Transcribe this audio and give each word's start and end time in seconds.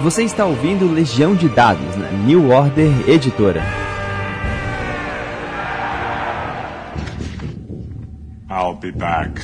Você 0.00 0.24
está 0.24 0.44
ouvindo 0.44 0.92
Legião 0.92 1.36
de 1.36 1.48
Dados 1.48 1.94
na 1.96 2.10
New 2.10 2.50
Order 2.50 3.08
Editora. 3.08 3.62
I'll 8.50 8.74
be 8.74 8.90
back. 8.90 9.40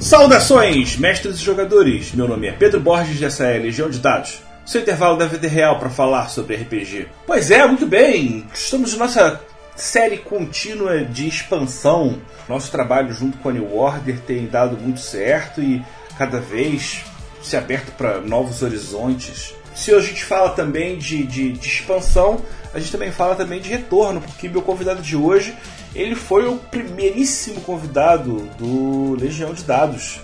Saudações, 0.00 0.96
mestres 0.96 1.36
e 1.36 1.44
jogadores! 1.44 2.12
Meu 2.12 2.26
nome 2.26 2.48
é 2.48 2.52
Pedro 2.52 2.80
Borges 2.80 3.20
e 3.20 3.24
essa 3.24 3.46
é 3.46 3.58
Legião 3.58 3.88
de 3.88 4.00
Dados. 4.00 4.42
Seu 4.66 4.82
intervalo 4.82 5.16
da 5.16 5.26
vida 5.26 5.46
real 5.46 5.78
para 5.78 5.88
falar 5.88 6.28
sobre 6.28 6.56
RPG. 6.56 7.06
Pois 7.24 7.52
é, 7.52 7.64
muito 7.66 7.86
bem. 7.86 8.44
Estamos 8.52 8.92
na 8.92 9.04
nossa 9.04 9.40
série 9.76 10.18
contínua 10.18 11.04
de 11.04 11.28
expansão. 11.28 12.18
Nosso 12.48 12.70
trabalho 12.70 13.12
junto 13.12 13.38
com 13.38 13.48
a 13.48 13.52
New 13.52 13.76
Order 13.76 14.18
tem 14.20 14.46
dado 14.46 14.76
muito 14.76 15.00
certo 15.00 15.62
e 15.62 15.82
cada 16.18 16.40
vez 16.40 17.04
se 17.40 17.56
aberto 17.56 17.92
para 17.92 18.20
novos 18.20 18.62
horizontes. 18.62 19.54
Se 19.74 19.94
a 19.94 20.00
gente 20.00 20.24
fala 20.24 20.50
também 20.50 20.98
de, 20.98 21.22
de, 21.22 21.52
de, 21.52 21.68
expansão, 21.68 22.42
a 22.74 22.80
gente 22.80 22.90
também 22.90 23.12
fala 23.12 23.36
também 23.36 23.60
de 23.60 23.70
retorno, 23.70 24.20
porque 24.20 24.48
meu 24.48 24.60
convidado 24.60 25.00
de 25.00 25.16
hoje 25.16 25.54
ele 25.94 26.16
foi 26.16 26.46
o 26.46 26.56
primeiríssimo 26.56 27.60
convidado 27.60 28.48
do 28.58 29.16
Legião 29.18 29.54
de 29.54 29.62
Dados. 29.62 30.20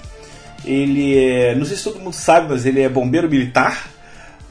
Ele 0.64 1.16
é, 1.16 1.54
não 1.54 1.64
sei 1.64 1.76
se 1.76 1.84
todo 1.84 2.00
mundo 2.00 2.14
sabe, 2.14 2.48
mas 2.50 2.66
ele 2.66 2.80
é 2.80 2.88
bombeiro 2.88 3.30
militar, 3.30 3.88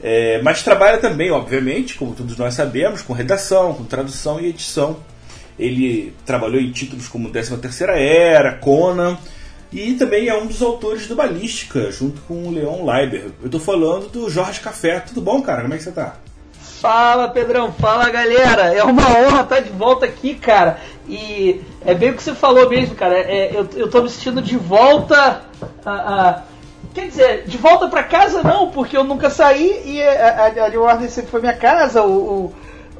é, 0.02 0.40
mas 0.42 0.62
trabalha 0.62 0.98
também, 0.98 1.30
obviamente, 1.30 1.94
como 1.94 2.14
todos 2.14 2.36
nós 2.36 2.54
sabemos, 2.54 3.02
com 3.02 3.12
redação, 3.12 3.74
com 3.74 3.84
tradução 3.84 4.40
e 4.40 4.46
edição. 4.46 4.98
Ele 5.58 6.14
trabalhou 6.26 6.60
em 6.60 6.72
títulos 6.72 7.08
como 7.08 7.30
13 7.30 7.56
Terceira 7.58 7.98
Era, 7.98 8.54
Conan, 8.54 9.16
e 9.74 9.94
também 9.94 10.28
é 10.28 10.36
um 10.36 10.46
dos 10.46 10.62
autores 10.62 11.08
do 11.08 11.16
Balística, 11.16 11.90
junto 11.90 12.20
com 12.22 12.46
o 12.46 12.50
Leon 12.52 12.84
Leiber. 12.84 13.32
Eu 13.40 13.46
estou 13.46 13.60
falando 13.60 14.08
do 14.08 14.30
Jorge 14.30 14.60
Café. 14.60 15.00
Tudo 15.00 15.20
bom, 15.20 15.42
cara? 15.42 15.62
Como 15.62 15.74
é 15.74 15.76
que 15.76 15.82
você 15.82 15.88
está? 15.88 16.14
Fala, 16.80 17.28
Pedrão. 17.28 17.72
Fala, 17.72 18.08
galera. 18.08 18.72
É 18.72 18.84
uma 18.84 19.02
honra 19.02 19.42
estar 19.42 19.60
de 19.60 19.70
volta 19.70 20.06
aqui, 20.06 20.36
cara. 20.36 20.78
E 21.08 21.60
é 21.84 21.92
bem 21.92 22.10
o 22.10 22.14
que 22.14 22.22
você 22.22 22.34
falou 22.34 22.70
mesmo, 22.70 22.94
cara. 22.94 23.18
É, 23.18 23.50
eu, 23.52 23.68
eu 23.74 23.90
tô 23.90 24.00
me 24.00 24.08
sentindo 24.08 24.40
de 24.40 24.56
volta 24.56 25.42
a, 25.84 25.90
a 25.90 26.42
Quer 26.94 27.08
dizer, 27.08 27.44
de 27.46 27.58
volta 27.58 27.88
para 27.88 28.04
casa 28.04 28.40
não, 28.44 28.70
porque 28.70 28.96
eu 28.96 29.02
nunca 29.02 29.28
saí 29.28 29.82
e 29.84 30.00
a, 30.00 30.44
a, 30.44 30.66
a 30.66 30.68
New 30.68 30.86
sempre 31.08 31.30
foi 31.32 31.40
minha 31.40 31.56
casa. 31.56 32.04
O, 32.04 32.52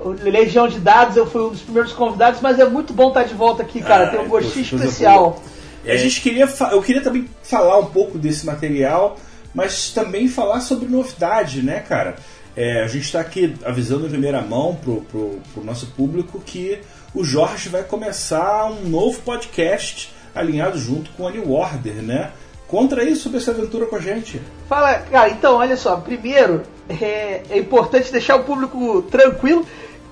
o, 0.03 0.09
o, 0.09 0.11
Legião 0.11 0.67
de 0.67 0.81
Dados 0.81 1.17
eu 1.17 1.25
fui 1.25 1.43
um 1.43 1.51
dos 1.51 1.61
primeiros 1.61 1.93
convidados, 1.93 2.41
mas 2.41 2.59
é 2.59 2.65
muito 2.65 2.93
bom 2.93 3.09
estar 3.09 3.23
de 3.23 3.35
volta 3.35 3.63
aqui, 3.63 3.81
cara. 3.81 4.07
Ah, 4.07 4.09
Tem 4.09 4.21
um 4.21 4.29
gostinho 4.29 4.65
especial. 4.65 5.41
É. 5.85 5.93
A 5.93 5.97
gente 5.97 6.21
queria, 6.21 6.49
eu 6.73 6.83
queria 6.83 7.03
também 7.03 7.29
falar 7.43 7.79
um 7.79 7.87
pouco 7.87 8.19
desse 8.19 8.47
material, 8.47 9.19
mas 9.55 9.91
também 9.91 10.29
falar 10.29 10.61
sobre 10.61 10.89
novidade, 10.89 11.63
né, 11.63 11.81
cara? 11.81 12.17
É, 12.57 12.83
a 12.83 12.87
gente 12.87 13.05
está 13.05 13.21
aqui 13.21 13.55
avisando 13.65 14.07
em 14.07 14.11
primeira 14.11 14.41
mão 14.41 14.77
pro, 14.77 15.01
pro, 15.03 15.41
pro 15.53 15.65
nosso 15.65 15.87
público 15.89 16.41
que 16.41 16.79
o 17.13 17.25
Jorge 17.25 17.69
vai 17.69 17.83
começar 17.83 18.67
um 18.67 18.89
novo 18.89 19.21
podcast 19.23 20.13
alinhado 20.35 20.79
junto 20.79 21.11
com 21.13 21.27
a 21.27 21.31
New 21.31 21.53
Order, 21.53 21.95
né? 22.03 22.31
Conta 22.67 23.01
aí 23.01 23.15
sobre 23.15 23.39
essa 23.39 23.51
aventura 23.51 23.87
com 23.87 23.97
a 23.97 24.01
gente. 24.01 24.41
Fala, 24.69 24.95
cara, 24.95 25.31
então, 25.31 25.57
olha 25.57 25.77
só. 25.77 25.97
Primeiro, 25.97 26.63
é, 26.89 27.43
é 27.51 27.59
importante 27.59 28.11
deixar 28.11 28.37
o 28.37 28.45
público 28.45 29.03
tranquilo 29.03 29.65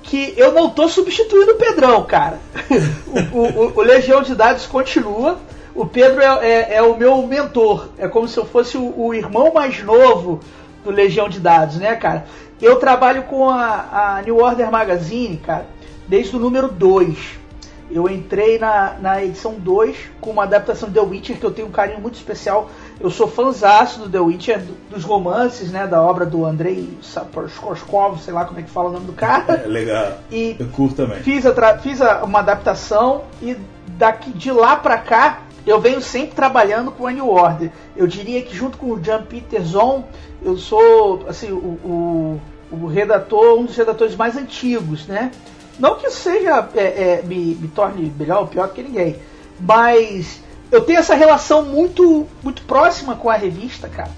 que 0.03 0.35
eu 0.37 0.53
não 0.53 0.71
tô 0.71 0.89
substituindo 0.89 1.53
o 1.53 1.57
Pedrão, 1.57 2.05
cara. 2.05 2.39
o, 3.33 3.39
o, 3.39 3.73
o, 3.77 3.83
Legião 3.83 4.23
de 4.23 4.35
Dados 4.35 4.67
continua. 4.67 5.41
O 5.75 5.87
Pedro 5.87 6.21
é, 6.21 6.27
é, 6.27 6.75
é, 6.75 6.83
o 6.83 6.97
meu 6.97 7.27
mentor. 7.27 7.89
É 7.99 8.07
como 8.07 8.29
se 8.29 8.39
eu 8.39 8.45
fosse 8.45 8.77
o, 8.77 8.95
o, 8.97 9.15
irmão 9.15 9.53
mais 9.55 9.83
novo 9.83 10.41
do 10.85 10.91
Legião 10.91 11.29
de 11.29 11.41
Dados, 11.41 11.77
né, 11.77 11.97
cara? 11.97 12.27
Eu 12.61 12.77
trabalho 12.77 13.25
com 13.25 13.49
a, 13.49 14.19
a 14.19 14.23
New 14.23 14.39
Order 14.39 14.71
Magazine, 14.71 15.37
cara, 15.39 15.67
desde 16.07 16.37
o 16.37 16.39
número 16.39 16.69
2. 16.69 17.43
Eu 17.91 18.09
entrei 18.09 18.59
na, 18.59 18.95
na 19.01 19.23
edição 19.23 19.55
2 19.55 19.97
com 20.21 20.31
uma 20.31 20.45
adaptação 20.45 20.89
de 20.89 20.95
The 20.95 21.01
Witcher 21.01 21.39
que 21.39 21.45
eu 21.45 21.51
tenho 21.51 21.69
um 21.69 21.71
carinho 21.71 22.01
muito 22.01 22.15
especial. 22.15 22.71
Eu 22.99 23.11
sou 23.11 23.27
fãzaço 23.27 24.01
do 24.01 24.09
The 24.09 24.21
Witcher, 24.21 24.63
dos 24.89 25.05
romances, 25.05 25.71
né, 25.71 25.87
da 25.87 26.01
obra 26.01 26.25
do 26.25 26.47
Andrei 26.47 26.89
Sapkowski, 27.03 28.23
sei 28.23 28.33
lá 28.33 28.45
como 28.47 28.61
é 28.61 28.63
que 28.63 28.71
fala 28.71 28.89
o 28.89 28.93
nome 28.93 29.07
do 29.07 29.13
cara. 29.13 29.63
É, 29.65 29.67
legal. 29.67 30.19
E 30.31 30.57
eu 30.59 30.69
curto 30.69 30.97
também. 30.97 31.19
Fiz, 31.19 31.45
a 31.45 31.79
fiz 31.79 32.01
a, 32.01 32.25
uma 32.25 32.39
adaptação 32.39 33.25
e 33.43 33.57
daqui 33.99 34.31
de 34.31 34.51
lá 34.51 34.77
pra 34.77 34.97
cá 34.97 35.43
eu 35.67 35.81
venho 35.81 36.01
sempre 36.01 36.35
trabalhando 36.35 36.91
com 36.91 37.09
New 37.09 37.29
Order. 37.29 37.71
Eu 37.97 38.07
diria 38.07 38.43
que 38.43 38.55
junto 38.55 38.79
com 38.79 38.93
o 38.93 39.01
John 39.01 39.23
Peterson, 39.23 40.05
eu 40.43 40.57
sou 40.57 41.25
assim 41.29 41.53
o, 41.53 41.57
o, 41.85 42.41
o 42.71 42.87
redator, 42.87 43.59
um 43.59 43.65
dos 43.65 43.77
redatores 43.77 44.17
mais 44.17 44.37
antigos, 44.37 45.07
né? 45.07 45.31
Não 45.79 45.97
que 45.97 46.11
seja 46.11 46.69
é, 46.75 46.83
é, 46.83 47.23
me, 47.23 47.55
me 47.55 47.69
torne 47.69 48.13
melhor 48.19 48.41
ou 48.41 48.47
pior 48.47 48.69
que 48.69 48.83
ninguém, 48.83 49.17
mas 49.61 50.41
eu 50.71 50.81
tenho 50.83 50.99
essa 50.99 51.15
relação 51.15 51.65
muito 51.65 52.27
muito 52.43 52.63
próxima 52.63 53.15
com 53.15 53.31
a 53.31 53.37
revista, 53.37 53.89
cara. 53.89 54.11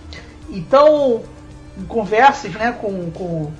Então, 0.48 1.22
em 1.76 1.84
conversas, 1.84 2.52
né, 2.52 2.72
com, 2.80 3.10
com, 3.10 3.50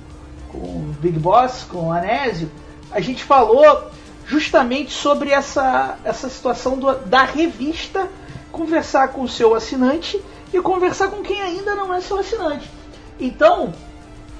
com 0.51 0.57
o 0.57 0.95
Big 0.99 1.19
Boss, 1.19 1.63
com 1.63 1.87
o 1.87 1.91
Anésio, 1.91 2.49
a 2.91 2.99
gente 2.99 3.23
falou 3.23 3.89
justamente 4.25 4.91
sobre 4.91 5.31
essa, 5.31 5.97
essa 6.03 6.29
situação 6.29 6.77
do, 6.77 6.93
da 7.05 7.23
revista 7.23 8.09
conversar 8.51 9.09
com 9.09 9.21
o 9.21 9.29
seu 9.29 9.53
assinante 9.53 10.21
e 10.53 10.61
conversar 10.61 11.09
com 11.09 11.21
quem 11.21 11.41
ainda 11.41 11.75
não 11.75 11.93
é 11.93 11.99
seu 11.99 12.17
assinante. 12.17 12.69
Então, 13.19 13.73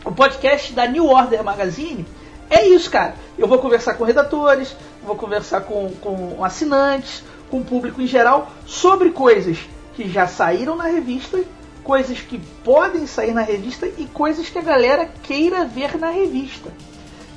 o 0.06 0.12
podcast 0.12 0.72
da 0.74 0.88
New 0.88 1.08
Order 1.08 1.44
Magazine 1.44 2.06
é 2.50 2.66
isso, 2.66 2.90
cara. 2.90 3.16
Eu 3.38 3.48
vou 3.48 3.58
conversar 3.60 3.96
com 3.96 4.04
redatores, 4.04 4.76
vou 5.04 5.16
conversar 5.16 5.62
com, 5.62 5.92
com 6.02 6.44
assinantes, 6.44 7.24
com 7.50 7.60
o 7.60 7.66
público 7.66 8.02
em 8.02 8.08
geral, 8.08 8.52
sobre 8.66 9.12
coisas 9.12 9.58
que 9.96 10.10
já 10.10 10.28
saíram 10.28 10.76
na 10.76 10.86
revista, 10.86 11.44
coisas 11.84 12.20
que 12.20 12.40
podem 12.64 13.06
sair 13.06 13.34
na 13.34 13.42
revista 13.42 13.88
e 13.98 14.06
coisas 14.06 14.50
que 14.50 14.58
a 14.58 14.62
galera 14.62 15.10
queira 15.24 15.66
ver 15.66 15.98
na 15.98 16.10
revista. 16.10 16.72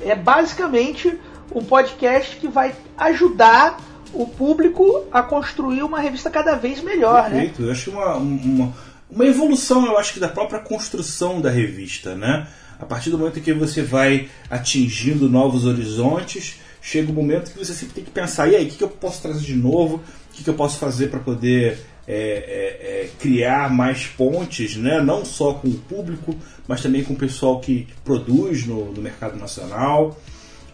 É 0.00 0.14
basicamente 0.14 1.18
um 1.54 1.64
podcast 1.64 2.36
que 2.36 2.48
vai 2.48 2.74
ajudar 2.96 3.80
o 4.12 4.26
público 4.26 5.04
a 5.12 5.22
construir 5.22 5.82
uma 5.82 6.00
revista 6.00 6.30
cada 6.30 6.54
vez 6.54 6.82
melhor, 6.82 7.30
né? 7.30 7.40
Perfeito. 7.40 7.62
né? 7.62 7.68
Eu 7.68 7.72
acho 7.72 7.90
uma, 7.90 8.16
uma, 8.16 8.74
uma 9.10 9.26
evolução, 9.26 9.86
eu 9.86 9.98
acho 9.98 10.14
que 10.14 10.20
da 10.20 10.28
própria 10.28 10.60
construção 10.60 11.40
da 11.40 11.50
revista, 11.50 12.14
né? 12.14 12.46
A 12.78 12.86
partir 12.86 13.10
do 13.10 13.18
momento 13.18 13.40
que 13.40 13.52
você 13.52 13.82
vai 13.82 14.28
atingindo 14.48 15.28
novos 15.28 15.66
horizontes, 15.66 16.60
chega 16.80 17.08
o 17.08 17.12
um 17.12 17.14
momento 17.14 17.50
que 17.50 17.58
você 17.58 17.74
sempre 17.74 17.94
tem 17.94 18.04
que 18.04 18.10
pensar: 18.10 18.48
e 18.48 18.56
aí, 18.56 18.66
o 18.66 18.70
que, 18.70 18.82
eu 18.82 18.88
posso 18.88 19.20
trazer 19.20 19.40
de 19.40 19.54
novo? 19.54 19.96
O 19.96 20.32
que, 20.32 20.48
eu 20.48 20.54
posso 20.54 20.78
fazer 20.78 21.08
para 21.08 21.18
poder 21.18 21.78
é, 22.06 22.14
é, 22.14 23.02
é, 23.02 23.10
criar 23.18 23.68
mais 23.68 24.06
pontes, 24.06 24.76
né? 24.76 25.02
não 25.02 25.24
só 25.24 25.54
com 25.54 25.68
o 25.68 25.74
público, 25.74 26.34
mas 26.68 26.80
também 26.80 27.02
com 27.02 27.14
o 27.14 27.16
pessoal 27.16 27.60
que, 27.60 27.82
que 27.82 27.94
produz 28.04 28.64
no, 28.64 28.92
no, 28.92 29.02
mercado 29.02 29.36
nacional. 29.36 30.16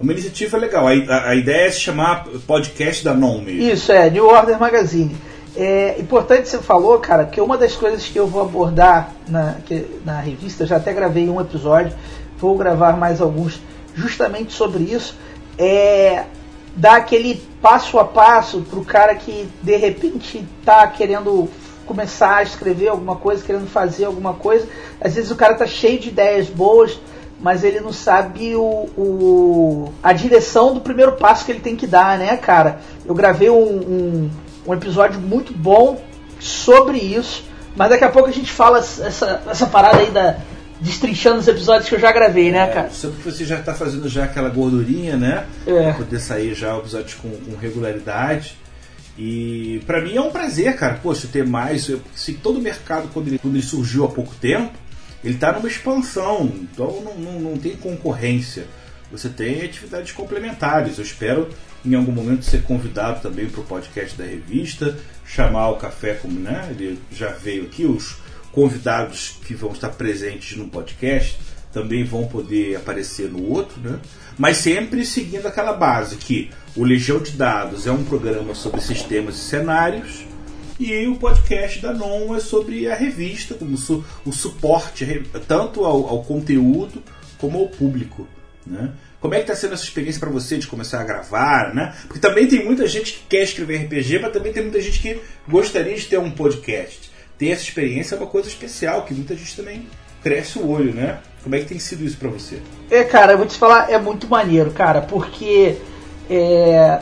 Uma 0.00 0.12
iniciativa 0.12 0.56
legal. 0.56 0.86
A, 0.86 1.28
a, 1.28 1.34
ideia 1.34 1.66
é 1.66 1.70
se 1.70 1.80
chamar 1.80 2.26
podcast 2.46 3.04
da 3.04 3.14
NOM 3.14 3.44
Isso, 3.48 3.92
é, 3.92 4.10
New 4.10 4.26
Order 4.26 4.58
Magazine. 4.58 5.16
É 5.56 5.96
importante 6.00 6.48
você 6.48 6.58
falou, 6.58 6.98
cara, 6.98 7.24
que 7.26 7.40
uma 7.40 7.56
das 7.56 7.76
coisas 7.76 8.04
que 8.04 8.18
eu 8.18 8.26
vou 8.26 8.42
abordar 8.42 9.12
na, 9.28 9.56
que, 9.64 9.86
na 10.04 10.20
revista, 10.20 10.66
já 10.66 10.76
até 10.76 10.92
gravei 10.92 11.28
um 11.28 11.40
episódio, 11.40 11.96
vou 12.38 12.56
gravar 12.58 12.96
mais 12.96 13.20
alguns 13.20 13.60
justamente 13.94 14.52
sobre 14.52 14.82
isso, 14.82 15.16
é 15.56 16.24
dar 16.74 16.96
aquele 16.96 17.40
passo 17.62 18.00
a 18.00 18.04
passo 18.04 18.62
para 18.62 18.78
o 18.80 18.84
cara 18.84 19.14
que 19.14 19.48
de 19.62 19.76
repente 19.76 20.44
está 20.58 20.86
querendo 20.88 21.48
começar 21.86 22.38
a 22.38 22.42
escrever 22.42 22.88
alguma 22.88 23.16
coisa, 23.16 23.44
querendo 23.44 23.68
fazer 23.68 24.06
alguma 24.06 24.34
coisa. 24.34 24.66
Às 25.00 25.14
vezes 25.14 25.30
o 25.30 25.36
cara 25.36 25.54
tá 25.54 25.66
cheio 25.66 26.00
de 26.00 26.08
ideias 26.08 26.48
boas, 26.48 26.98
mas 27.44 27.62
ele 27.62 27.78
não 27.78 27.92
sabe 27.92 28.56
o, 28.56 28.88
o 28.96 29.92
a 30.02 30.14
direção 30.14 30.72
do 30.72 30.80
primeiro 30.80 31.12
passo 31.12 31.44
que 31.44 31.52
ele 31.52 31.60
tem 31.60 31.76
que 31.76 31.86
dar, 31.86 32.18
né, 32.18 32.34
cara? 32.38 32.80
Eu 33.04 33.14
gravei 33.14 33.50
um, 33.50 33.62
um 33.62 34.30
um 34.66 34.72
episódio 34.72 35.20
muito 35.20 35.52
bom 35.52 36.02
sobre 36.40 36.98
isso. 36.98 37.44
Mas 37.76 37.90
daqui 37.90 38.04
a 38.04 38.08
pouco 38.08 38.28
a 38.28 38.32
gente 38.32 38.50
fala 38.50 38.78
essa, 38.78 39.42
essa 39.48 39.66
parada 39.66 39.98
aí 39.98 40.10
da. 40.10 40.38
Destrinchando 40.80 41.38
os 41.38 41.48
episódios 41.48 41.88
que 41.88 41.94
eu 41.94 42.00
já 42.00 42.10
gravei, 42.12 42.50
né, 42.50 42.64
é, 42.64 42.66
cara? 42.66 42.90
Sobre 42.90 43.16
que 43.18 43.30
você 43.30 43.44
já 43.44 43.60
está 43.60 43.72
fazendo 43.72 44.08
já 44.08 44.24
aquela 44.24 44.48
gordurinha, 44.50 45.16
né? 45.16 45.46
É. 45.66 45.84
Pra 45.84 45.94
poder 45.94 46.18
sair 46.18 46.52
já 46.52 46.76
o 46.76 46.80
episódio 46.80 47.16
com, 47.22 47.30
com 47.30 47.56
regularidade. 47.56 48.58
E 49.16 49.80
para 49.86 50.02
mim 50.02 50.16
é 50.16 50.20
um 50.20 50.30
prazer, 50.30 50.74
cara, 50.76 50.98
poxa, 51.02 51.28
ter 51.30 51.46
mais. 51.46 51.90
Se 52.14 52.34
todo 52.34 52.58
o 52.58 52.60
mercado, 52.60 53.08
quando 53.14 53.28
ele, 53.28 53.38
quando 53.38 53.54
ele 53.54 53.62
surgiu 53.62 54.04
há 54.04 54.08
pouco 54.08 54.34
tempo, 54.34 54.72
ele 55.24 55.34
está 55.34 55.52
numa 55.52 55.66
expansão, 55.66 56.52
então 56.60 57.02
não, 57.02 57.14
não, 57.14 57.40
não 57.40 57.58
tem 57.58 57.74
concorrência. 57.74 58.66
Você 59.10 59.28
tem 59.28 59.62
atividades 59.62 60.12
complementares. 60.12 60.98
Eu 60.98 61.04
espero 61.04 61.48
em 61.84 61.94
algum 61.94 62.12
momento 62.12 62.44
ser 62.44 62.62
convidado 62.62 63.20
também 63.20 63.48
para 63.48 63.60
o 63.60 63.64
podcast 63.64 64.16
da 64.16 64.24
revista, 64.24 64.98
chamar 65.24 65.70
o 65.70 65.76
café 65.76 66.14
como, 66.14 66.38
né? 66.38 66.68
Ele 66.70 66.98
já 67.12 67.30
veio 67.30 67.64
aqui, 67.64 67.84
os, 67.84 68.16
convidados 68.54 69.36
que 69.44 69.52
vão 69.52 69.72
estar 69.72 69.90
presentes 69.90 70.56
no 70.56 70.68
podcast 70.68 71.36
também 71.72 72.04
vão 72.04 72.24
poder 72.28 72.76
aparecer 72.76 73.28
no 73.28 73.50
outro, 73.50 73.80
né? 73.80 73.98
Mas 74.38 74.58
sempre 74.58 75.04
seguindo 75.04 75.46
aquela 75.46 75.72
base 75.72 76.16
que 76.16 76.50
o 76.76 76.84
Legião 76.84 77.18
de 77.18 77.32
Dados 77.32 77.84
é 77.84 77.90
um 77.90 78.04
programa 78.04 78.54
sobre 78.54 78.80
sistemas 78.80 79.34
e 79.34 79.40
cenários 79.40 80.24
e 80.78 81.06
o 81.06 81.16
podcast 81.16 81.80
da 81.80 81.92
NON 81.92 82.34
é 82.34 82.40
sobre 82.40 82.90
a 82.90 82.94
revista, 82.94 83.54
como 83.54 83.76
su 83.76 84.04
o 84.24 84.32
suporte 84.32 85.22
tanto 85.46 85.84
ao, 85.84 86.08
ao, 86.08 86.22
conteúdo 86.22 87.02
como 87.38 87.58
ao 87.58 87.68
público. 87.68 88.26
Né? 88.66 88.92
Como 89.20 89.34
é 89.34 89.38
que 89.38 89.44
está 89.44 89.54
sendo 89.54 89.74
essa 89.74 89.84
experiência 89.84 90.20
para 90.20 90.30
você 90.30 90.58
de 90.58 90.66
começar 90.66 91.00
a 91.00 91.04
gravar? 91.04 91.74
Né? 91.74 91.94
Porque 92.06 92.18
também 92.18 92.46
tem 92.48 92.64
muita 92.64 92.86
gente 92.86 93.12
que 93.12 93.26
quer 93.28 93.42
escrever 93.42 93.84
RPG, 93.84 94.18
mas 94.18 94.32
também 94.32 94.52
tem 94.52 94.62
muita 94.62 94.80
gente 94.80 95.00
que 95.00 95.20
gostaria 95.48 95.94
de 95.94 96.06
ter 96.06 96.18
um 96.18 96.30
podcast. 96.30 97.10
Ter 97.38 97.50
essa 97.50 97.62
experiência 97.62 98.14
é 98.14 98.18
uma 98.18 98.26
coisa 98.26 98.48
especial, 98.48 99.04
que 99.04 99.14
muita 99.14 99.36
gente 99.36 99.56
também 99.56 99.86
cresce 100.22 100.58
o 100.58 100.68
olho, 100.68 100.92
né? 100.94 101.18
Como 101.42 101.54
é 101.54 101.60
que 101.60 101.66
tem 101.66 101.78
sido 101.78 102.04
isso 102.04 102.16
para 102.16 102.30
você? 102.30 102.58
É, 102.90 103.04
cara, 103.04 103.32
eu 103.32 103.38
vou 103.38 103.46
te 103.46 103.58
falar, 103.58 103.90
é 103.90 103.98
muito 103.98 104.26
maneiro, 104.26 104.70
cara, 104.70 105.02
porque 105.02 105.76
é, 106.30 107.00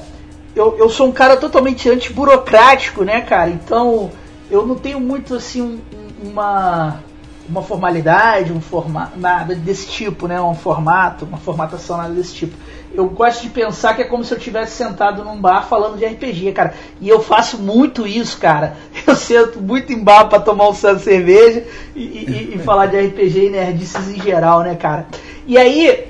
eu, 0.54 0.76
eu 0.78 0.88
sou 0.88 1.08
um 1.08 1.12
cara 1.12 1.36
totalmente 1.36 1.88
anti-burocrático, 1.88 3.04
né, 3.04 3.20
cara? 3.20 3.50
Então 3.50 4.10
eu 4.50 4.66
não 4.66 4.74
tenho 4.74 5.00
muito 5.00 5.34
assim 5.34 5.62
um, 5.62 6.30
uma 6.30 7.00
uma 7.48 7.62
formalidade, 7.62 8.52
um 8.52 8.60
formato, 8.60 9.18
nada 9.18 9.54
desse 9.54 9.88
tipo, 9.88 10.28
né? 10.28 10.40
Um 10.40 10.54
formato, 10.54 11.24
uma 11.24 11.38
formatação, 11.38 11.96
nada 11.96 12.14
desse 12.14 12.34
tipo. 12.34 12.56
Eu 12.94 13.06
gosto 13.08 13.42
de 13.42 13.48
pensar 13.48 13.94
que 13.94 14.02
é 14.02 14.04
como 14.04 14.24
se 14.24 14.32
eu 14.32 14.38
tivesse 14.38 14.76
sentado 14.76 15.24
num 15.24 15.40
bar 15.40 15.66
falando 15.66 15.98
de 15.98 16.04
RPG, 16.04 16.52
cara. 16.52 16.74
E 17.00 17.08
eu 17.08 17.20
faço 17.20 17.58
muito 17.58 18.06
isso, 18.06 18.38
cara. 18.38 18.76
Eu 19.06 19.16
sento 19.16 19.60
muito 19.60 19.92
em 19.92 20.02
bar 20.02 20.26
pra 20.28 20.40
tomar 20.40 20.68
um 20.68 20.72
de 20.72 20.78
cerveja 20.78 21.64
e, 21.94 22.02
e, 22.02 22.52
e 22.54 22.58
falar 22.58 22.86
de 22.86 22.98
RPG 22.98 23.46
e 23.46 23.50
nerdices 23.50 24.08
em 24.08 24.20
geral, 24.20 24.60
né, 24.60 24.74
cara? 24.74 25.06
E 25.46 25.58
aí, 25.58 26.06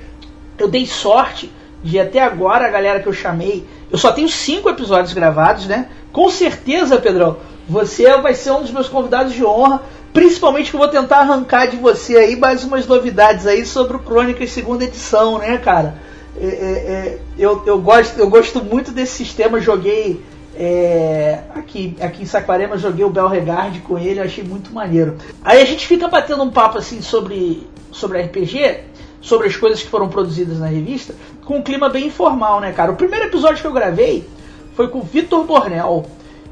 eu 0.58 0.68
dei 0.68 0.86
sorte 0.86 1.50
de 1.82 1.98
até 1.98 2.20
agora 2.20 2.66
a 2.66 2.70
galera 2.70 3.00
que 3.00 3.08
eu 3.08 3.12
chamei. 3.12 3.66
Eu 3.92 3.98
só 3.98 4.10
tenho 4.10 4.28
cinco 4.28 4.68
episódios 4.68 5.12
gravados, 5.12 5.66
né? 5.66 5.88
Com 6.12 6.30
certeza, 6.30 6.98
Pedrão, 6.98 7.36
você 7.68 8.16
vai 8.18 8.34
ser 8.34 8.50
um 8.50 8.62
dos 8.62 8.70
meus 8.70 8.88
convidados 8.88 9.34
de 9.34 9.44
honra 9.44 9.82
Principalmente 10.12 10.70
que 10.70 10.76
eu 10.76 10.80
vou 10.80 10.88
tentar 10.88 11.20
arrancar 11.20 11.66
de 11.66 11.76
você 11.76 12.16
aí 12.16 12.36
mais 12.36 12.62
umas 12.64 12.86
novidades 12.86 13.46
aí 13.46 13.64
sobre 13.64 13.96
o 13.96 14.00
Crônicas 14.00 14.50
segunda 14.50 14.84
edição, 14.84 15.38
né, 15.38 15.56
cara? 15.56 15.94
É, 16.38 16.46
é, 16.46 16.48
é, 16.48 17.18
eu, 17.38 17.62
eu, 17.64 17.80
gosto, 17.80 18.18
eu 18.18 18.28
gosto 18.28 18.62
muito 18.62 18.92
desse 18.92 19.12
sistema, 19.12 19.58
joguei 19.58 20.22
é, 20.54 21.40
aqui, 21.54 21.96
aqui 21.98 22.22
em 22.22 22.26
Saquarema, 22.26 22.76
joguei 22.76 23.04
o 23.04 23.10
Belregard 23.10 23.80
com 23.80 23.98
ele, 23.98 24.20
achei 24.20 24.44
muito 24.44 24.72
maneiro. 24.72 25.16
Aí 25.42 25.62
a 25.62 25.64
gente 25.64 25.86
fica 25.86 26.08
batendo 26.08 26.42
um 26.42 26.50
papo 26.50 26.76
assim 26.76 27.00
sobre, 27.00 27.66
sobre 27.90 28.20
RPG, 28.20 28.80
sobre 29.22 29.46
as 29.46 29.56
coisas 29.56 29.82
que 29.82 29.88
foram 29.88 30.08
produzidas 30.08 30.58
na 30.58 30.66
revista, 30.66 31.14
com 31.44 31.58
um 31.58 31.62
clima 31.62 31.88
bem 31.88 32.08
informal, 32.08 32.60
né, 32.60 32.72
cara? 32.72 32.92
O 32.92 32.96
primeiro 32.96 33.26
episódio 33.26 33.62
que 33.62 33.66
eu 33.66 33.72
gravei 33.72 34.28
foi 34.74 34.88
com 34.88 34.98
o 34.98 35.02
Vitor 35.02 35.44
Bornel. 35.44 36.04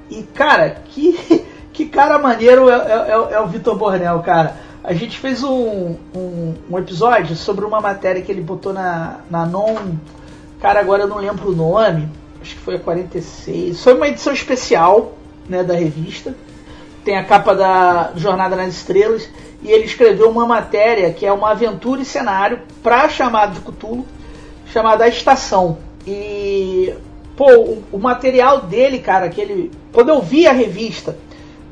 E, 0.08 0.22
cara, 0.22 0.82
que 0.86 1.44
que 1.72 1.86
cara 1.86 2.18
maneiro 2.18 2.68
é, 2.68 2.74
é, 2.74 3.10
é, 3.10 3.34
é 3.34 3.40
o 3.40 3.46
Vitor 3.46 3.76
Bornel, 3.76 4.20
cara. 4.20 4.56
A 4.82 4.94
gente 4.94 5.18
fez 5.18 5.42
um, 5.42 5.96
um, 6.14 6.54
um, 6.70 6.78
episódio 6.78 7.36
sobre 7.36 7.64
uma 7.64 7.80
matéria 7.80 8.22
que 8.22 8.32
ele 8.32 8.40
botou 8.40 8.72
na, 8.72 9.18
na 9.30 9.44
Non. 9.44 9.76
Cara, 10.60 10.80
agora 10.80 11.02
eu 11.02 11.08
não 11.08 11.18
lembro 11.18 11.50
o 11.50 11.54
nome. 11.54 12.08
Acho 12.40 12.54
que 12.54 12.62
foi 12.62 12.76
a 12.76 12.78
46. 12.78 13.82
Foi 13.82 13.94
uma 13.94 14.08
edição 14.08 14.32
especial 14.32 15.12
né, 15.48 15.62
da 15.62 15.74
revista. 15.74 16.34
Tem 17.04 17.16
a 17.16 17.24
capa 17.24 17.54
da 17.54 18.12
Jornada 18.16 18.56
nas 18.56 18.68
Estrelas. 18.68 19.28
E 19.62 19.70
ele 19.70 19.84
escreveu 19.84 20.30
uma 20.30 20.46
matéria 20.46 21.12
que 21.12 21.26
é 21.26 21.32
uma 21.32 21.50
aventura 21.50 22.00
e 22.00 22.04
cenário 22.04 22.60
para 22.82 23.08
chamada 23.08 23.52
de 23.52 23.60
Cthulhu, 23.60 24.06
chamada 24.72 25.04
A 25.04 25.08
Estação. 25.08 25.78
E, 26.06 26.94
pô, 27.36 27.50
o, 27.52 27.84
o 27.92 27.98
material 27.98 28.62
dele, 28.62 28.98
cara, 28.98 29.28
que 29.28 29.40
ele. 29.40 29.70
Quando 29.92 30.08
eu 30.08 30.20
vi 30.20 30.46
a 30.46 30.52
revista 30.52 31.16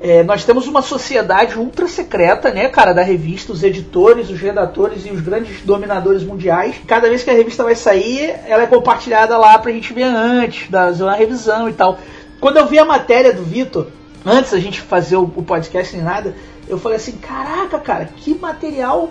é, 0.01 0.23
nós 0.23 0.45
temos 0.45 0.69
uma 0.69 0.81
sociedade 0.81 1.59
ultra 1.59 1.89
secreta, 1.89 2.53
né, 2.53 2.69
cara, 2.69 2.93
da 2.93 3.03
revista, 3.03 3.53
os 3.53 3.65
editores, 3.65 4.31
os 4.31 4.41
redatores 4.41 5.05
e 5.05 5.11
os 5.11 5.21
grandes 5.21 5.61
dominadores 5.63 6.23
mundiais. 6.23 6.77
Cada 6.87 7.09
vez 7.09 7.25
que 7.25 7.31
a 7.31 7.35
revista 7.35 7.65
vai 7.65 7.75
sair, 7.75 8.37
ela 8.47 8.63
é 8.63 8.67
compartilhada 8.67 9.37
lá 9.37 9.59
pra 9.59 9.73
gente 9.73 9.93
ver 9.93 10.05
antes, 10.05 10.69
fazer 10.71 11.03
uma 11.03 11.17
revisão 11.17 11.69
e 11.69 11.73
tal. 11.73 11.99
Quando 12.41 12.59
eu 12.59 12.67
vi 12.67 12.79
a 12.79 12.85
matéria 12.85 13.33
do 13.33 13.43
Vitor, 13.43 13.89
antes 14.25 14.53
da 14.53 14.61
gente 14.61 14.81
fazer 14.81 15.17
o, 15.17 15.25
o 15.25 15.43
podcast 15.43 15.97
nem 15.97 16.05
nada, 16.05 16.33
eu 16.69 16.79
falei 16.79 16.97
assim, 16.97 17.13
caraca, 17.13 17.79
cara, 17.79 18.07
que 18.17 18.35
material 18.35 19.11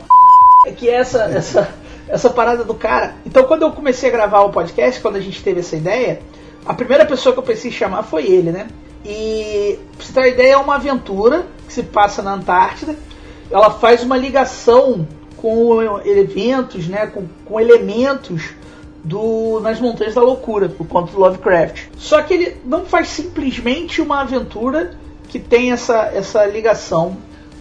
é 0.66 0.72
que 0.72 0.90
é 0.90 0.96
essa, 0.96 1.24
essa, 1.24 1.74
essa 2.08 2.30
parada 2.30 2.64
do 2.64 2.74
cara. 2.74 3.16
Então 3.26 3.44
quando 3.46 3.64
eu 3.64 3.72
comecei 3.72 4.10
a 4.10 4.12
gravar 4.12 4.42
o 4.42 4.52
podcast, 4.52 5.02
quando 5.02 5.16
a 5.16 5.22
gente 5.22 5.44
teve 5.44 5.60
essa 5.60 5.76
ideia, 5.76 6.22
a 6.66 6.74
primeira 6.74 7.06
pessoa 7.06 7.34
que 7.34 7.40
eu 7.40 7.44
pensei 7.44 7.72
em 7.72 7.74
chamar 7.74 8.04
foi 8.04 8.26
ele, 8.26 8.52
né? 8.52 8.68
E, 9.06 9.80
pra 9.96 10.06
você 10.06 10.14
ter 10.14 10.20
uma 10.20 10.28
ideia, 10.28 10.54
é 10.54 10.58
uma 10.58 10.76
aventura 10.76 11.48
que 11.66 11.74
se 11.74 11.84
passa 11.84 12.22
na 12.22 12.34
Antártida. 12.34 12.96
Ela 13.50 13.72
faz 13.72 14.04
uma 14.04 14.18
ligação 14.18 15.08
com 15.38 16.02
eventos, 16.06 16.88
né, 16.88 17.08
com, 17.08 17.26
com 17.46 17.60
elementos 17.60 18.50
do 19.04 19.62
Nas 19.62 19.80
Montanhas 19.80 20.16
da 20.16 20.22
Loucura, 20.22 20.68
por 20.68 20.86
conta 20.88 21.14
do 21.14 21.20
Lovecraft. 21.20 21.86
Só 21.96 22.22
que 22.22 22.34
ele 22.34 22.58
não 22.66 22.86
faz 22.86 23.08
simplesmente 23.08 24.02
uma 24.02 24.22
aventura 24.22 24.98
que 25.30 25.40
tem 25.40 25.72
essa, 25.72 26.12
essa 26.14 26.46
ligação 26.46 27.16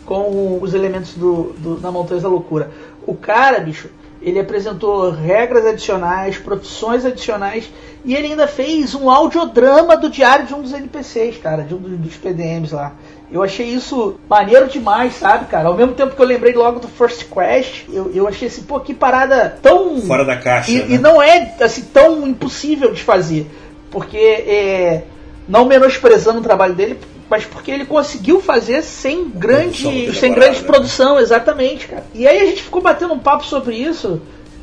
com 0.06 0.58
os 0.62 0.72
elementos 0.72 1.14
do, 1.14 1.54
do, 1.58 1.76
da 1.76 1.90
Montanhas 1.90 2.22
da 2.22 2.28
Loucura. 2.28 2.70
O 3.06 3.14
cara, 3.14 3.58
bicho, 3.60 3.90
ele 4.22 4.40
apresentou 4.40 5.10
regras 5.10 5.66
adicionais, 5.66 6.38
profissões 6.38 7.04
adicionais 7.04 7.70
e 8.04 8.14
ele 8.14 8.28
ainda 8.28 8.46
fez 8.46 8.94
um 8.94 9.10
audiodrama 9.10 9.96
do 9.96 10.08
diário 10.08 10.46
de 10.46 10.54
um 10.54 10.62
dos 10.62 10.72
NPCs, 10.72 11.38
cara, 11.38 11.62
de 11.62 11.74
um 11.74 11.78
dos 11.78 12.16
PDMs 12.16 12.74
lá. 12.74 12.92
Eu 13.30 13.42
achei 13.42 13.66
isso 13.66 14.14
maneiro 14.28 14.68
demais, 14.68 15.14
sabe, 15.14 15.46
cara? 15.46 15.68
Ao 15.68 15.74
mesmo 15.74 15.92
tempo 15.94 16.14
que 16.14 16.22
eu 16.22 16.26
lembrei 16.26 16.52
logo 16.52 16.78
do 16.78 16.86
First 16.86 17.24
Quest, 17.24 17.84
eu, 17.92 18.12
eu 18.14 18.28
achei 18.28 18.46
assim, 18.46 18.62
pô, 18.62 18.78
que 18.78 18.94
parada 18.94 19.58
tão. 19.60 20.00
Fora 20.00 20.24
da 20.24 20.36
caixa. 20.36 20.70
E, 20.70 20.78
né? 20.78 20.86
e 20.90 20.98
não 20.98 21.20
é 21.20 21.56
assim 21.60 21.82
tão 21.82 22.26
impossível 22.26 22.92
de 22.92 23.02
fazer. 23.02 23.50
Porque, 23.90 24.16
é, 24.16 25.02
não 25.48 25.64
menosprezando 25.64 26.38
o 26.38 26.42
trabalho 26.42 26.74
dele, 26.74 26.98
mas 27.28 27.44
porque 27.44 27.70
ele 27.70 27.84
conseguiu 27.84 28.40
fazer 28.40 28.82
sem 28.82 29.28
grande, 29.28 30.14
sem 30.14 30.32
grande 30.32 30.60
né? 30.60 30.66
produção, 30.66 31.18
exatamente, 31.18 31.88
cara. 31.88 32.04
E 32.14 32.26
aí 32.26 32.40
a 32.40 32.46
gente 32.46 32.62
ficou 32.62 32.80
batendo 32.80 33.14
um 33.14 33.18
papo 33.18 33.44
sobre 33.44 33.76
isso. 33.76 34.20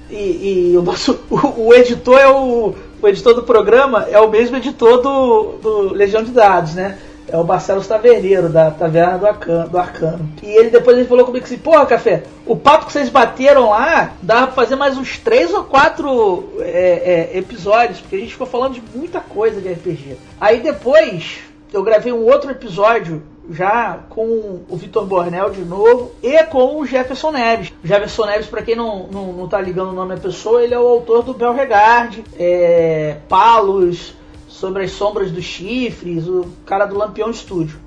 E, 0.09 0.71
e 0.71 0.77
o 0.77 0.81
nosso 0.81 1.19
o, 1.29 1.67
o, 1.67 1.73
editor 1.73 2.19
é 2.19 2.29
o, 2.29 2.73
o 3.01 3.07
editor 3.07 3.33
do 3.33 3.43
programa 3.43 4.07
é 4.09 4.19
o 4.19 4.29
mesmo 4.29 4.55
editor 4.57 5.01
do, 5.01 5.43
do 5.61 5.93
Legião 5.93 6.23
de 6.23 6.31
Dados, 6.31 6.75
né? 6.75 6.97
É 7.27 7.37
o 7.37 7.43
Marcelo 7.43 7.83
Taverneiro, 7.83 8.49
da 8.49 8.69
Taverna 8.69 9.17
do 9.17 9.25
Arcano, 9.25 9.69
do 9.69 9.77
Arcano. 9.77 10.29
E 10.43 10.45
ele 10.45 10.69
depois 10.69 10.97
ele 10.97 11.07
falou 11.07 11.25
comigo 11.25 11.43
assim, 11.43 11.57
porra, 11.57 11.85
Café, 11.85 12.23
o 12.45 12.55
papo 12.55 12.85
que 12.85 12.91
vocês 12.91 13.09
bateram 13.09 13.69
lá, 13.69 14.11
dava 14.21 14.47
pra 14.47 14.55
fazer 14.55 14.75
mais 14.75 14.97
uns 14.97 15.17
três 15.17 15.51
ou 15.53 15.63
quatro 15.63 16.51
é, 16.59 17.31
é, 17.33 17.37
episódios, 17.37 18.01
porque 18.01 18.17
a 18.17 18.19
gente 18.19 18.33
ficou 18.33 18.45
falando 18.45 18.73
de 18.73 18.83
muita 18.93 19.19
coisa 19.21 19.61
de 19.61 19.71
RPG. 19.71 20.17
Aí 20.39 20.59
depois, 20.59 21.39
eu 21.73 21.83
gravei 21.83 22.13
um 22.13 22.23
outro 22.23 22.51
episódio 22.51 23.23
já 23.49 23.99
com 24.09 24.61
o 24.69 24.77
Vitor 24.77 25.05
Bornel 25.05 25.49
de 25.49 25.65
novo 25.65 26.11
e 26.21 26.41
com 26.43 26.79
o 26.79 26.85
Jefferson 26.85 27.31
Neves. 27.31 27.73
O 27.83 27.87
Jefferson 27.87 28.25
Neves, 28.27 28.45
para 28.45 28.61
quem 28.61 28.75
não, 28.75 29.07
não, 29.07 29.33
não 29.33 29.47
tá 29.47 29.59
ligando 29.59 29.89
o 29.89 29.93
nome 29.93 30.15
da 30.15 30.21
pessoa, 30.21 30.63
ele 30.63 30.73
é 30.73 30.79
o 30.79 30.87
autor 30.87 31.23
do 31.23 31.33
Belregard, 31.33 32.23
é, 32.37 33.17
Palos, 33.27 34.13
Sobre 34.47 34.83
as 34.83 34.91
Sombras 34.91 35.31
dos 35.31 35.43
Chifres, 35.43 36.27
o 36.27 36.45
cara 36.65 36.85
do 36.85 36.95
Lampião 36.95 37.33
Studio. 37.33 37.79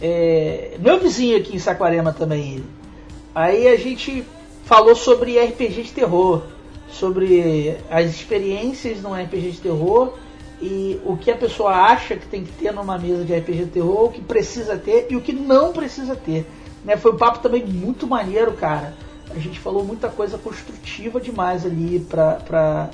É, 0.00 0.76
meu 0.78 1.00
vizinho 1.00 1.36
aqui 1.36 1.56
em 1.56 1.58
Saquarema 1.58 2.12
também, 2.12 2.54
ele. 2.54 2.66
Aí 3.34 3.66
a 3.66 3.76
gente 3.76 4.24
falou 4.64 4.94
sobre 4.94 5.38
RPG 5.38 5.82
de 5.82 5.92
terror, 5.92 6.42
sobre 6.88 7.76
as 7.90 8.06
experiências 8.06 9.02
no 9.02 9.12
RPG 9.12 9.50
de 9.50 9.60
terror 9.60 10.14
e 10.60 11.00
o 11.04 11.16
que 11.16 11.30
a 11.30 11.36
pessoa 11.36 11.72
acha 11.72 12.16
que 12.16 12.26
tem 12.26 12.44
que 12.44 12.52
ter 12.52 12.72
numa 12.72 12.98
mesa 12.98 13.24
de 13.24 13.34
RPG 13.34 13.66
terror, 13.66 14.04
o 14.04 14.10
que 14.10 14.20
precisa 14.20 14.76
ter 14.76 15.06
e 15.10 15.16
o 15.16 15.20
que 15.20 15.32
não 15.32 15.72
precisa 15.72 16.16
ter. 16.16 16.46
Né? 16.84 16.96
Foi 16.96 17.12
um 17.12 17.16
papo 17.16 17.38
também 17.38 17.64
muito 17.64 18.06
maneiro, 18.06 18.52
cara. 18.52 18.94
A 19.30 19.38
gente 19.38 19.60
falou 19.60 19.84
muita 19.84 20.08
coisa 20.08 20.38
construtiva 20.38 21.20
demais 21.20 21.64
ali 21.64 22.00
pra, 22.00 22.34
pra 22.34 22.90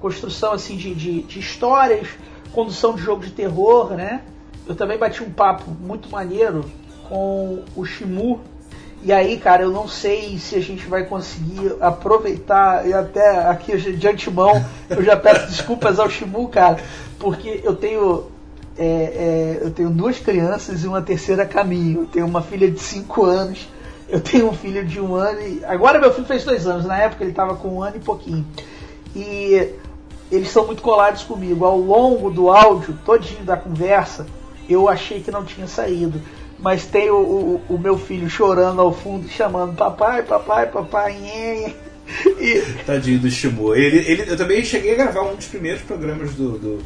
construção 0.00 0.52
assim 0.52 0.76
de, 0.76 0.94
de, 0.94 1.22
de 1.22 1.38
histórias, 1.38 2.08
condução 2.52 2.94
de 2.94 3.02
jogo 3.02 3.22
de 3.22 3.30
terror, 3.30 3.90
né? 3.90 4.22
Eu 4.66 4.74
também 4.74 4.98
bati 4.98 5.22
um 5.22 5.30
papo 5.30 5.70
muito 5.70 6.10
maneiro 6.10 6.64
com 7.08 7.62
o 7.76 7.84
Shimu, 7.84 8.40
e 9.02 9.12
aí, 9.12 9.38
cara, 9.38 9.62
eu 9.62 9.70
não 9.70 9.86
sei 9.86 10.38
se 10.38 10.56
a 10.56 10.60
gente 10.60 10.86
vai 10.86 11.04
conseguir 11.04 11.76
aproveitar, 11.80 12.86
e 12.86 12.92
até 12.92 13.46
aqui 13.46 13.76
de 13.76 14.08
antemão 14.08 14.64
eu 14.90 15.02
já 15.02 15.16
peço 15.16 15.46
desculpas 15.50 15.98
ao 15.98 16.10
Shimu, 16.10 16.48
cara, 16.48 16.78
porque 17.18 17.60
eu 17.62 17.76
tenho 17.76 18.26
é, 18.78 18.84
é, 18.84 19.58
eu 19.60 19.70
tenho 19.72 19.90
duas 19.90 20.20
crianças 20.20 20.84
e 20.84 20.88
uma 20.88 21.02
terceira 21.02 21.42
a 21.42 21.46
caminho. 21.46 22.02
Eu 22.02 22.06
tenho 22.06 22.26
uma 22.26 22.40
filha 22.40 22.70
de 22.70 22.78
5 22.78 23.24
anos, 23.24 23.68
eu 24.08 24.20
tenho 24.20 24.48
um 24.48 24.52
filho 24.52 24.86
de 24.86 25.00
um 25.00 25.16
ano 25.16 25.40
e. 25.40 25.64
Agora 25.64 25.98
meu 25.98 26.12
filho 26.12 26.26
fez 26.26 26.44
dois 26.44 26.66
anos, 26.66 26.86
na 26.86 26.96
época 26.96 27.24
ele 27.24 27.32
estava 27.32 27.56
com 27.56 27.68
um 27.68 27.82
ano 27.82 27.96
e 27.96 28.00
pouquinho. 28.00 28.46
E 29.16 29.74
eles 30.30 30.50
são 30.50 30.64
muito 30.64 30.80
colados 30.80 31.24
comigo. 31.24 31.64
Ao 31.64 31.76
longo 31.76 32.30
do 32.30 32.50
áudio, 32.50 32.96
todinho 33.04 33.42
da 33.42 33.56
conversa, 33.56 34.26
eu 34.68 34.88
achei 34.88 35.20
que 35.20 35.30
não 35.30 35.44
tinha 35.44 35.66
saído. 35.66 36.22
Mas 36.58 36.86
tem 36.86 37.10
o, 37.10 37.16
o, 37.16 37.62
o 37.74 37.78
meu 37.78 37.96
filho 37.96 38.28
chorando 38.28 38.80
ao 38.80 38.92
fundo, 38.92 39.28
chamando 39.28 39.76
papai, 39.76 40.22
papai, 40.22 40.66
papai, 40.66 41.14
nhê, 41.14 41.74
e... 42.40 42.62
Tadinho 42.84 43.20
do 43.20 43.30
Shimu. 43.30 43.74
Ele, 43.74 43.98
ele, 43.98 44.30
eu 44.30 44.36
também 44.36 44.64
cheguei 44.64 44.92
a 44.92 44.96
gravar 44.96 45.22
um 45.22 45.36
dos 45.36 45.46
primeiros 45.46 45.82
programas 45.82 46.34
do, 46.34 46.58
do, 46.58 46.78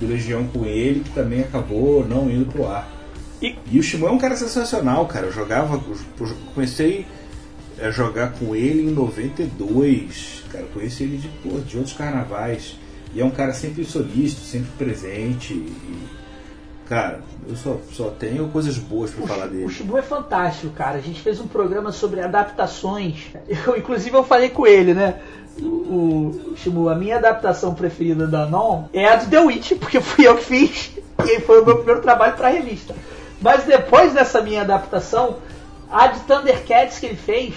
do 0.00 0.06
Legião 0.06 0.46
com 0.46 0.64
ele, 0.64 1.00
que 1.00 1.10
também 1.10 1.40
acabou 1.40 2.06
não 2.06 2.30
indo 2.30 2.46
pro 2.46 2.66
ar. 2.66 2.88
E, 3.42 3.56
e 3.70 3.78
o 3.78 3.82
Shimu 3.82 4.06
é 4.06 4.10
um 4.10 4.18
cara 4.18 4.36
sensacional, 4.36 5.06
cara. 5.06 5.26
Eu 5.26 5.32
jogava, 5.32 5.74
eu 6.20 6.36
comecei 6.54 7.06
a 7.80 7.90
jogar 7.90 8.32
com 8.32 8.54
ele 8.54 8.82
em 8.82 8.90
92. 8.90 10.44
Cara, 10.50 10.64
eu 10.64 10.68
conheci 10.68 11.04
ele 11.04 11.18
de, 11.18 11.28
pô, 11.28 11.58
de 11.60 11.76
outros 11.76 11.96
carnavais. 11.96 12.76
E 13.14 13.20
é 13.20 13.24
um 13.24 13.30
cara 13.30 13.52
sempre 13.52 13.84
solícito, 13.84 14.42
sempre 14.42 14.70
presente. 14.76 15.54
E, 15.54 16.08
cara, 16.88 17.22
eu 17.48 17.56
só, 17.56 17.76
só 17.92 18.10
tenho 18.10 18.46
coisas 18.48 18.76
boas 18.76 19.10
para 19.10 19.26
falar 19.26 19.46
dele. 19.46 19.64
O 19.64 19.70
Shibu 19.70 19.96
é 19.96 20.02
fantástico, 20.02 20.70
cara. 20.74 20.98
A 20.98 21.00
gente 21.00 21.20
fez 21.20 21.40
um 21.40 21.46
programa 21.46 21.90
sobre 21.90 22.20
adaptações. 22.20 23.28
Eu, 23.66 23.76
inclusive, 23.76 24.14
eu 24.14 24.22
falei 24.22 24.50
com 24.50 24.66
ele, 24.66 24.92
né? 24.92 25.14
O, 25.60 26.52
o 26.52 26.54
Shibu, 26.56 26.90
a 26.90 26.94
minha 26.94 27.16
adaptação 27.16 27.74
preferida 27.74 28.26
da 28.26 28.44
Non 28.46 28.84
é 28.92 29.08
a 29.08 29.16
do 29.16 29.30
The 29.30 29.40
Witch, 29.40 29.72
porque 29.80 30.00
fui 30.00 30.26
eu 30.26 30.36
que 30.36 30.44
fiz. 30.44 30.90
E 31.24 31.40
foi 31.40 31.60
o 31.60 31.66
meu 31.66 31.78
primeiro 31.78 32.00
trabalho 32.00 32.36
para 32.36 32.46
a 32.46 32.50
revista. 32.50 32.94
Mas 33.40 33.64
depois 33.64 34.12
dessa 34.12 34.40
minha 34.40 34.60
adaptação, 34.60 35.38
a 35.90 36.06
de 36.06 36.20
Thundercats 36.20 37.00
que 37.00 37.06
ele 37.06 37.16
fez 37.16 37.54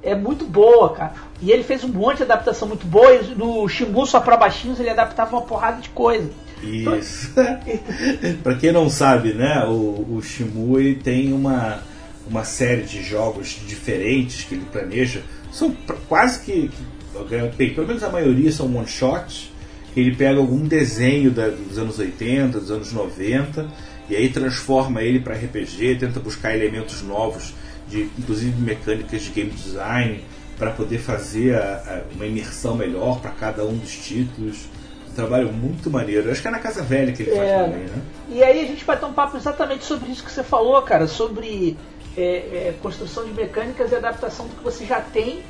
é 0.00 0.14
muito 0.14 0.44
boa, 0.44 0.92
cara. 0.92 1.14
E 1.42 1.50
ele 1.50 1.64
fez 1.64 1.82
um 1.82 1.88
monte 1.88 2.18
de 2.18 2.22
adaptação 2.22 2.68
muito 2.68 2.86
boa. 2.86 3.12
E 3.12 3.34
no 3.34 3.68
Shimu 3.68 4.06
só 4.06 4.20
para 4.20 4.36
baixinhos 4.36 4.78
ele 4.78 4.90
adaptava 4.90 5.34
uma 5.34 5.42
porrada 5.42 5.82
de 5.82 5.88
coisa. 5.88 6.30
Isso. 6.62 7.32
para 8.42 8.54
quem 8.54 8.72
não 8.72 8.88
sabe, 8.88 9.32
né, 9.32 9.64
o, 9.66 10.16
o 10.16 10.22
Shimu 10.22 10.78
ele 10.78 10.94
tem 10.96 11.32
uma, 11.32 11.82
uma 12.28 12.44
série 12.44 12.82
de 12.82 13.02
jogos 13.02 13.60
diferentes 13.66 14.44
que 14.44 14.54
ele 14.54 14.66
planeja. 14.72 15.22
São 15.52 15.74
quase 16.08 16.40
que, 16.40 16.68
que 16.68 17.70
pelo 17.70 17.86
menos 17.86 18.02
a 18.02 18.10
maioria 18.10 18.50
são 18.50 18.74
one 18.74 18.86
shots. 18.86 19.50
Ele 19.96 20.14
pega 20.14 20.38
algum 20.38 20.66
desenho 20.66 21.30
da, 21.30 21.48
dos 21.48 21.78
anos 21.78 21.98
80, 21.98 22.60
dos 22.60 22.70
anos 22.70 22.92
90 22.92 23.66
e 24.08 24.14
aí 24.14 24.28
transforma 24.28 25.02
ele 25.02 25.20
para 25.20 25.34
RPG, 25.34 25.96
tenta 25.96 26.20
buscar 26.20 26.54
elementos 26.54 27.02
novos, 27.02 27.54
de 27.88 28.02
inclusive 28.18 28.60
mecânicas 28.60 29.22
de 29.22 29.30
game 29.30 29.50
design 29.50 30.22
para 30.58 30.70
poder 30.70 30.98
fazer 30.98 31.54
a, 31.54 32.04
a, 32.10 32.14
uma 32.14 32.26
imersão 32.26 32.76
melhor 32.76 33.20
para 33.20 33.30
cada 33.30 33.64
um 33.64 33.76
dos 33.76 33.94
títulos 33.96 34.68
trabalho 35.16 35.52
muito 35.52 35.90
maneiro. 35.90 36.30
Acho 36.30 36.42
que 36.42 36.48
é 36.48 36.50
na 36.50 36.58
Casa 36.58 36.82
Velha 36.82 37.12
que 37.12 37.22
ele 37.22 37.32
é, 37.32 37.34
faz 37.34 37.64
também, 37.64 37.84
né? 37.84 38.02
E 38.28 38.44
aí 38.44 38.62
a 38.62 38.66
gente 38.66 38.84
vai 38.84 38.96
ter 38.96 39.06
um 39.06 39.12
papo 39.12 39.36
exatamente 39.36 39.84
sobre 39.84 40.10
isso 40.10 40.22
que 40.22 40.30
você 40.30 40.42
falou, 40.42 40.80
cara, 40.82 41.08
sobre 41.08 41.76
é, 42.16 42.22
é, 42.22 42.74
construção 42.80 43.24
de 43.24 43.32
mecânicas 43.32 43.90
e 43.90 43.94
adaptação 43.96 44.46
do 44.46 44.54
que 44.54 44.62
você 44.62 44.84
já 44.84 45.00
tem 45.00 45.42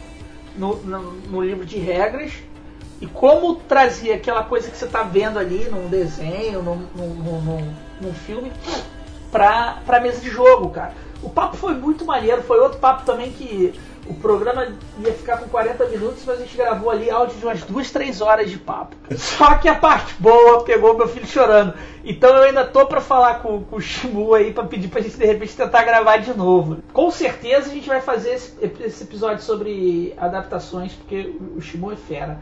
no, 0.57 0.77
no, 0.77 1.13
no, 1.13 1.43
livro 1.43 1.65
de 1.65 1.79
regras 1.79 2.33
e 3.01 3.07
como 3.07 3.57
trazer 3.57 4.13
aquela 4.13 4.43
coisa 4.43 4.71
que 4.71 4.77
você 4.77 4.87
está 4.87 5.03
vendo 5.03 5.39
ali 5.39 5.69
num 5.71 5.89
desenho, 5.89 6.63
num, 6.63 6.87
num, 6.95 7.15
num, 7.15 7.75
num 8.01 8.15
filme, 8.15 8.51
para 9.31 9.83
a 9.87 10.01
mesa 10.01 10.21
de 10.21 10.31
jogo, 10.31 10.71
cara. 10.71 10.95
O 11.23 11.29
papo 11.29 11.57
foi 11.57 11.75
muito 11.75 12.05
maneiro, 12.05 12.43
foi 12.43 12.59
outro 12.59 12.79
papo 12.79 13.05
também 13.05 13.33
que 13.33 13.75
o 14.09 14.15
programa 14.15 14.69
ia 14.99 15.13
ficar 15.13 15.39
com 15.39 15.49
40 15.49 15.87
minutos, 15.87 16.23
mas 16.27 16.37
a 16.39 16.43
gente 16.43 16.57
gravou 16.57 16.91
ali 16.91 17.11
áudio 17.11 17.37
de 17.37 17.45
umas 17.45 17.63
2, 17.63 17.91
3 17.91 18.21
horas 18.21 18.51
de 18.51 18.59
papo. 18.59 18.97
Só 19.17 19.57
que 19.57 19.69
a 19.69 19.75
parte 19.75 20.15
boa 20.19 20.65
pegou 20.65 20.97
meu 20.97 21.09
filho 21.09 21.27
chorando. 21.27 21.75
Então 22.05 22.31
eu 22.37 22.45
ainda 22.45 22.65
tô 22.65 22.87
para 22.87 23.01
falar 23.01 23.41
com, 23.41 23.63
com 23.65 23.77
o 23.77 23.81
Shimu 23.81 24.35
aí 24.35 24.53
para 24.53 24.65
pedir 24.65 24.89
pra 24.89 25.01
gente 25.01 25.17
de 25.17 25.27
repente 25.27 25.57
tentar 25.57 25.83
gravar 25.85 26.19
de 26.19 26.33
novo. 26.33 26.79
Com 26.93 27.11
certeza 27.11 27.71
a 27.71 27.75
gente 27.75 27.89
vai 27.89 28.01
fazer 28.01 28.35
esse, 28.35 28.55
esse 28.81 29.05
episódio 29.05 29.43
sobre 29.43 30.15
adaptações, 30.17 30.93
porque 30.93 31.35
o 31.57 31.61
Shimu 31.61 31.93
é 31.93 31.97
fera. 31.97 32.39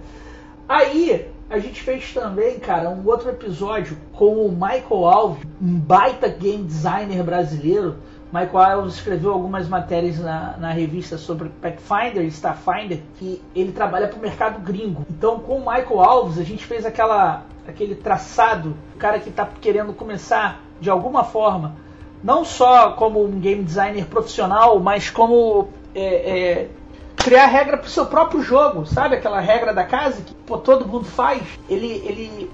Aí 0.68 1.28
a 1.49 1.59
gente 1.59 1.83
fez 1.83 2.12
também, 2.12 2.59
cara, 2.59 2.88
um 2.88 3.06
outro 3.06 3.28
episódio 3.28 3.97
com 4.12 4.47
o 4.47 4.50
Michael 4.50 5.06
Alves, 5.06 5.44
um 5.61 5.78
baita 5.78 6.28
game 6.28 6.64
designer 6.64 7.23
brasileiro 7.23 7.97
Michael 8.34 8.78
Alves 8.78 8.94
escreveu 8.94 9.32
algumas 9.32 9.68
matérias 9.68 10.18
na, 10.18 10.56
na 10.58 10.72
revista 10.72 11.16
sobre 11.16 11.48
Pathfinder 11.48 12.24
Starfinder, 12.24 13.00
que 13.16 13.40
ele 13.54 13.70
trabalha 13.70 14.08
para 14.08 14.18
o 14.18 14.20
mercado 14.20 14.58
gringo. 14.58 15.06
Então, 15.08 15.38
com 15.38 15.58
o 15.58 15.60
Michael 15.60 16.00
Alves, 16.00 16.36
a 16.36 16.42
gente 16.42 16.66
fez 16.66 16.84
aquela, 16.84 17.44
aquele 17.68 17.94
traçado, 17.94 18.74
o 18.92 18.98
cara 18.98 19.20
que 19.20 19.28
está 19.28 19.48
querendo 19.60 19.92
começar 19.92 20.60
de 20.80 20.90
alguma 20.90 21.22
forma, 21.22 21.76
não 22.24 22.44
só 22.44 22.94
como 22.94 23.24
um 23.24 23.38
game 23.38 23.62
designer 23.62 24.06
profissional, 24.06 24.80
mas 24.80 25.08
como 25.10 25.68
é, 25.94 26.02
é, 26.04 26.68
criar 27.14 27.46
regra 27.46 27.76
para 27.76 27.86
o 27.86 27.90
seu 27.90 28.06
próprio 28.06 28.42
jogo, 28.42 28.84
sabe? 28.84 29.14
Aquela 29.14 29.38
regra 29.38 29.72
da 29.72 29.84
casa 29.84 30.20
que 30.22 30.34
pô, 30.34 30.58
todo 30.58 30.88
mundo 30.88 31.04
faz. 31.04 31.40
Ele, 31.68 32.02
ele 32.04 32.50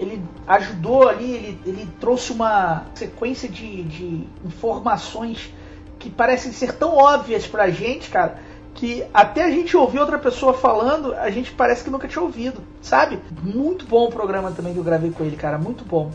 ele 0.00 0.22
ajudou 0.46 1.08
ali, 1.08 1.30
ele, 1.30 1.60
ele 1.66 1.88
trouxe 2.00 2.32
uma 2.32 2.86
sequência 2.94 3.48
de, 3.48 3.82
de 3.82 4.26
informações 4.44 5.52
que 5.98 6.08
parecem 6.08 6.52
ser 6.52 6.72
tão 6.72 6.96
óbvias 6.96 7.46
pra 7.46 7.70
gente, 7.70 8.08
cara, 8.08 8.38
que 8.74 9.04
até 9.12 9.44
a 9.44 9.50
gente 9.50 9.76
ouvir 9.76 9.98
outra 9.98 10.18
pessoa 10.18 10.54
falando, 10.54 11.14
a 11.14 11.30
gente 11.30 11.52
parece 11.52 11.84
que 11.84 11.90
nunca 11.90 12.08
tinha 12.08 12.22
ouvido, 12.22 12.62
sabe? 12.80 13.18
Muito 13.42 13.84
bom 13.84 14.06
o 14.06 14.10
programa 14.10 14.50
também 14.52 14.72
que 14.72 14.78
eu 14.78 14.84
gravei 14.84 15.10
com 15.10 15.22
ele, 15.22 15.36
cara, 15.36 15.58
muito 15.58 15.84
bom. 15.84 16.10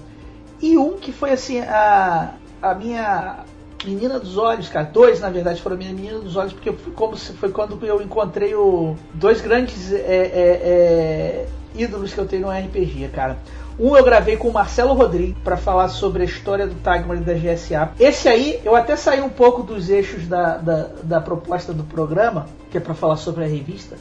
E 0.59 0.75
um 0.75 0.93
que 0.93 1.11
foi 1.11 1.31
assim, 1.31 1.59
a, 1.59 2.33
a 2.61 2.73
minha 2.73 3.45
menina 3.85 4.19
dos 4.19 4.35
olhos, 4.35 4.67
cara, 4.67 4.85
dois 4.85 5.19
na 5.19 5.29
verdade 5.29 5.61
foram 5.61 5.77
minha 5.77 5.93
menina 5.93 6.17
dos 6.17 6.35
olhos, 6.35 6.53
porque 6.53 6.71
como 6.95 7.15
se 7.15 7.33
foi 7.33 7.51
quando 7.51 7.77
eu 7.85 8.01
encontrei 8.01 8.55
o 8.55 8.95
dois 9.13 9.41
grandes 9.41 9.91
é, 9.91 9.97
é, 9.97 10.31
é, 10.63 11.47
ídolos 11.75 12.11
que 12.11 12.19
eu 12.19 12.25
tenho 12.25 12.47
no 12.47 12.51
RPG, 12.51 13.09
cara. 13.13 13.37
Um 13.77 13.95
eu 13.95 14.03
gravei 14.03 14.37
com 14.37 14.47
o 14.47 14.53
Marcelo 14.53 14.93
Rodrigues 14.93 15.35
para 15.43 15.57
falar 15.57 15.89
sobre 15.89 16.21
a 16.21 16.25
história 16.25 16.65
do 16.65 16.75
Tagmar 16.75 17.17
e 17.17 17.21
da 17.21 17.33
GSA. 17.33 17.91
Esse 17.99 18.29
aí, 18.29 18.59
eu 18.63 18.75
até 18.75 18.95
saí 18.95 19.21
um 19.21 19.29
pouco 19.29 19.63
dos 19.63 19.89
eixos 19.89 20.27
da, 20.27 20.57
da, 20.57 20.89
da 21.03 21.21
proposta 21.21 21.73
do 21.73 21.83
programa, 21.83 22.47
que 22.71 22.77
é 22.77 22.81
para 22.81 22.93
falar 22.93 23.17
sobre 23.17 23.43
a 23.43 23.47
revista. 23.47 23.97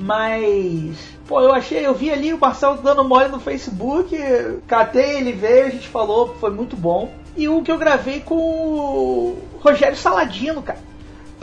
Mas, 0.00 0.96
pô, 1.28 1.40
eu 1.42 1.52
achei, 1.52 1.86
eu 1.86 1.94
vi 1.94 2.10
ali 2.10 2.32
o 2.32 2.40
Marcelo 2.40 2.78
dando 2.82 3.04
mole 3.04 3.28
no 3.28 3.38
Facebook, 3.38 4.16
catei, 4.66 5.18
ele 5.18 5.32
veio, 5.32 5.66
a 5.66 5.70
gente 5.70 5.88
falou, 5.88 6.34
foi 6.40 6.50
muito 6.50 6.74
bom. 6.74 7.12
E 7.36 7.46
um 7.46 7.62
que 7.62 7.70
eu 7.70 7.76
gravei 7.76 8.20
com 8.20 8.36
o 8.36 9.38
Rogério 9.60 9.96
Saladino, 9.96 10.62
cara 10.62 10.94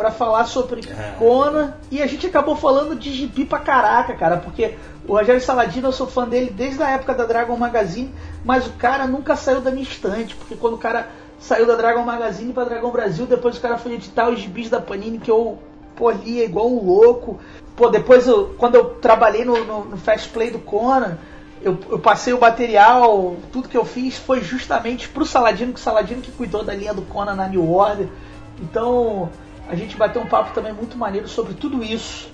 para 0.02 0.10
falar 0.10 0.46
sobre 0.46 0.82
é. 0.90 1.16
Conan 1.20 1.76
e 1.92 2.02
a 2.02 2.08
gente 2.08 2.26
acabou 2.26 2.56
falando 2.56 2.96
de 2.96 3.14
gibi 3.14 3.46
pra 3.46 3.60
caraca, 3.60 4.16
cara, 4.16 4.38
porque 4.38 4.76
o 5.08 5.14
Rogério 5.14 5.42
Saladino 5.42 5.88
eu 5.88 5.92
sou 5.92 6.08
fã 6.08 6.28
dele 6.28 6.52
desde 6.56 6.82
a 6.84 6.92
época 6.92 7.14
da 7.14 7.26
Dragon 7.26 7.58
Magazine, 7.58 8.14
mas 8.44 8.68
o 8.68 8.72
cara 8.74 9.08
nunca 9.08 9.36
saiu 9.36 9.62
da 9.62 9.72
minha 9.72 9.84
estante, 9.84 10.36
porque 10.36 10.56
quando 10.56 10.76
o 10.76 10.78
cara 10.78 11.08
saiu 11.40 11.66
da 11.66 11.76
Dragon 11.76 12.04
Magazine 12.04 12.54
para 12.54 12.66
Dragon 12.66 12.92
Brasil, 12.92 13.26
depois 13.26 13.58
o 13.58 13.62
cara 13.62 13.78
foi 13.78 13.94
editar 13.94 14.30
os 14.30 14.40
gibis 14.40 14.70
da 14.70 14.80
Panini 14.80 15.18
que 15.18 15.32
eu 15.32 15.58
pô, 15.96 16.12
lia 16.12 16.46
igual 16.46 16.68
um 16.68 16.86
louco. 16.86 17.40
Pô, 17.76 17.90
depois 17.90 18.28
eu, 18.28 18.54
quando 18.58 18.76
eu 18.76 18.86
trabalhei 18.96 19.44
no, 19.44 19.64
no, 19.66 19.86
no 19.86 19.98
Fast 19.98 20.30
Play 20.30 20.52
do 20.52 20.60
Conan, 20.60 21.18
eu, 21.62 21.78
eu, 21.90 22.00
passei 22.00 22.34
o 22.34 22.40
material, 22.40 23.36
tudo 23.52 23.70
que 23.70 23.78
eu 23.78 23.86
fiz 23.86 24.18
foi 24.18 24.42
justamente 24.42 25.10
pro 25.10 25.26
Saladino, 25.26 25.74
que 25.74 25.80
o 25.80 25.84
Saladino 25.84 26.22
que 26.22 26.32
cuidou 26.32 26.64
da 26.64 26.74
linha 26.74 26.94
do 26.94 27.04
Conan 27.04 27.36
na 27.36 27.48
New 27.48 27.72
Order. 27.72 28.08
Então, 28.60 29.30
a 29.68 29.76
gente 29.76 29.96
bateu 29.96 30.22
um 30.22 30.26
papo 30.26 30.54
também 30.54 30.74
muito 30.74 30.98
maneiro 30.98 31.28
sobre 31.28 31.54
tudo 31.54 31.84
isso, 31.84 32.30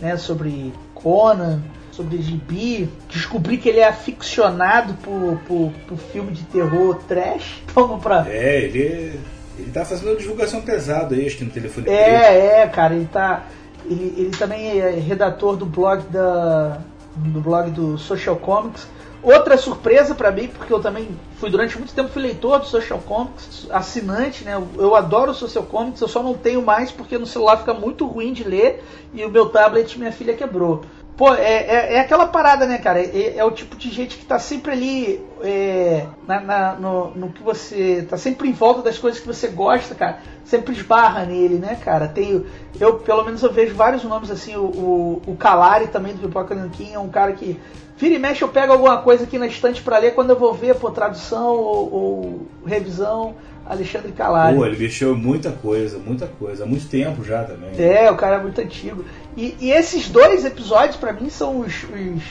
né? 0.00 0.16
Sobre 0.16 0.72
Conan, 0.94 1.60
sobre 1.98 2.22
Gibi, 2.22 2.88
descobri 3.08 3.58
que 3.58 3.68
ele 3.68 3.80
é 3.80 3.88
aficionado 3.88 4.94
por, 5.02 5.40
por, 5.48 5.72
por 5.88 5.98
filme 5.98 6.30
de 6.30 6.44
terror 6.44 6.94
trash. 7.08 7.60
Vamos 7.74 8.00
pra. 8.00 8.24
É, 8.28 8.62
ele, 8.62 9.18
ele 9.58 9.70
tá 9.72 9.84
fazendo 9.84 10.10
uma 10.10 10.16
divulgação 10.16 10.62
pesada 10.62 11.16
aí, 11.16 11.26
acho 11.26 11.38
que 11.38 11.44
no 11.44 11.50
telefone. 11.50 11.88
É, 11.88 12.04
preto. 12.04 12.24
é, 12.24 12.66
cara, 12.68 12.94
ele 12.94 13.08
tá. 13.12 13.46
Ele, 13.84 14.14
ele 14.16 14.30
também 14.30 14.80
é 14.80 14.90
redator 14.90 15.56
do 15.56 15.66
blog 15.66 16.04
da. 16.04 16.80
do 17.16 17.40
blog 17.40 17.70
do 17.72 17.98
Social 17.98 18.36
Comics 18.36 18.86
Outra 19.20 19.56
surpresa 19.56 20.14
para 20.14 20.30
mim, 20.30 20.46
porque 20.46 20.72
eu 20.72 20.80
também 20.80 21.08
fui 21.38 21.50
durante 21.50 21.76
muito 21.76 21.92
tempo 21.92 22.08
fui 22.08 22.22
leitor 22.22 22.60
do 22.60 22.66
Social 22.66 23.00
Comics, 23.00 23.66
assinante, 23.68 24.44
né? 24.44 24.62
Eu 24.76 24.94
adoro 24.94 25.32
o 25.32 25.34
Social 25.34 25.64
Comics, 25.64 26.00
eu 26.00 26.06
só 26.06 26.22
não 26.22 26.34
tenho 26.34 26.62
mais 26.62 26.92
porque 26.92 27.18
no 27.18 27.26
celular 27.26 27.56
fica 27.56 27.74
muito 27.74 28.06
ruim 28.06 28.32
de 28.32 28.44
ler 28.44 28.84
e 29.12 29.24
o 29.24 29.28
meu 29.28 29.48
tablet 29.48 29.98
minha 29.98 30.12
filha 30.12 30.34
quebrou. 30.34 30.82
Pô, 31.18 31.34
é, 31.34 31.64
é, 31.64 31.94
é 31.94 32.00
aquela 32.00 32.26
parada, 32.26 32.64
né, 32.64 32.78
cara? 32.78 33.00
É, 33.00 33.38
é, 33.38 33.44
o 33.44 33.50
tipo 33.50 33.74
de 33.76 33.90
gente 33.90 34.16
que 34.16 34.24
tá 34.24 34.38
sempre 34.38 34.70
ali 34.70 35.20
é, 35.42 36.06
na, 36.28 36.40
na- 36.40 36.74
no, 36.74 37.10
no 37.10 37.32
que 37.32 37.42
você 37.42 38.06
tá 38.08 38.16
sempre 38.16 38.48
em 38.48 38.52
volta 38.52 38.82
das 38.82 38.98
coisas 38.98 39.20
que 39.20 39.26
você 39.26 39.48
gosta, 39.48 39.96
cara, 39.96 40.20
sempre 40.44 40.72
esbarra 40.74 41.24
nele, 41.26 41.56
né, 41.58 41.76
cara? 41.84 42.06
Tem, 42.06 42.44
eu, 42.78 42.94
pelo 43.00 43.24
menos, 43.24 43.42
eu 43.42 43.52
vejo 43.52 43.74
vários 43.74 44.04
nomes 44.04 44.30
assim, 44.30 44.54
o, 44.54 44.62
o, 44.66 45.22
o 45.26 45.36
Calari 45.36 45.88
também 45.88 46.14
do 46.14 46.20
Pipoca 46.28 46.54
Nanquim 46.54 46.94
é 46.94 46.98
um 47.00 47.08
cara 47.08 47.32
que 47.32 47.60
vira 47.96 48.14
e 48.14 48.18
mexe 48.20 48.42
eu 48.42 48.48
pego 48.48 48.72
alguma 48.72 48.98
coisa 49.02 49.24
aqui 49.24 49.38
na 49.38 49.48
estante 49.48 49.82
pra 49.82 49.98
ler, 49.98 50.14
quando 50.14 50.30
eu 50.30 50.38
vou 50.38 50.54
ver, 50.54 50.76
pô, 50.76 50.88
tradução 50.88 51.48
ou, 51.48 51.92
ou 51.94 52.40
revisão, 52.64 53.34
Alexandre 53.68 54.12
Calari. 54.12 54.56
Pô, 54.56 54.64
ele 54.64 54.78
mexeu 54.78 55.14
muita 55.14 55.50
coisa, 55.52 55.98
muita 55.98 56.26
coisa. 56.26 56.64
Há 56.64 56.66
muito 56.66 56.86
tempo 56.88 57.22
já 57.22 57.44
também. 57.44 57.70
É, 57.78 58.10
o 58.10 58.16
cara 58.16 58.36
é 58.36 58.42
muito 58.42 58.60
antigo. 58.60 59.04
E, 59.36 59.54
e 59.60 59.70
esses 59.70 60.08
dois 60.08 60.44
episódios, 60.44 60.96
pra 60.96 61.12
mim, 61.12 61.28
são 61.28 61.60
os. 61.60 61.84
os- 61.84 62.22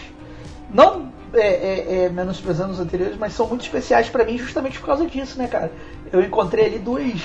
não 0.74 1.12
é, 1.34 1.40
é, 1.48 2.04
é, 2.06 2.10
menosprezando 2.10 2.72
os 2.74 2.80
anteriores, 2.80 3.18
mas 3.18 3.34
são 3.34 3.48
muito 3.48 3.62
especiais 3.64 4.10
pra 4.10 4.24
mim 4.26 4.38
justamente 4.38 4.80
por 4.80 4.86
causa 4.88 5.06
disso, 5.06 5.38
né, 5.38 5.48
cara? 5.48 5.72
Eu 6.12 6.22
encontrei 6.22 6.66
ali 6.66 6.80
duas. 6.80 7.22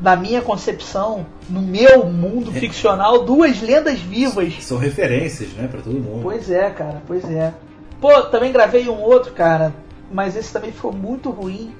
Na 0.00 0.14
minha 0.14 0.42
concepção, 0.42 1.24
no 1.48 1.62
meu 1.62 2.04
mundo 2.04 2.52
ficcional, 2.52 3.24
duas 3.24 3.62
lendas 3.62 3.98
vivas. 3.98 4.62
São 4.62 4.76
referências, 4.76 5.50
né, 5.54 5.66
pra 5.70 5.80
todo 5.80 5.94
mundo. 5.98 6.20
Pois 6.22 6.50
é, 6.50 6.68
cara, 6.68 7.02
pois 7.06 7.24
é. 7.30 7.54
Pô, 7.98 8.22
também 8.24 8.52
gravei 8.52 8.86
um 8.90 9.00
outro, 9.00 9.32
cara, 9.32 9.72
mas 10.12 10.36
esse 10.36 10.52
também 10.52 10.70
ficou 10.70 10.92
muito 10.92 11.30
ruim. 11.30 11.72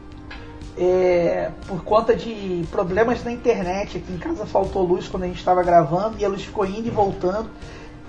É, 0.78 1.50
por 1.66 1.82
conta 1.82 2.14
de 2.14 2.64
problemas 2.70 3.24
na 3.24 3.32
internet. 3.32 3.98
Aqui 3.98 4.12
em 4.12 4.18
casa 4.18 4.46
faltou 4.46 4.84
luz 4.84 5.08
quando 5.08 5.24
a 5.24 5.26
gente 5.26 5.38
estava 5.38 5.62
gravando 5.62 6.16
e 6.18 6.24
a 6.24 6.28
luz 6.28 6.42
ficou 6.42 6.66
indo 6.66 6.86
e 6.86 6.90
voltando. 6.90 7.50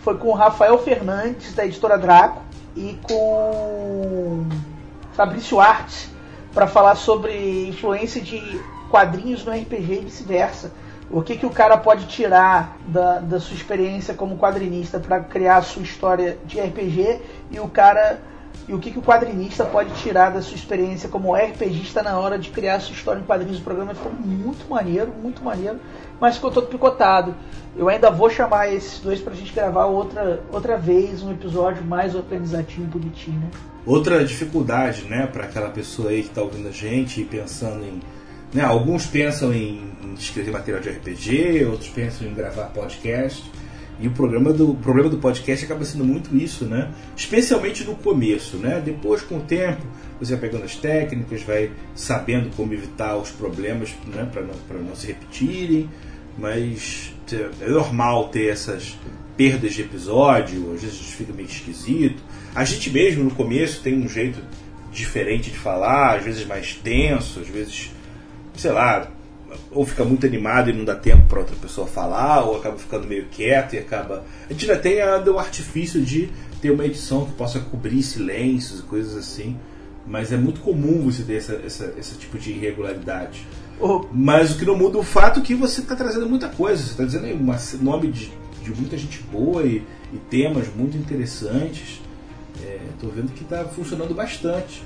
Foi 0.01 0.17
com 0.17 0.29
o 0.29 0.33
Rafael 0.33 0.77
Fernandes, 0.77 1.53
da 1.53 1.65
editora 1.65 1.97
Draco, 1.97 2.41
e 2.75 2.97
com 3.03 4.45
Fabrício 5.13 5.59
Arte, 5.59 6.09
para 6.53 6.67
falar 6.67 6.95
sobre 6.95 7.67
influência 7.67 8.21
de 8.21 8.61
quadrinhos 8.89 9.43
no 9.43 9.51
RPG 9.51 9.93
e 9.93 10.05
vice-versa. 10.05 10.71
O 11.09 11.21
que, 11.21 11.37
que 11.37 11.45
o 11.45 11.49
cara 11.49 11.77
pode 11.77 12.05
tirar 12.07 12.77
da, 12.85 13.19
da 13.19 13.39
sua 13.39 13.55
experiência 13.55 14.13
como 14.13 14.37
quadrinista 14.37 14.99
para 14.99 15.21
criar 15.21 15.57
a 15.57 15.61
sua 15.61 15.81
história 15.81 16.37
de 16.45 16.59
RPG 16.59 17.21
e 17.49 17.59
o 17.59 17.67
cara 17.69 18.19
e 18.67 18.73
o 18.73 18.79
que, 18.79 18.91
que 18.91 18.99
o 18.99 19.01
quadrinista 19.01 19.63
pode 19.63 19.93
tirar 20.01 20.31
da 20.31 20.41
sua 20.41 20.55
experiência 20.55 21.07
como 21.07 21.33
RPGista 21.33 22.03
na 22.03 22.19
hora 22.19 22.37
de 22.37 22.49
criar 22.49 22.81
sua 22.81 22.93
história 22.93 23.19
em 23.19 23.23
quadrinhos. 23.23 23.59
O 23.59 23.63
programa 23.63 23.95
ficou 23.95 24.11
muito 24.11 24.69
maneiro, 24.69 25.13
muito 25.21 25.41
maneiro, 25.41 25.79
mas 26.19 26.35
ficou 26.35 26.51
todo 26.51 26.67
picotado. 26.67 27.33
Eu 27.77 27.87
ainda 27.87 28.11
vou 28.11 28.29
chamar 28.29 28.73
esses 28.73 28.99
dois 28.99 29.21
pra 29.21 29.33
gente 29.33 29.53
gravar 29.53 29.85
outra, 29.85 30.43
outra 30.51 30.77
vez, 30.77 31.23
um 31.23 31.31
episódio 31.31 31.81
mais 31.83 32.13
organizadinho, 32.13 32.87
bonitinho, 32.87 33.39
né? 33.39 33.49
Outra 33.85 34.25
dificuldade, 34.25 35.03
né, 35.03 35.27
para 35.27 35.45
aquela 35.45 35.69
pessoa 35.69 36.09
aí 36.09 36.23
que 36.23 36.29
está 36.29 36.41
ouvindo 36.41 36.67
a 36.67 36.71
gente 36.71 37.21
e 37.21 37.23
pensando 37.25 37.85
em. 37.85 38.01
Né, 38.53 38.63
alguns 38.63 39.05
pensam 39.05 39.53
em 39.53 39.91
escrever 40.17 40.51
material 40.51 40.81
de 40.81 40.89
RPG, 40.89 41.65
outros 41.65 41.89
pensam 41.89 42.27
em 42.27 42.33
gravar 42.33 42.65
podcast. 42.65 43.49
E 43.99 44.07
o 44.07 44.11
programa 44.11 44.53
do, 44.53 44.71
o 44.71 44.75
problema 44.75 45.09
do 45.09 45.17
podcast 45.17 45.65
acaba 45.65 45.83
sendo 45.83 46.05
muito 46.05 46.35
isso, 46.35 46.65
né? 46.65 46.91
Especialmente 47.15 47.83
no 47.83 47.95
começo, 47.95 48.57
né? 48.57 48.81
Depois, 48.83 49.21
com 49.21 49.37
o 49.37 49.41
tempo, 49.41 49.81
você 50.19 50.35
vai 50.35 50.41
pegando 50.49 50.65
as 50.65 50.75
técnicas, 50.75 51.41
vai 51.41 51.71
sabendo 51.95 52.55
como 52.55 52.73
evitar 52.73 53.17
os 53.17 53.31
problemas, 53.31 53.95
né? 54.13 54.27
Para 54.31 54.43
não, 54.43 54.53
pra 54.67 54.77
não 54.77 54.95
se 54.95 55.07
repetirem. 55.07 55.89
Mas 56.37 57.13
é 57.61 57.69
normal 57.69 58.29
ter 58.29 58.51
essas 58.51 58.95
perdas 59.35 59.73
de 59.73 59.81
episódio, 59.81 60.73
às 60.73 60.81
vezes 60.81 60.99
fica 60.99 61.33
meio 61.33 61.47
esquisito. 61.47 62.21
A 62.53 62.63
gente 62.63 62.89
mesmo, 62.91 63.23
no 63.23 63.31
começo, 63.31 63.81
tem 63.81 63.97
um 63.97 64.07
jeito 64.07 64.39
diferente 64.91 65.51
de 65.51 65.57
falar, 65.57 66.17
às 66.17 66.23
vezes 66.23 66.45
mais 66.45 66.73
tenso, 66.73 67.39
às 67.39 67.47
vezes, 67.47 67.91
sei 68.55 68.71
lá, 68.71 69.11
ou 69.71 69.85
fica 69.85 70.03
muito 70.03 70.25
animado 70.25 70.69
e 70.69 70.73
não 70.73 70.83
dá 70.85 70.95
tempo 70.95 71.23
para 71.27 71.39
outra 71.39 71.55
pessoa 71.55 71.87
falar, 71.87 72.43
ou 72.43 72.57
acaba 72.57 72.77
ficando 72.77 73.07
meio 73.07 73.25
quieto 73.25 73.73
e 73.73 73.77
acaba. 73.79 74.23
A 74.49 74.53
gente 74.53 74.69
ainda 74.69 74.81
tem 74.81 75.01
a, 75.01 75.17
o 75.19 75.39
artifício 75.39 76.01
de 76.01 76.29
ter 76.61 76.71
uma 76.71 76.85
edição 76.85 77.25
que 77.25 77.33
possa 77.33 77.59
cobrir 77.59 78.01
silêncios 78.03 78.79
e 78.79 78.83
coisas 78.83 79.15
assim, 79.15 79.57
mas 80.05 80.31
é 80.31 80.37
muito 80.37 80.61
comum 80.61 81.01
você 81.03 81.23
ter 81.23 81.35
essa, 81.35 81.53
essa, 81.65 81.93
esse 81.97 82.15
tipo 82.15 82.37
de 82.37 82.51
irregularidade. 82.51 83.45
O- 83.79 84.05
Mas 84.11 84.51
o 84.51 84.57
que 84.57 84.65
não 84.65 84.75
muda 84.75 84.97
o 84.97 85.03
fato 85.03 85.39
é 85.39 85.43
que 85.43 85.53
você 85.53 85.81
está 85.81 85.95
trazendo 85.95 86.27
muita 86.27 86.47
coisa, 86.49 86.81
você 86.81 86.91
está 86.91 87.03
dizendo 87.03 87.25
aí 87.25 87.33
um 87.33 87.83
nome 87.83 88.07
de, 88.11 88.31
de 88.63 88.71
muita 88.71 88.97
gente 88.97 89.21
boa 89.31 89.63
e, 89.63 89.83
e 90.13 90.17
temas 90.29 90.67
muito 90.75 90.97
interessantes. 90.97 92.01
Estou 92.93 93.11
vendo 93.11 93.31
que 93.33 93.43
está 93.43 93.63
funcionando 93.65 94.15
bastante. 94.15 94.81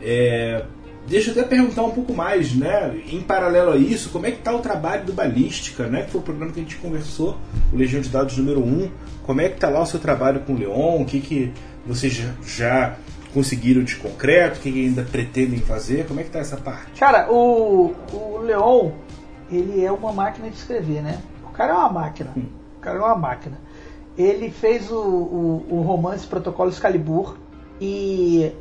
É, 0.00 0.64
deixa 1.06 1.30
eu 1.30 1.32
até 1.32 1.42
perguntar 1.44 1.82
um 1.82 1.90
pouco 1.90 2.12
mais, 2.12 2.54
né? 2.54 3.00
Em 3.08 3.20
paralelo 3.20 3.72
a 3.72 3.76
isso, 3.76 4.10
como 4.10 4.26
é 4.26 4.30
que 4.30 4.38
está 4.38 4.54
o 4.54 4.60
trabalho 4.60 5.04
do 5.04 5.12
Balística, 5.12 5.86
né? 5.86 6.02
Que 6.02 6.10
foi 6.10 6.20
o 6.20 6.24
programa 6.24 6.52
que 6.52 6.60
a 6.60 6.62
gente 6.62 6.76
conversou, 6.76 7.36
o 7.72 7.76
Legião 7.76 8.00
de 8.00 8.08
Dados 8.08 8.36
número 8.36 8.60
1. 8.60 8.90
Como 9.24 9.40
é 9.40 9.48
que 9.48 9.54
está 9.54 9.68
lá 9.68 9.80
o 9.82 9.86
seu 9.86 10.00
trabalho 10.00 10.40
com 10.40 10.54
o 10.54 10.58
Leon? 10.58 11.02
O 11.02 11.04
que, 11.04 11.20
que 11.20 11.52
vocês 11.86 12.12
já, 12.12 12.34
já 12.44 12.96
conseguiram 13.32 13.82
de 13.82 13.96
concreto? 13.96 14.58
O 14.58 14.62
que, 14.62 14.72
que 14.72 14.86
ainda 14.86 15.02
pretendem 15.02 15.60
fazer? 15.60 16.06
Como 16.06 16.20
é 16.20 16.22
que 16.22 16.28
está 16.28 16.40
essa 16.40 16.56
parte? 16.56 16.98
Cara, 16.98 17.30
o, 17.30 17.94
o 18.12 18.38
Leon, 18.38 18.90
ele 19.50 19.84
é 19.84 19.92
uma 19.92 20.12
máquina 20.12 20.48
de 20.48 20.56
escrever, 20.56 21.02
né? 21.02 21.20
O 21.44 21.50
cara 21.50 21.72
é 21.72 21.76
uma 21.76 21.90
máquina. 21.90 22.32
O 22.36 22.80
cara 22.80 22.98
é 22.98 23.02
uma 23.02 23.16
máquina. 23.16 23.58
Ele 24.16 24.50
fez 24.50 24.90
o, 24.90 24.98
o, 24.98 25.66
o 25.70 25.80
romance 25.82 26.26
Protocolo 26.26 26.70
Excalibur 26.70 27.38
e 27.80 28.52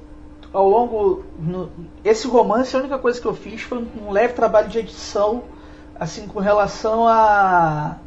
ao 0.54 0.68
longo. 0.70 1.24
no- 1.40 1.70
esse 2.04 2.28
romance, 2.28 2.76
a 2.76 2.80
única 2.80 2.98
coisa 2.98 3.20
que 3.20 3.26
eu 3.28 3.34
fiz 3.36 3.62
foi 3.62 3.78
um 4.02 4.12
leve 4.12 4.34
trabalho 4.34 4.68
de 4.70 4.80
edição, 4.80 5.44
assim, 6.00 6.28
com 6.28 6.40
relação 6.40 7.08
a, 7.08 7.98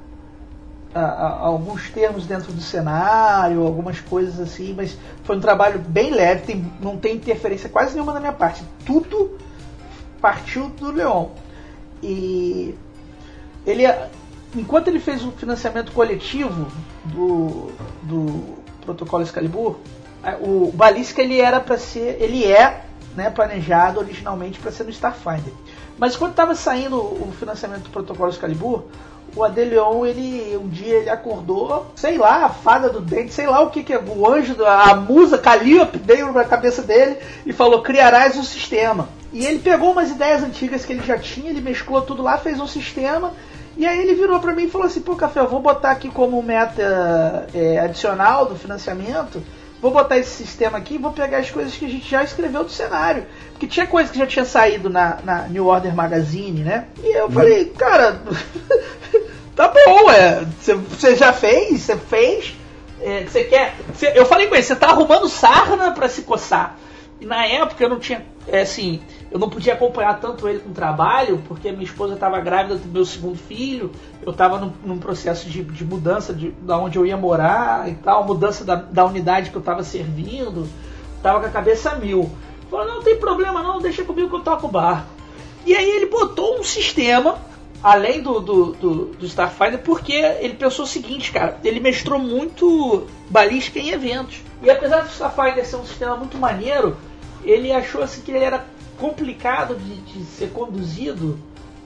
a- 0.94 1.00
a- 1.00 1.38
alguns 1.40 1.90
termos 1.90 2.26
dentro 2.26 2.52
do 2.52 2.60
cenário, 2.60 3.64
algumas 3.64 4.00
coisas 4.00 4.38
assim, 4.40 4.74
mas 4.74 4.96
foi 5.24 5.36
um 5.36 5.40
trabalho 5.40 5.78
bem 5.80 6.10
leve, 6.10 6.42
tem- 6.46 6.72
não 6.80 6.96
tem 6.96 7.16
interferência 7.16 7.68
quase 7.68 7.94
nenhuma 7.94 8.12
da 8.12 8.20
minha 8.20 8.32
parte. 8.32 8.62
Tudo 8.84 9.38
partiu 10.20 10.68
do 10.70 10.90
Leon. 10.92 11.28
E 12.02 12.74
ele, 13.66 13.84
enquanto 14.54 14.88
ele 14.88 15.00
fez 15.00 15.24
o 15.24 15.30
financiamento 15.32 15.92
coletivo 15.92 16.66
do, 17.06 17.70
do 18.02 18.54
protocolo 18.84 19.22
Excalibur, 19.22 19.76
o 20.40 20.72
Balística 20.72 21.22
ele 21.22 21.40
era 21.40 21.60
para 21.60 21.78
ser, 21.78 22.16
ele 22.20 22.44
é, 22.44 22.84
né, 23.14 23.30
planejado 23.30 24.00
originalmente 24.00 24.58
para 24.58 24.72
ser 24.72 24.84
no 24.84 24.90
Starfinder. 24.90 25.52
Mas 25.98 26.16
quando 26.16 26.32
estava 26.32 26.54
saindo 26.54 26.96
o 26.96 27.32
financiamento 27.38 27.84
do 27.84 27.90
protocolo 27.90 28.30
Excalibur, 28.30 28.84
o 29.36 29.42
Adelion, 29.42 30.06
ele 30.06 30.56
um 30.56 30.68
dia 30.68 30.96
ele 30.96 31.10
acordou, 31.10 31.86
sei 31.96 32.16
lá, 32.16 32.44
a 32.44 32.48
fada 32.48 32.88
do 32.88 33.00
dente, 33.00 33.32
sei 33.32 33.46
lá 33.46 33.60
o 33.60 33.70
que 33.70 33.82
que 33.82 33.92
é, 33.92 33.98
o 33.98 34.28
anjo, 34.28 34.56
a 34.64 34.94
musa 34.94 35.38
Calliope 35.38 35.98
veio 35.98 36.32
na 36.32 36.44
cabeça 36.44 36.82
dele 36.82 37.16
e 37.44 37.52
falou: 37.52 37.82
"Criarás 37.82 38.36
um 38.36 38.44
sistema". 38.44 39.08
E 39.32 39.44
ele 39.44 39.58
pegou 39.58 39.90
umas 39.90 40.10
ideias 40.10 40.42
antigas 40.42 40.84
que 40.84 40.92
ele 40.92 41.04
já 41.04 41.18
tinha, 41.18 41.50
ele 41.50 41.60
mesclou 41.60 42.02
tudo 42.02 42.22
lá, 42.22 42.38
fez 42.38 42.60
um 42.60 42.66
sistema. 42.66 43.32
E 43.76 43.84
aí 43.84 44.00
ele 44.00 44.14
virou 44.14 44.38
pra 44.38 44.54
mim 44.54 44.64
e 44.64 44.70
falou 44.70 44.86
assim: 44.86 45.00
"Pô, 45.00 45.16
café, 45.16 45.40
eu 45.40 45.48
vou 45.48 45.60
botar 45.60 45.90
aqui 45.90 46.08
como 46.08 46.40
meta 46.40 47.48
é, 47.52 47.80
adicional 47.80 48.46
do 48.46 48.54
financiamento 48.54 49.42
vou 49.84 49.92
botar 49.92 50.16
esse 50.16 50.30
sistema 50.30 50.78
aqui 50.78 50.94
e 50.94 50.98
vou 50.98 51.12
pegar 51.12 51.38
as 51.38 51.50
coisas 51.50 51.74
que 51.74 51.84
a 51.84 51.88
gente 51.88 52.08
já 52.10 52.24
escreveu 52.24 52.64
do 52.64 52.70
cenário. 52.70 53.26
Porque 53.52 53.66
tinha 53.66 53.86
coisa 53.86 54.10
que 54.10 54.18
já 54.18 54.26
tinha 54.26 54.44
saído 54.46 54.88
na, 54.88 55.18
na 55.22 55.42
New 55.48 55.66
Order 55.66 55.94
Magazine, 55.94 56.62
né? 56.64 56.86
E 57.02 57.12
eu 57.14 57.30
falei, 57.30 57.66
cara, 57.66 58.18
tá 59.54 59.68
bom, 59.68 60.10
é. 60.10 60.44
Você 60.60 61.14
já 61.16 61.32
fez, 61.34 61.82
você 61.82 61.96
fez. 61.96 62.54
é, 63.02 63.24
Você 63.24 63.44
quer. 63.44 63.74
cê- 63.94 64.12
eu 64.14 64.24
falei 64.24 64.46
com 64.46 64.54
ele, 64.54 64.64
você 64.64 64.74
tá 64.74 64.88
arrumando 64.88 65.28
sarna 65.28 65.90
pra 65.92 66.08
se 66.08 66.22
coçar. 66.22 66.76
E 67.20 67.26
na 67.26 67.44
época 67.46 67.84
eu 67.84 67.88
não 67.90 67.98
tinha. 68.00 68.24
É, 68.48 68.62
assim, 68.62 69.00
eu 69.34 69.40
não 69.40 69.50
podia 69.50 69.72
acompanhar 69.72 70.20
tanto 70.20 70.48
ele 70.48 70.60
com 70.60 70.70
o 70.70 70.72
trabalho, 70.72 71.42
porque 71.48 71.72
minha 71.72 71.82
esposa 71.82 72.14
estava 72.14 72.38
grávida 72.38 72.76
do 72.76 72.88
meu 72.88 73.04
segundo 73.04 73.36
filho, 73.36 73.90
eu 74.22 74.30
estava 74.30 74.60
num, 74.60 74.72
num 74.84 74.98
processo 75.00 75.50
de, 75.50 75.64
de 75.64 75.84
mudança 75.84 76.32
de, 76.32 76.52
da 76.62 76.78
onde 76.78 76.96
eu 76.96 77.04
ia 77.04 77.16
morar 77.16 77.90
e 77.90 77.94
tal, 77.94 78.24
mudança 78.24 78.64
da, 78.64 78.76
da 78.76 79.04
unidade 79.04 79.50
que 79.50 79.56
eu 79.56 79.60
estava 79.60 79.82
servindo, 79.82 80.68
tava 81.20 81.40
com 81.40 81.46
a 81.46 81.50
cabeça 81.50 81.96
mil. 81.96 82.30
Falou, 82.70 82.86
não 82.86 83.02
tem 83.02 83.16
problema 83.16 83.60
não, 83.60 83.80
deixa 83.80 84.04
comigo 84.04 84.28
que 84.28 84.36
eu 84.36 84.40
toco 84.40 84.68
o 84.68 84.70
barco. 84.70 85.08
E 85.66 85.74
aí 85.74 85.90
ele 85.90 86.06
botou 86.06 86.60
um 86.60 86.62
sistema, 86.62 87.36
além 87.82 88.22
do, 88.22 88.38
do, 88.38 88.66
do, 88.74 89.04
do 89.06 89.26
Starfighter, 89.26 89.80
porque 89.80 90.12
ele 90.12 90.54
pensou 90.54 90.84
o 90.84 90.88
seguinte, 90.88 91.32
cara, 91.32 91.58
ele 91.64 91.80
mestrou 91.80 92.20
muito 92.20 93.08
balística 93.28 93.80
em 93.80 93.90
eventos. 93.90 94.36
E 94.62 94.70
apesar 94.70 95.00
do 95.00 95.08
Starfighter 95.08 95.66
ser 95.66 95.74
um 95.74 95.84
sistema 95.84 96.14
muito 96.14 96.38
maneiro, 96.38 96.96
ele 97.44 97.72
achou 97.72 98.00
assim 98.00 98.22
que 98.22 98.30
ele 98.30 98.44
era 98.44 98.64
complicado 98.98 99.76
de, 99.76 99.96
de 99.96 100.24
ser 100.24 100.50
conduzido 100.50 101.38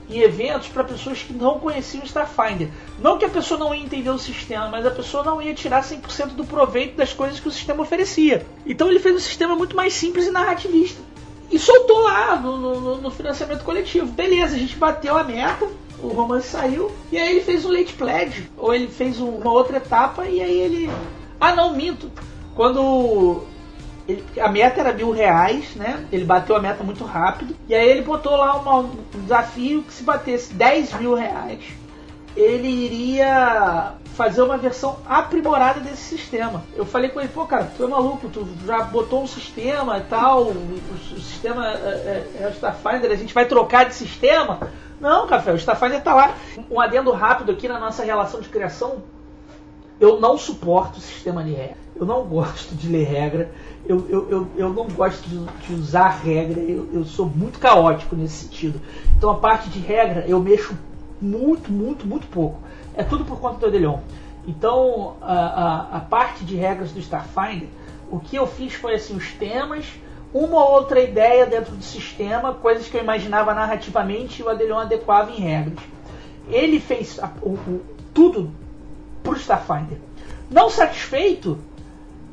em 0.09 0.19
eventos 0.21 0.67
para 0.67 0.83
pessoas 0.83 1.21
que 1.21 1.31
não 1.31 1.59
conheciam 1.59 2.03
Starfinder. 2.03 2.69
Não 2.99 3.17
que 3.17 3.25
a 3.25 3.29
pessoa 3.29 3.59
não 3.59 3.73
ia 3.73 3.83
entender 3.83 4.09
o 4.09 4.17
sistema, 4.17 4.67
mas 4.67 4.85
a 4.85 4.91
pessoa 4.91 5.23
não 5.23 5.41
ia 5.41 5.53
tirar 5.53 5.83
100% 5.83 6.29
do 6.29 6.43
proveito 6.43 6.95
das 6.95 7.13
coisas 7.13 7.39
que 7.39 7.47
o 7.47 7.51
sistema 7.51 7.83
oferecia. 7.83 8.45
Então 8.65 8.89
ele 8.89 8.99
fez 8.99 9.15
um 9.15 9.19
sistema 9.19 9.55
muito 9.55 9.75
mais 9.75 9.93
simples 9.93 10.25
e 10.25 10.31
narrativista. 10.31 11.01
e 11.51 11.57
soltou 11.57 11.99
lá 12.01 12.35
no, 12.35 12.57
no, 12.57 13.01
no, 13.01 13.11
financiamento 13.11 13.63
coletivo. 13.63 14.07
Beleza, 14.07 14.55
a 14.55 14.59
gente 14.59 14.75
bateu 14.75 15.15
a 15.17 15.23
meta, 15.23 15.67
o 16.01 16.07
romance 16.07 16.47
saiu, 16.47 16.91
e 17.11 17.17
aí 17.17 17.31
ele 17.31 17.41
fez 17.41 17.65
um 17.65 17.71
late 17.71 17.93
pledge, 17.93 18.49
ou 18.57 18.73
ele 18.73 18.87
fez 18.87 19.19
uma 19.19 19.51
outra 19.51 19.77
etapa, 19.77 20.25
e 20.25 20.41
aí 20.41 20.59
ele. 20.59 20.89
Ah 21.39 21.55
não, 21.55 21.75
minto. 21.75 22.11
Quando 22.55 23.43
ele, 24.09 24.25
a 24.39 24.49
meta 24.49 24.79
era 24.79 24.91
mil 24.91 25.11
reais, 25.11 25.75
né? 25.75 26.05
Ele 26.11 26.25
bateu 26.25 26.55
a 26.55 26.59
meta 26.59 26.83
muito 26.83 27.05
rápido. 27.05 27.55
E 27.67 27.75
aí 27.75 27.87
ele 27.87 28.01
botou 28.01 28.35
lá 28.35 28.55
uma, 28.55 28.79
um 28.79 29.21
desafio 29.21 29.83
que 29.83 29.93
se 29.93 30.03
batesse 30.03 30.51
10 30.53 30.93
mil 30.93 31.13
reais, 31.13 31.63
ele 32.35 32.67
iria 32.67 33.93
fazer 34.15 34.41
uma 34.41 34.57
versão 34.57 34.97
aprimorada 35.05 35.79
desse 35.79 36.17
sistema. 36.17 36.63
Eu 36.75 36.85
falei 36.85 37.09
com 37.09 37.19
ele, 37.19 37.29
pô, 37.29 37.45
cara, 37.45 37.71
tu 37.77 37.83
é 37.83 37.87
maluco, 37.87 38.27
tu 38.29 38.47
já 38.65 38.81
botou 38.81 39.23
um 39.23 39.27
sistema 39.27 39.99
e 39.99 40.01
tal, 40.01 40.45
o, 40.45 40.81
o 41.13 41.19
sistema 41.19 41.67
é, 41.67 41.71
é, 41.71 42.41
é, 42.41 42.47
o 42.47 42.51
Starfinder, 42.51 43.11
a 43.11 43.15
gente 43.15 43.33
vai 43.33 43.45
trocar 43.45 43.85
de 43.85 43.93
sistema. 43.93 44.71
Não, 44.99 45.27
Café, 45.27 45.53
o 45.53 45.55
Starfinder 45.55 46.01
tá 46.01 46.15
lá. 46.15 46.33
Um 46.69 46.81
adendo 46.81 47.11
rápido 47.11 47.51
aqui 47.51 47.67
na 47.67 47.79
nossa 47.79 48.03
relação 48.03 48.41
de 48.41 48.49
criação. 48.49 49.03
Eu 49.99 50.19
não 50.19 50.37
suporto 50.37 50.97
o 50.97 51.01
sistema 51.01 51.41
regra. 51.41 51.77
Eu 51.99 52.05
não 52.05 52.23
gosto 52.23 52.73
de 52.75 52.87
ler 52.87 53.05
regra. 53.05 53.51
Eu, 53.85 54.07
eu, 54.09 54.29
eu, 54.29 54.47
eu 54.55 54.69
não 54.69 54.87
gosto 54.87 55.27
de, 55.27 55.37
de 55.67 55.73
usar 55.73 56.09
regra. 56.09 56.59
Eu, 56.61 56.87
eu 56.93 57.05
sou 57.05 57.25
muito 57.25 57.59
caótico 57.59 58.15
nesse 58.15 58.45
sentido. 58.45 58.79
Então 59.17 59.29
a 59.29 59.35
parte 59.35 59.69
de 59.69 59.79
regra 59.79 60.23
eu 60.27 60.39
mexo 60.39 60.77
muito, 61.21 61.71
muito, 61.71 62.07
muito 62.07 62.27
pouco. 62.27 62.59
É 62.95 63.03
tudo 63.03 63.25
por 63.25 63.39
conta 63.39 63.59
do 63.59 63.65
Adelion. 63.65 63.99
Então, 64.47 65.17
a, 65.21 65.33
a, 65.33 65.97
a, 65.97 65.99
parte 65.99 66.43
de 66.43 66.55
regras 66.55 66.91
do 66.91 66.99
Starfinder, 66.99 67.67
o 68.09 68.19
que 68.19 68.35
eu 68.35 68.47
fiz 68.47 68.73
foi 68.73 68.95
assim, 68.95 69.15
os 69.15 69.31
temas, 69.33 69.85
uma 70.33 70.63
ou 70.63 70.71
outra 70.71 70.99
ideia 70.99 71.45
dentro 71.45 71.75
do 71.75 71.83
sistema, 71.83 72.53
coisas 72.53 72.87
que 72.87 72.97
eu 72.97 73.01
imaginava 73.01 73.53
narrativamente 73.53 74.41
e 74.41 74.45
o 74.45 74.49
Adelion 74.49 74.79
adequava 74.79 75.31
em 75.31 75.41
regras. 75.41 75.79
Ele 76.47 76.79
fez 76.79 77.19
a, 77.19 77.29
o, 77.41 77.49
o, 77.49 77.81
tudo 78.13 78.51
para 79.21 79.33
o 79.33 79.37
Starfinder. 79.37 79.97
Não 80.49 80.69
satisfeito, 80.69 81.59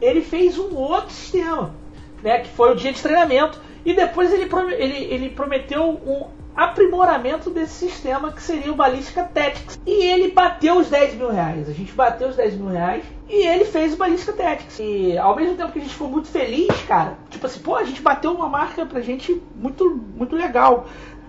ele 0.01 0.21
fez 0.23 0.59
um 0.59 0.75
outro 0.75 1.11
sistema, 1.11 1.75
né, 2.23 2.41
que 2.41 2.49
foi 2.49 2.73
o 2.73 2.77
dia 2.77 2.93
de 2.93 3.03
treinamento. 3.03 3.61
E 3.85 3.95
depois 3.95 4.33
ele, 4.33 4.49
ele, 4.79 5.15
ele 5.15 5.29
prometeu 5.31 5.89
um 5.89 6.27
aprimoramento 6.57 7.51
desse 7.51 7.87
sistema 7.87 8.33
que 8.33 8.43
seria 8.43 8.73
o 8.73 8.75
Ballistica 8.75 9.25
Tactics. 9.25 9.79
E 9.87 10.05
ele 10.07 10.33
bateu 10.33 10.79
os 10.79 10.89
10 10.89 11.15
mil 11.15 11.31
reais. 11.31 11.69
A 11.69 11.73
gente 11.73 11.93
bateu 11.93 12.29
os 12.29 12.37
10 12.37 12.55
mil 12.55 12.69
reais 12.69 13.05
e 13.29 13.47
ele 13.47 13.65
fez 13.65 13.93
o 13.93 13.97
Ballistica 13.97 14.33
Tactics. 14.33 14.79
E 14.81 15.17
ao 15.19 15.37
mesmo 15.37 15.55
tempo 15.57 15.73
que 15.73 15.79
a 15.79 15.83
gente 15.83 15.93
ficou 15.93 16.09
muito 16.09 16.29
feliz, 16.29 16.69
cara, 16.89 17.19
tipo 17.29 17.47
assim, 17.47 17.61
pô, 17.61 17.77
a 17.77 17.85
gente 17.85 18.01
bateu 18.01 18.33
uma 18.33 18.49
marca 18.49 18.87
pra 18.87 19.01
gente 19.01 19.41
muito, 19.55 20.03
muito 20.17 20.35
legal. 20.35 20.87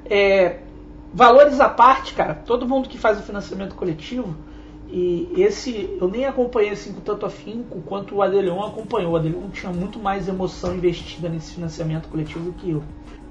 É, 0.10 0.60
valores 1.14 1.60
à 1.60 1.68
parte, 1.68 2.14
cara, 2.14 2.34
todo 2.34 2.68
mundo 2.68 2.88
que 2.88 2.98
faz 2.98 3.20
o 3.20 3.24
financiamento 3.24 3.76
coletivo. 3.76 4.36
E 4.90 5.30
esse 5.36 5.98
eu 6.00 6.08
nem 6.08 6.26
acompanhei 6.26 6.72
assim 6.72 6.94
com 6.94 7.02
tanto 7.02 7.26
afinco 7.26 7.82
quanto 7.82 8.16
o 8.16 8.22
Adelion 8.22 8.66
acompanhou. 8.66 9.14
O 9.14 9.16
Adelion 9.16 9.50
tinha 9.50 9.72
muito 9.72 10.00
mais 10.00 10.28
emoção 10.28 10.76
investida 10.76 11.28
nesse 11.28 11.54
financiamento 11.54 12.08
coletivo 12.08 12.46
do 12.46 12.54
que 12.54 12.72
eu 12.72 12.84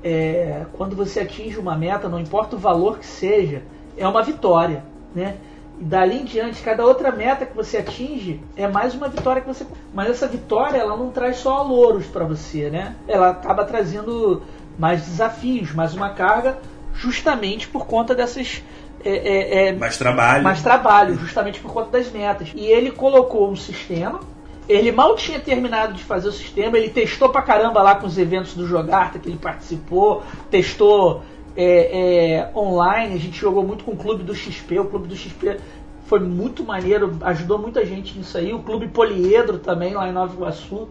é, 0.03 0.67
quando 0.75 0.95
você 0.95 1.21
atinge 1.21 1.59
uma 1.59 1.77
meta, 1.77 2.09
não 2.09 2.21
importa 2.21 2.55
o 2.55 2.59
valor 2.59 2.99
que 2.99 3.07
seja, 3.07 3.63
é 3.97 4.07
uma 4.07 4.23
vitória, 4.23 4.85
né? 5.13 5.37
E 5.81 5.85
dali 5.85 6.21
em 6.21 6.25
diante, 6.25 6.63
cada 6.63 6.85
outra 6.85 7.11
meta 7.11 7.45
que 7.45 7.57
você 7.57 7.79
atinge 7.79 8.41
é 8.57 8.69
mais 8.69 8.95
uma 8.95 9.09
vitória 9.09 9.43
que 9.43 9.49
você. 9.49 9.67
Mas 9.93 10.09
essa 10.09 10.29
vitória, 10.29 10.79
ela 10.79 10.97
não 10.97 11.11
traz 11.11 11.39
só 11.39 11.61
louros 11.63 12.07
para 12.07 12.25
você, 12.25 12.71
né? 12.71 12.95
Ela 13.09 13.31
acaba 13.31 13.65
trazendo 13.65 14.43
mais 14.79 15.05
desafios, 15.05 15.75
mais 15.75 15.93
uma 15.93 16.11
carga, 16.11 16.59
justamente 16.95 17.67
por 17.67 17.87
conta 17.87 18.15
dessas. 18.15 18.63
É, 19.09 19.17
é, 19.17 19.69
é, 19.69 19.73
mais 19.73 19.97
trabalho. 19.97 20.45
Mais 20.45 20.63
trabalho, 20.63 21.15
justamente 21.17 21.61
por 21.61 21.73
conta 21.73 21.91
das 21.91 22.11
metas. 22.11 22.49
E 22.55 22.67
ele 22.67 22.91
colocou 22.91 23.51
um 23.51 23.57
sistema 23.57 24.21
ele 24.69 24.91
mal 24.91 25.15
tinha 25.15 25.39
terminado 25.39 25.95
de 25.95 26.03
fazer 26.03 26.29
o 26.29 26.33
sistema, 26.33 26.77
ele 26.77 26.89
testou 26.89 27.29
pra 27.29 27.41
caramba 27.41 27.83
lá 27.83 27.95
com 27.95 28.07
os 28.07 28.19
eventos 28.19 28.55
do 28.55 28.67
Jogarta 28.67 29.19
que 29.19 29.29
ele 29.29 29.39
participou, 29.39 30.25
testou 30.51 31.23
é, 31.57 32.41
é, 32.43 32.51
online, 32.59 33.15
a 33.15 33.19
gente 33.19 33.39
jogou 33.39 33.63
muito 33.63 33.85
com 33.85 33.93
o 33.93 33.97
clube 33.97 34.25
do 34.25 34.35
XP, 34.35 34.79
o 34.81 34.87
clube 34.87 35.07
do 35.07 35.17
XP 35.17 35.59
foi 36.07 36.21
muito 36.21 36.65
maneiro, 36.65 37.17
ajudou 37.23 37.59
muita 37.59 37.85
gente 37.87 38.17
nisso 38.19 38.37
aí, 38.39 38.53
o 38.53 38.61
clube 38.61 38.89
Poliedro 38.89 39.59
também 39.59 39.95
lá 39.95 40.09
em 40.09 40.13
Nova 40.13 40.35
Iguaçu. 40.35 40.89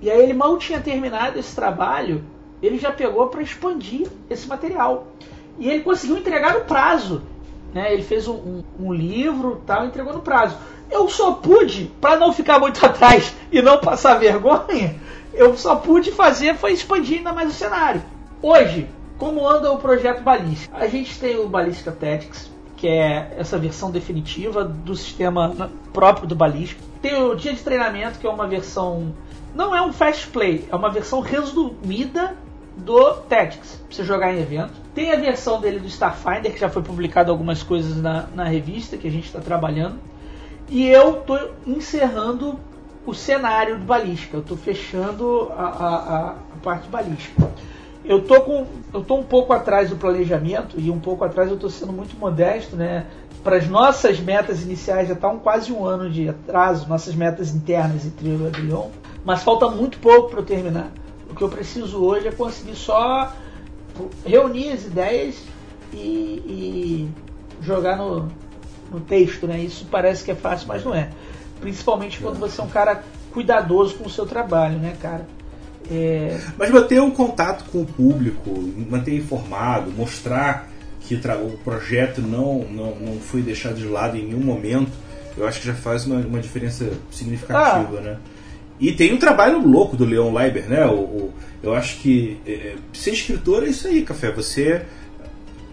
E 0.00 0.10
aí 0.10 0.20
ele 0.20 0.32
mal 0.32 0.58
tinha 0.58 0.80
terminado 0.80 1.38
esse 1.38 1.54
trabalho, 1.54 2.24
ele 2.60 2.78
já 2.78 2.90
pegou 2.90 3.28
para 3.28 3.42
expandir 3.42 4.08
esse 4.28 4.48
material. 4.48 5.06
E 5.58 5.68
ele 5.68 5.80
conseguiu 5.80 6.16
entregar 6.16 6.54
no 6.54 6.64
prazo. 6.64 7.22
Né? 7.72 7.92
Ele 7.92 8.02
fez 8.02 8.28
um, 8.28 8.62
um, 8.78 8.92
livro 8.92 9.62
tal, 9.66 9.86
entregou 9.86 10.12
no 10.12 10.20
prazo. 10.20 10.56
Eu 10.90 11.08
só 11.08 11.32
pude, 11.32 11.90
para 12.00 12.16
não 12.16 12.32
ficar 12.32 12.58
muito 12.58 12.84
atrás 12.84 13.34
e 13.50 13.62
não 13.62 13.78
passar 13.78 14.18
vergonha, 14.18 14.96
eu 15.32 15.56
só 15.56 15.76
pude 15.76 16.12
fazer 16.12 16.54
foi 16.56 16.72
expandir 16.72 17.18
ainda 17.18 17.32
mais 17.32 17.48
o 17.48 17.54
cenário. 17.54 18.02
Hoje, 18.42 18.88
como 19.18 19.48
anda 19.48 19.72
o 19.72 19.78
projeto 19.78 20.22
Balística? 20.22 20.76
A 20.76 20.86
gente 20.86 21.18
tem 21.18 21.38
o 21.38 21.48
Balística 21.48 21.92
Tactics, 21.92 22.50
que 22.76 22.88
é 22.88 23.34
essa 23.38 23.56
versão 23.56 23.90
definitiva 23.90 24.64
do 24.64 24.94
sistema 24.96 25.70
próprio 25.92 26.26
do 26.26 26.34
Balística. 26.34 26.82
Tem 27.00 27.22
o 27.22 27.34
Dia 27.34 27.54
de 27.54 27.62
Treinamento, 27.62 28.18
que 28.18 28.26
é 28.26 28.30
uma 28.30 28.46
versão. 28.46 29.14
Não 29.54 29.74
é 29.74 29.80
um 29.82 29.92
fast 29.92 30.26
play, 30.28 30.66
é 30.70 30.74
uma 30.74 30.90
versão 30.90 31.20
resumida 31.20 32.36
do 32.76 33.14
Tactics, 33.28 33.80
pra 33.86 33.96
você 33.96 34.04
jogar 34.04 34.32
em 34.32 34.40
evento. 34.40 34.72
Tem 34.94 35.12
a 35.12 35.16
versão 35.16 35.60
dele 35.60 35.78
do 35.78 35.86
Starfinder, 35.86 36.52
que 36.52 36.58
já 36.58 36.68
foi 36.68 36.82
publicado 36.82 37.30
algumas 37.30 37.62
coisas 37.62 37.96
na, 37.96 38.26
na 38.34 38.44
revista 38.44 38.96
que 38.96 39.06
a 39.06 39.10
gente 39.10 39.26
está 39.26 39.40
trabalhando. 39.40 39.98
E 40.68 40.88
eu 40.88 41.14
tô 41.14 41.38
encerrando 41.66 42.58
o 43.04 43.14
cenário 43.14 43.78
de 43.78 43.84
balística. 43.84 44.36
Eu 44.36 44.42
tô 44.42 44.56
fechando 44.56 45.50
a, 45.56 45.62
a, 45.62 46.30
a 46.30 46.34
parte 46.62 46.88
balística. 46.88 47.50
Eu 48.04 48.22
tô 48.22 48.40
com, 48.40 48.66
eu 48.92 49.02
tô 49.02 49.16
um 49.16 49.22
pouco 49.22 49.52
atrás 49.52 49.90
do 49.90 49.96
planejamento 49.96 50.78
e 50.78 50.90
um 50.90 50.98
pouco 50.98 51.24
atrás 51.24 51.50
eu 51.50 51.56
tô 51.56 51.68
sendo 51.68 51.92
muito 51.92 52.18
modesto, 52.18 52.74
né? 52.74 53.06
Para 53.44 53.56
as 53.56 53.68
nossas 53.68 54.18
metas 54.18 54.62
iniciais 54.62 55.08
já 55.08 55.14
tá 55.14 55.28
um 55.28 55.38
quase 55.38 55.72
um 55.72 55.84
ano 55.84 56.10
de 56.10 56.28
atraso, 56.28 56.88
nossas 56.88 57.14
metas 57.14 57.54
internas 57.54 58.04
entre 58.04 58.28
eu 58.28 58.38
e 58.38 58.42
o 58.42 58.46
Adrion, 58.46 58.88
mas 59.24 59.42
falta 59.42 59.68
muito 59.68 59.98
pouco 59.98 60.30
para 60.30 60.40
eu 60.40 60.44
terminar. 60.44 60.90
O 61.32 61.34
que 61.34 61.42
eu 61.42 61.48
preciso 61.48 62.04
hoje 62.04 62.28
é 62.28 62.30
conseguir 62.30 62.76
só 62.76 63.34
reunir 64.24 64.70
as 64.70 64.84
ideias 64.84 65.36
e, 65.90 65.96
e 65.96 67.08
jogar 67.62 67.96
no, 67.96 68.30
no 68.92 69.00
texto, 69.00 69.46
né? 69.46 69.58
Isso 69.58 69.86
parece 69.90 70.22
que 70.22 70.30
é 70.30 70.34
fácil, 70.34 70.68
mas 70.68 70.84
não 70.84 70.94
é. 70.94 71.08
Principalmente 71.58 72.20
quando 72.20 72.38
você 72.38 72.60
é 72.60 72.64
um 72.64 72.68
cara 72.68 73.02
cuidadoso 73.32 73.94
com 73.94 74.06
o 74.06 74.10
seu 74.10 74.26
trabalho, 74.26 74.78
né, 74.78 74.94
cara? 75.00 75.26
É... 75.90 76.38
Mas 76.58 76.70
manter 76.70 77.00
um 77.00 77.10
contato 77.10 77.64
com 77.70 77.80
o 77.80 77.86
público, 77.86 78.50
manter 78.90 79.16
informado, 79.16 79.90
mostrar 79.90 80.68
que 81.00 81.14
o 81.14 81.58
projeto 81.64 82.20
não, 82.20 82.58
não, 82.70 82.94
não 82.94 83.20
foi 83.20 83.40
deixado 83.40 83.76
de 83.76 83.86
lado 83.86 84.18
em 84.18 84.26
nenhum 84.26 84.44
momento, 84.44 84.92
eu 85.36 85.46
acho 85.46 85.60
que 85.60 85.66
já 85.66 85.74
faz 85.74 86.04
uma, 86.04 86.16
uma 86.20 86.40
diferença 86.40 86.92
significativa, 87.10 87.98
ah. 87.98 88.02
né? 88.02 88.18
E 88.82 88.90
tem 88.90 89.12
um 89.12 89.16
trabalho 89.16 89.64
louco 89.64 89.96
do 89.96 90.04
Leon 90.04 90.34
Leiber, 90.34 90.68
né? 90.68 90.84
O, 90.86 90.94
o 90.94 91.34
eu 91.62 91.72
acho 91.72 91.98
que 91.98 92.36
é, 92.44 92.74
ser 92.92 93.12
escritor 93.12 93.62
é 93.62 93.68
isso 93.68 93.86
aí, 93.86 94.02
Café. 94.02 94.32
Você 94.32 94.82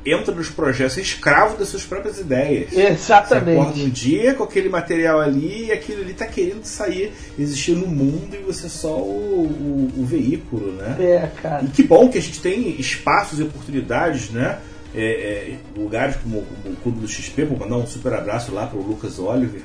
entra 0.05 0.31
nos 0.31 0.51
projetos, 0.51 0.95
é 0.95 1.01
escravo 1.01 1.57
das 1.57 1.69
suas 1.69 1.83
próprias 1.83 2.19
ideias. 2.19 2.71
Exatamente. 2.71 3.55
Você 3.55 3.61
acorda 3.61 3.79
um 3.79 3.89
dia 3.89 4.35
com 4.35 4.43
aquele 4.43 4.69
material 4.69 5.19
ali 5.19 5.65
e 5.65 5.71
aquilo 5.71 6.03
ali 6.03 6.11
está 6.11 6.27
querendo 6.27 6.63
sair, 6.63 7.11
existir 7.37 7.71
no 7.71 7.87
mundo 7.87 8.35
e 8.35 8.43
você 8.43 8.67
é 8.67 8.69
só 8.69 8.95
o, 8.95 9.89
o, 9.97 10.01
o, 10.01 10.05
veículo, 10.05 10.73
né? 10.73 10.95
É, 10.99 11.29
cara. 11.41 11.63
E 11.63 11.67
que 11.67 11.81
bom 11.81 12.09
que 12.09 12.19
a 12.19 12.21
gente 12.21 12.39
tem 12.39 12.79
espaços 12.79 13.39
e 13.39 13.43
oportunidades, 13.43 14.29
né? 14.29 14.59
É, 14.93 15.01
é, 15.01 15.55
lugares 15.75 16.15
como, 16.17 16.43
como, 16.43 16.75
o 16.75 16.77
Clube 16.77 16.99
do 16.99 17.07
XP, 17.07 17.45
vou 17.45 17.57
mandar 17.57 17.77
um 17.77 17.87
super 17.87 18.13
abraço 18.13 18.53
lá 18.53 18.67
para 18.67 18.77
o 18.77 18.83
Lucas 18.83 19.17
Oliver. 19.17 19.61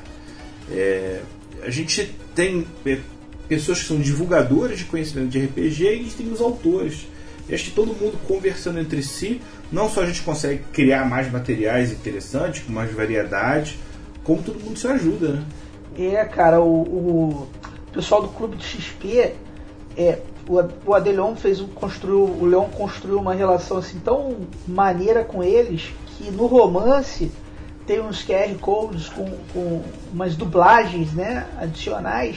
É, 0.70 1.20
a 1.62 1.70
gente 1.70 2.14
tem 2.34 2.66
é, 2.84 2.98
pessoas 3.54 3.80
que 3.80 3.86
são 3.86 3.98
divulgadoras 3.98 4.78
de 4.78 4.84
conhecimento 4.84 5.28
de 5.28 5.44
RPG 5.44 5.84
e 5.84 5.88
a 5.88 5.96
gente 5.96 6.14
tem 6.16 6.32
os 6.32 6.40
autores. 6.40 7.06
E 7.48 7.54
acho 7.54 7.64
que 7.64 7.70
todo 7.70 7.88
mundo 7.88 8.18
conversando 8.26 8.78
entre 8.80 9.02
si 9.02 9.40
não 9.70 9.88
só 9.88 10.02
a 10.02 10.06
gente 10.06 10.22
consegue 10.22 10.62
criar 10.72 11.08
mais 11.08 11.30
materiais 11.30 11.92
interessantes, 11.92 12.62
com 12.62 12.72
mais 12.72 12.92
variedade, 12.92 13.78
como 14.22 14.42
todo 14.42 14.60
mundo 14.60 14.78
se 14.78 14.86
ajuda, 14.86 15.34
né? 15.34 15.44
É, 15.96 16.24
cara, 16.24 16.60
o, 16.60 16.82
o 16.82 17.48
pessoal 17.92 18.22
do 18.22 18.28
Clube 18.28 18.56
de 18.56 18.64
XP, 18.64 19.34
é, 19.96 20.18
o, 20.48 20.60
o 20.86 20.94
Adelion 20.94 21.36
fez 21.36 21.60
um, 21.60 21.68
construiu, 21.68 22.24
o 22.24 22.44
Leon 22.44 22.68
construiu 22.70 23.18
uma 23.18 23.34
relação 23.34 23.76
assim 23.76 23.98
tão 23.98 24.36
maneira 24.66 25.22
com 25.22 25.42
eles 25.42 25.92
que 26.16 26.30
no 26.30 26.46
romance 26.46 27.30
tem 27.86 28.00
uns 28.00 28.24
QR 28.24 28.52
codes 28.60 29.08
com, 29.08 29.30
com 29.52 29.82
umas 30.12 30.34
dublagens, 30.34 31.12
né, 31.12 31.46
adicionais 31.58 32.36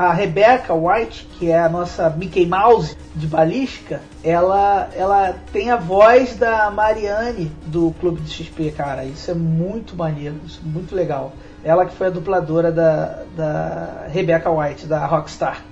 a 0.00 0.14
Rebecca 0.14 0.72
White, 0.72 1.28
que 1.38 1.50
é 1.50 1.58
a 1.58 1.68
nossa 1.68 2.08
Mickey 2.08 2.46
Mouse 2.46 2.96
de 3.14 3.26
balística, 3.26 4.00
ela, 4.24 4.88
ela 4.96 5.34
tem 5.52 5.70
a 5.70 5.76
voz 5.76 6.36
da 6.36 6.70
Marianne 6.70 7.52
do 7.66 7.94
Clube 8.00 8.22
de 8.22 8.32
XP, 8.32 8.70
cara. 8.70 9.04
Isso 9.04 9.30
é 9.30 9.34
muito 9.34 9.94
maneiro, 9.94 10.36
isso 10.46 10.58
é 10.64 10.66
muito 10.66 10.94
legal. 10.94 11.34
Ela 11.62 11.84
que 11.84 11.94
foi 11.94 12.06
a 12.06 12.10
dubladora 12.10 12.72
da, 12.72 13.24
da 13.36 14.06
Rebecca 14.08 14.50
White, 14.50 14.86
da 14.86 15.04
Rockstar. 15.04 15.62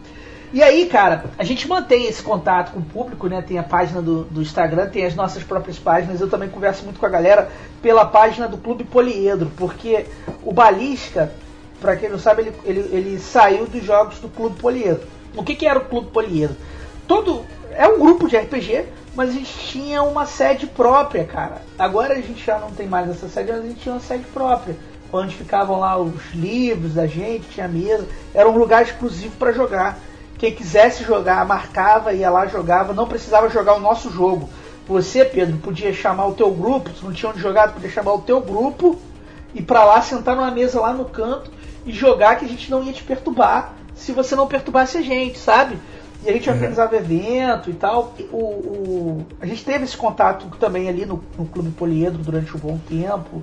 E 0.52 0.62
aí, 0.62 0.84
cara, 0.84 1.24
a 1.38 1.44
gente 1.44 1.66
mantém 1.66 2.06
esse 2.06 2.22
contato 2.22 2.72
com 2.72 2.80
o 2.80 2.84
público, 2.84 3.28
né? 3.28 3.40
Tem 3.40 3.58
a 3.58 3.62
página 3.62 4.02
do, 4.02 4.24
do 4.24 4.42
Instagram, 4.42 4.90
tem 4.90 5.06
as 5.06 5.14
nossas 5.14 5.42
próprias 5.42 5.78
páginas. 5.78 6.20
Eu 6.20 6.28
também 6.28 6.50
converso 6.50 6.84
muito 6.84 7.00
com 7.00 7.06
a 7.06 7.10
galera 7.10 7.48
pela 7.80 8.04
página 8.04 8.46
do 8.46 8.58
Clube 8.58 8.84
Poliedro, 8.84 9.50
porque 9.56 10.04
o 10.42 10.52
Balística, 10.52 11.32
para 11.80 11.96
quem 11.96 12.08
não 12.08 12.18
sabe, 12.18 12.42
ele, 12.42 12.54
ele, 12.64 12.80
ele, 12.92 13.18
saiu 13.18 13.66
dos 13.66 13.84
jogos 13.84 14.18
do 14.18 14.28
Clube 14.28 14.58
Poliedro. 14.60 15.06
O 15.36 15.44
que, 15.44 15.54
que 15.54 15.66
era 15.66 15.78
o 15.78 15.84
Clube 15.84 16.08
Poliedro? 16.10 16.56
Todo 17.06 17.44
é 17.70 17.86
um 17.86 17.98
grupo 17.98 18.28
de 18.28 18.36
RPG, 18.36 18.86
mas 19.14 19.30
a 19.30 19.32
gente 19.32 19.52
tinha 19.52 20.02
uma 20.02 20.26
sede 20.26 20.66
própria, 20.66 21.24
cara. 21.24 21.62
Agora 21.78 22.14
a 22.14 22.20
gente 22.20 22.44
já 22.44 22.58
não 22.58 22.70
tem 22.70 22.88
mais 22.88 23.08
essa 23.08 23.28
sede, 23.28 23.52
mas 23.52 23.60
a 23.60 23.66
gente 23.66 23.80
tinha 23.80 23.94
uma 23.94 24.00
sede 24.00 24.24
própria 24.32 24.76
onde 25.12 25.34
ficavam 25.34 25.80
lá 25.80 25.96
os 25.98 26.34
livros 26.34 26.94
da 26.94 27.06
gente, 27.06 27.48
tinha 27.48 27.66
mesa, 27.66 28.06
era 28.34 28.48
um 28.48 28.58
lugar 28.58 28.82
exclusivo 28.82 29.36
para 29.36 29.52
jogar. 29.52 29.98
Quem 30.36 30.54
quisesse 30.54 31.02
jogar, 31.02 31.44
marcava, 31.46 32.12
ia 32.12 32.30
lá, 32.30 32.46
jogava, 32.46 32.92
não 32.92 33.08
precisava 33.08 33.48
jogar 33.48 33.74
o 33.74 33.80
nosso 33.80 34.10
jogo. 34.10 34.48
Você, 34.86 35.24
Pedro, 35.24 35.56
podia 35.58 35.92
chamar 35.92 36.26
o 36.26 36.34
teu 36.34 36.50
grupo, 36.50 36.90
se 36.90 37.04
não 37.04 37.12
tinha 37.12 37.30
onde 37.30 37.40
jogar, 37.40 37.72
podia 37.72 37.90
chamar 37.90 38.14
o 38.14 38.20
teu 38.20 38.40
grupo 38.40 38.98
e 39.54 39.62
para 39.62 39.84
lá 39.84 40.00
sentar 40.00 40.36
numa 40.36 40.50
mesa 40.50 40.80
lá 40.80 40.92
no 40.92 41.06
canto 41.06 41.50
e 41.88 41.92
jogar 41.92 42.36
que 42.36 42.44
a 42.44 42.48
gente 42.48 42.70
não 42.70 42.84
ia 42.84 42.92
te 42.92 43.02
perturbar 43.02 43.74
se 43.94 44.12
você 44.12 44.36
não 44.36 44.46
perturbasse 44.46 44.98
a 44.98 45.02
gente, 45.02 45.38
sabe? 45.38 45.78
E 46.24 46.28
a 46.28 46.32
gente 46.32 46.48
uhum. 46.48 46.54
organizava 46.54 46.96
evento 46.96 47.70
e 47.70 47.72
tal. 47.72 48.14
O, 48.30 48.36
o, 48.36 49.26
a 49.40 49.46
gente 49.46 49.64
teve 49.64 49.84
esse 49.84 49.96
contato 49.96 50.46
também 50.58 50.88
ali 50.88 51.06
no, 51.06 51.22
no 51.36 51.46
Clube 51.46 51.70
Poliedro 51.70 52.22
durante 52.22 52.54
um 52.56 52.60
bom 52.60 52.78
tempo. 52.88 53.42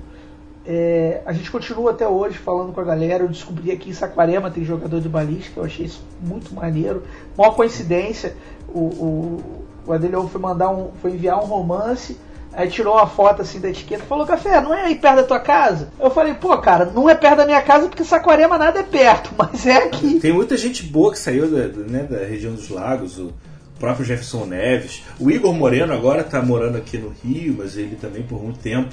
É, 0.66 1.22
a 1.26 1.34
gente 1.34 1.52
continua 1.52 1.92
até 1.92 2.08
hoje 2.08 2.38
falando 2.38 2.72
com 2.72 2.80
a 2.80 2.84
galera. 2.84 3.24
Eu 3.24 3.30
descobri 3.30 3.72
aqui 3.72 3.90
em 3.90 3.94
Saquarema 3.94 4.52
tem 4.52 4.64
jogador 4.64 5.02
de 5.02 5.10
balística, 5.10 5.60
eu 5.60 5.66
achei 5.66 5.86
isso 5.86 6.04
muito 6.22 6.54
maneiro. 6.54 7.04
Uma 7.38 7.52
coincidência, 7.52 8.36
o, 8.68 8.80
o, 8.80 9.44
o 9.88 10.28
foi 10.28 10.42
mandar 10.42 10.70
um, 10.70 10.92
foi 11.02 11.12
enviar 11.12 11.42
um 11.42 11.46
romance, 11.46 12.18
aí 12.56 12.70
tirou 12.70 12.96
uma 12.96 13.08
foto 13.08 13.42
assim 13.42 13.60
da 13.60 13.70
etiqueta 13.70 14.04
e 14.04 14.08
falou: 14.08 14.26
Café, 14.26 14.62
não 14.62 14.74
é 14.74 14.86
aí 14.86 14.96
perto 14.96 15.18
da 15.18 15.24
tua 15.24 15.40
casa? 15.40 15.90
Eu 16.00 16.10
falei: 16.10 16.34
Pô, 16.34 16.58
cara, 16.58 16.86
não 16.86 17.10
é 17.10 17.16
perto 17.16 17.38
da 17.38 17.46
minha 17.46 17.62
casa 17.62 17.88
porque 17.88 18.04
Saquarema 18.04 18.58
nada 18.58 18.80
é 18.80 18.84
perto, 18.84 19.32
mas 19.38 19.66
é 19.66 19.78
aqui. 19.78 20.20
Tem 20.20 20.34
muita 20.34 20.58
gente 20.58 20.84
boa 20.84 21.12
que 21.12 21.20
saiu 21.20 21.50
da, 21.50 21.68
né, 21.68 22.04
da 22.04 22.26
região 22.26 22.54
dos 22.54 22.70
lagos. 22.70 23.20
O 23.20 23.34
próprio 23.80 24.06
Jefferson 24.06 24.46
Neves. 24.46 25.04
O 25.20 25.30
Igor 25.30 25.54
Moreno 25.54 25.94
agora 25.94 26.22
está 26.22 26.42
morando 26.42 26.78
aqui 26.78 26.98
no 26.98 27.10
Rio, 27.10 27.56
mas 27.58 27.78
ele 27.78 27.98
também 27.98 28.24
por 28.24 28.42
muito 28.42 28.60
tempo 28.60 28.90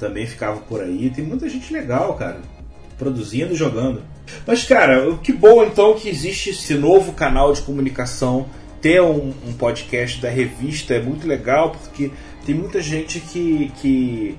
também 0.00 0.26
ficava 0.26 0.60
por 0.60 0.80
aí. 0.80 1.10
Tem 1.10 1.22
muita 1.22 1.48
gente 1.48 1.72
legal, 1.72 2.14
cara, 2.14 2.40
produzindo 2.98 3.52
e 3.52 3.56
jogando. 3.56 4.02
Mas, 4.46 4.64
cara, 4.64 5.14
que 5.22 5.32
bom 5.32 5.62
então 5.62 5.94
que 5.94 6.08
existe 6.08 6.50
esse 6.50 6.74
novo 6.74 7.12
canal 7.12 7.52
de 7.52 7.60
comunicação. 7.60 8.46
Ter 8.80 9.02
um, 9.02 9.34
um 9.46 9.52
podcast 9.52 10.22
da 10.22 10.30
revista 10.30 10.94
é 10.94 11.02
muito 11.02 11.28
legal 11.28 11.72
porque 11.72 12.10
tem 12.50 12.58
muita 12.58 12.82
gente 12.82 13.20
que, 13.20 13.70
que 13.80 14.36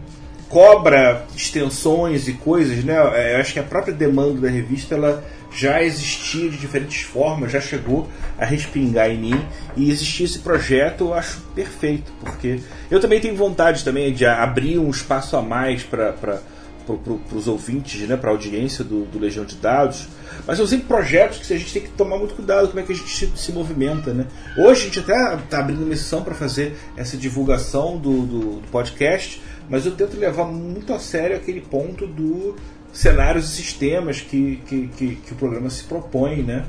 cobra 0.50 1.26
extensões 1.34 2.28
e 2.28 2.34
coisas, 2.34 2.84
né? 2.84 2.96
É, 3.14 3.36
eu 3.36 3.40
acho 3.40 3.54
que 3.54 3.60
a 3.60 3.64
própria 3.64 3.94
demanda 3.94 4.42
da 4.42 4.50
revista 4.50 4.96
ela 4.96 5.24
já 5.50 5.82
existia 5.82 6.50
de 6.50 6.58
diferentes 6.58 7.04
formas, 7.04 7.54
já 7.54 7.62
chegou 7.62 8.10
a 8.38 8.44
respingar 8.44 9.10
em 9.10 9.18
mim 9.18 9.46
e 9.78 9.90
existir 9.90 10.24
esse 10.24 10.40
projeto 10.40 11.06
eu 11.06 11.14
acho 11.14 11.40
perfeito, 11.56 12.12
porque 12.20 12.60
eu 12.90 13.00
também 13.00 13.22
tenho 13.22 13.36
vontade 13.36 13.84
também 13.84 14.14
de 14.14 14.26
abrir 14.26 14.78
um 14.78 14.90
espaço 14.90 15.38
a 15.38 15.42
mais 15.42 15.84
para 15.84 16.42
para 16.82 16.96
pro, 16.96 17.20
os 17.34 17.48
ouvintes, 17.48 18.08
né, 18.08 18.18
para 18.18 18.30
a 18.30 18.34
audiência 18.34 18.84
do, 18.84 19.06
do, 19.06 19.20
Legião 19.20 19.46
de 19.46 19.56
Dados. 19.56 20.08
Mas 20.46 20.58
são 20.58 20.68
sempre 20.68 20.88
projetos 20.88 21.46
que 21.46 21.54
a 21.54 21.58
gente 21.58 21.74
tem 21.74 21.82
que 21.84 21.90
tomar 21.90 22.18
muito 22.18 22.34
cuidado 22.34 22.68
como 22.68 22.80
é 22.80 22.84
que 22.84 22.92
a 22.92 22.96
gente 22.96 23.10
se, 23.10 23.32
se 23.36 23.52
movimenta. 23.52 24.14
Né? 24.14 24.26
Hoje 24.58 24.82
a 24.82 24.86
gente 24.86 25.00
até 25.00 25.36
está 25.36 25.60
abrindo 25.60 25.86
missão 25.86 26.24
para 26.24 26.34
fazer 26.34 26.76
essa 26.96 27.18
divulgação 27.18 27.98
do, 27.98 28.26
do, 28.26 28.40
do, 28.62 28.68
podcast, 28.72 29.42
mas 29.70 29.86
eu 29.86 29.92
tento 29.94 30.18
levar 30.18 30.46
muito 30.46 30.94
a 30.94 31.00
sério 31.00 31.36
aquele 31.36 31.62
ponto 31.62 32.08
do 32.08 32.56
cenários 32.94 33.46
e 33.46 33.56
sistemas 33.56 34.20
que, 34.20 34.62
que, 34.68 34.88
que, 34.88 35.16
que 35.16 35.34
o 35.34 35.36
programa 35.36 35.70
se 35.70 35.84
propõe, 35.84 36.44
né? 36.44 36.66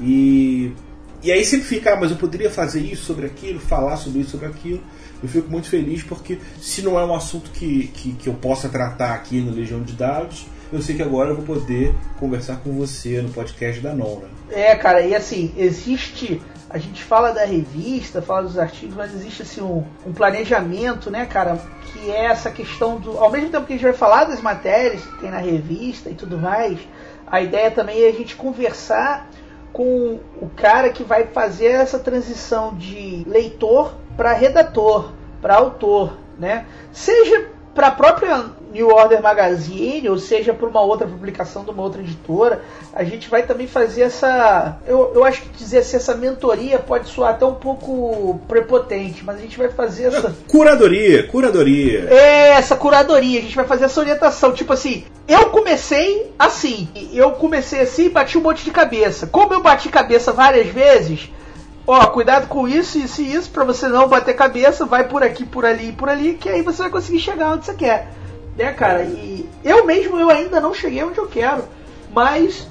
E, 0.00 0.72
e 1.24 1.32
aí 1.32 1.44
sempre 1.44 1.66
fica, 1.66 1.94
ah, 1.94 1.96
mas 1.96 2.10
eu 2.10 2.16
poderia 2.16 2.50
fazer 2.50 2.80
isso 2.80 3.04
sobre 3.04 3.24
aquilo, 3.24 3.58
falar 3.58 3.96
sobre 3.96 4.20
isso, 4.20 4.32
sobre 4.32 4.46
aquilo. 4.46 4.82
Eu 5.22 5.28
fico 5.28 5.50
muito 5.50 5.68
feliz 5.68 6.02
porque 6.02 6.38
se 6.60 6.82
não 6.82 6.98
é 6.98 7.04
um 7.04 7.14
assunto 7.14 7.50
que, 7.50 7.88
que, 7.88 8.12
que 8.12 8.28
eu 8.28 8.34
possa 8.34 8.68
tratar 8.68 9.14
aqui 9.14 9.40
no 9.40 9.50
Legião 9.50 9.82
de 9.82 9.94
Dados, 9.94 10.46
eu 10.70 10.82
sei 10.82 10.94
que 10.94 11.02
agora 11.02 11.30
eu 11.30 11.36
vou 11.36 11.44
poder 11.44 11.94
conversar 12.20 12.56
com 12.56 12.72
você 12.72 13.22
no 13.22 13.30
podcast 13.30 13.80
da 13.80 13.94
né? 13.94 14.28
É, 14.50 14.74
cara, 14.76 15.00
e 15.00 15.14
assim, 15.14 15.52
existe 15.56 16.42
a 16.68 16.78
gente 16.78 17.04
fala 17.04 17.30
da 17.30 17.44
revista, 17.44 18.20
fala 18.20 18.42
dos 18.42 18.58
artigos, 18.58 18.96
mas 18.96 19.14
existe 19.14 19.42
assim 19.42 19.60
um, 19.60 19.84
um, 20.04 20.12
planejamento, 20.12 21.08
né, 21.08 21.24
cara, 21.24 21.56
que 21.84 22.10
é 22.10 22.24
essa 22.24 22.50
questão 22.50 22.98
do. 22.98 23.16
Ao 23.16 23.30
mesmo 23.30 23.48
tempo 23.48 23.64
que 23.64 23.74
a 23.74 23.76
gente 23.76 23.84
vai 23.84 23.92
falar 23.92 24.24
das 24.24 24.40
matérias 24.40 25.00
que 25.00 25.20
tem 25.20 25.30
na 25.30 25.38
revista 25.38 26.10
e 26.10 26.14
tudo 26.14 26.36
mais, 26.36 26.76
a 27.26 27.40
ideia 27.40 27.70
também 27.70 28.02
é 28.02 28.08
a 28.08 28.12
gente 28.12 28.34
conversar 28.34 29.30
com 29.74 30.20
o 30.40 30.48
cara 30.54 30.88
que 30.90 31.02
vai 31.02 31.26
fazer 31.26 31.66
essa 31.66 31.98
transição 31.98 32.76
de 32.76 33.24
leitor 33.26 33.92
para 34.16 34.32
redator, 34.32 35.10
para 35.42 35.56
autor, 35.56 36.16
né? 36.38 36.64
Seja 36.92 37.50
para 37.74 37.88
a 37.88 37.90
própria 37.90 38.44
New 38.74 38.88
Order 38.88 39.22
Magazine, 39.22 40.08
ou 40.08 40.18
seja, 40.18 40.52
para 40.52 40.68
uma 40.68 40.80
outra 40.80 41.06
publicação 41.06 41.62
de 41.62 41.70
uma 41.70 41.80
outra 41.80 42.02
editora, 42.02 42.60
a 42.92 43.04
gente 43.04 43.30
vai 43.30 43.44
também 43.44 43.68
fazer 43.68 44.02
essa. 44.02 44.78
Eu, 44.84 45.12
eu 45.14 45.24
acho 45.24 45.42
que 45.42 45.48
dizer 45.50 45.78
assim, 45.78 45.96
essa 45.96 46.16
mentoria 46.16 46.80
pode 46.80 47.08
soar 47.08 47.30
até 47.30 47.46
um 47.46 47.54
pouco 47.54 48.40
prepotente, 48.48 49.24
mas 49.24 49.36
a 49.36 49.40
gente 49.40 49.56
vai 49.56 49.68
fazer 49.68 50.06
essa. 50.06 50.34
Curadoria, 50.48 51.22
curadoria. 51.28 52.08
É, 52.10 52.48
essa 52.50 52.74
curadoria, 52.74 53.38
a 53.38 53.42
gente 53.42 53.54
vai 53.54 53.64
fazer 53.64 53.84
essa 53.84 54.00
orientação. 54.00 54.52
Tipo 54.52 54.72
assim, 54.72 55.04
eu 55.28 55.50
comecei 55.50 56.32
assim, 56.36 56.88
eu 57.12 57.30
comecei 57.30 57.80
assim 57.80 58.06
e 58.06 58.10
bati 58.10 58.36
um 58.36 58.40
monte 58.42 58.64
de 58.64 58.72
cabeça. 58.72 59.28
Como 59.28 59.54
eu 59.54 59.62
bati 59.62 59.88
cabeça 59.88 60.32
várias 60.32 60.66
vezes, 60.66 61.30
ó, 61.86 62.04
cuidado 62.06 62.48
com 62.48 62.66
isso, 62.66 62.98
isso 62.98 63.22
e 63.22 63.32
isso, 63.32 63.50
para 63.50 63.62
você 63.62 63.86
não 63.86 64.08
bater 64.08 64.34
cabeça, 64.34 64.84
vai 64.84 65.06
por 65.06 65.22
aqui, 65.22 65.46
por 65.46 65.64
ali 65.64 65.90
e 65.90 65.92
por 65.92 66.08
ali, 66.08 66.34
que 66.34 66.48
aí 66.48 66.60
você 66.60 66.82
vai 66.82 66.90
conseguir 66.90 67.20
chegar 67.20 67.52
onde 67.52 67.66
você 67.66 67.74
quer. 67.74 68.23
Né, 68.56 68.72
cara? 68.72 69.02
E 69.04 69.48
eu 69.64 69.84
mesmo, 69.84 70.18
eu 70.18 70.30
ainda 70.30 70.60
não 70.60 70.72
cheguei 70.72 71.02
onde 71.02 71.18
eu 71.18 71.26
quero, 71.26 71.64
mas 72.14 72.66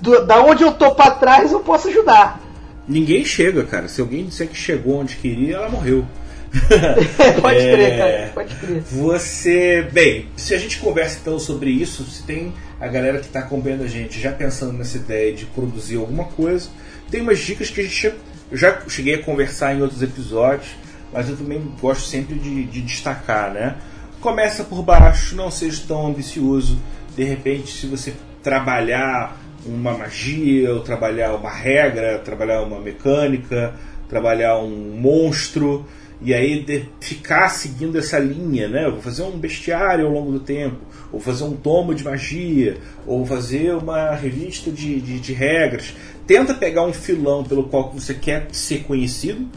do, 0.00 0.26
da 0.26 0.42
onde 0.42 0.62
eu 0.62 0.72
tô 0.72 0.94
para 0.94 1.12
trás 1.12 1.52
eu 1.52 1.60
posso 1.60 1.88
ajudar. 1.88 2.40
Ninguém 2.86 3.24
chega, 3.24 3.64
cara. 3.64 3.88
Se 3.88 4.00
alguém 4.00 4.26
disser 4.26 4.48
que 4.48 4.56
chegou 4.56 5.00
onde 5.00 5.16
queria, 5.16 5.56
ela 5.56 5.68
morreu. 5.68 6.04
pode 7.40 7.60
é... 7.60 7.72
crer, 7.72 7.98
cara. 7.98 8.30
Pode 8.34 8.54
crer. 8.56 8.82
Você. 8.82 9.88
Bem, 9.92 10.28
se 10.36 10.54
a 10.54 10.58
gente 10.58 10.78
conversa 10.78 11.18
então 11.20 11.38
sobre 11.38 11.70
isso, 11.70 12.04
se 12.04 12.22
tem 12.24 12.52
a 12.80 12.88
galera 12.88 13.18
que 13.18 13.26
está 13.26 13.40
acompanhando 13.40 13.84
a 13.84 13.88
gente 13.88 14.20
já 14.20 14.32
pensando 14.32 14.72
nessa 14.72 14.96
ideia 14.96 15.32
de 15.32 15.46
produzir 15.46 15.96
alguma 15.96 16.24
coisa, 16.24 16.68
tem 17.10 17.22
umas 17.22 17.38
dicas 17.38 17.70
que 17.70 17.80
a 17.80 17.84
gente 17.84 18.12
já 18.52 18.80
cheguei 18.88 19.14
a 19.14 19.22
conversar 19.22 19.74
em 19.74 19.82
outros 19.82 20.02
episódios, 20.02 20.70
mas 21.12 21.28
eu 21.28 21.36
também 21.36 21.62
gosto 21.80 22.06
sempre 22.06 22.34
de, 22.34 22.64
de 22.64 22.82
destacar, 22.82 23.52
né? 23.52 23.76
Começa 24.22 24.62
por 24.62 24.82
baixo, 24.82 25.36
não 25.36 25.50
seja 25.50 25.82
tão 25.86 26.06
ambicioso. 26.06 26.78
De 27.16 27.24
repente, 27.24 27.72
se 27.72 27.86
você 27.86 28.14
trabalhar 28.42 29.36
uma 29.66 29.98
magia, 29.98 30.72
ou 30.72 30.80
trabalhar 30.80 31.34
uma 31.34 31.50
regra, 31.50 32.18
trabalhar 32.20 32.62
uma 32.62 32.80
mecânica, 32.80 33.74
trabalhar 34.08 34.58
um 34.58 34.96
monstro, 34.96 35.84
e 36.20 36.32
aí 36.32 36.64
ficar 37.00 37.48
seguindo 37.48 37.98
essa 37.98 38.16
linha, 38.18 38.68
né? 38.68 38.88
Vou 38.88 39.02
fazer 39.02 39.24
um 39.24 39.36
bestiário 39.36 40.06
ao 40.06 40.12
longo 40.12 40.30
do 40.30 40.38
tempo, 40.38 40.78
ou 41.12 41.18
fazer 41.18 41.42
um 41.42 41.56
tomo 41.56 41.92
de 41.92 42.04
magia, 42.04 42.76
ou 43.04 43.26
fazer 43.26 43.74
uma 43.74 44.14
revista 44.14 44.70
de, 44.70 45.00
de, 45.00 45.18
de 45.18 45.32
regras 45.32 45.94
tenta 46.26 46.54
pegar 46.54 46.84
um 46.84 46.92
filão 46.92 47.44
pelo 47.44 47.64
qual 47.64 47.90
você 47.90 48.14
quer 48.14 48.46
ser 48.52 48.84
conhecido, 48.84 49.48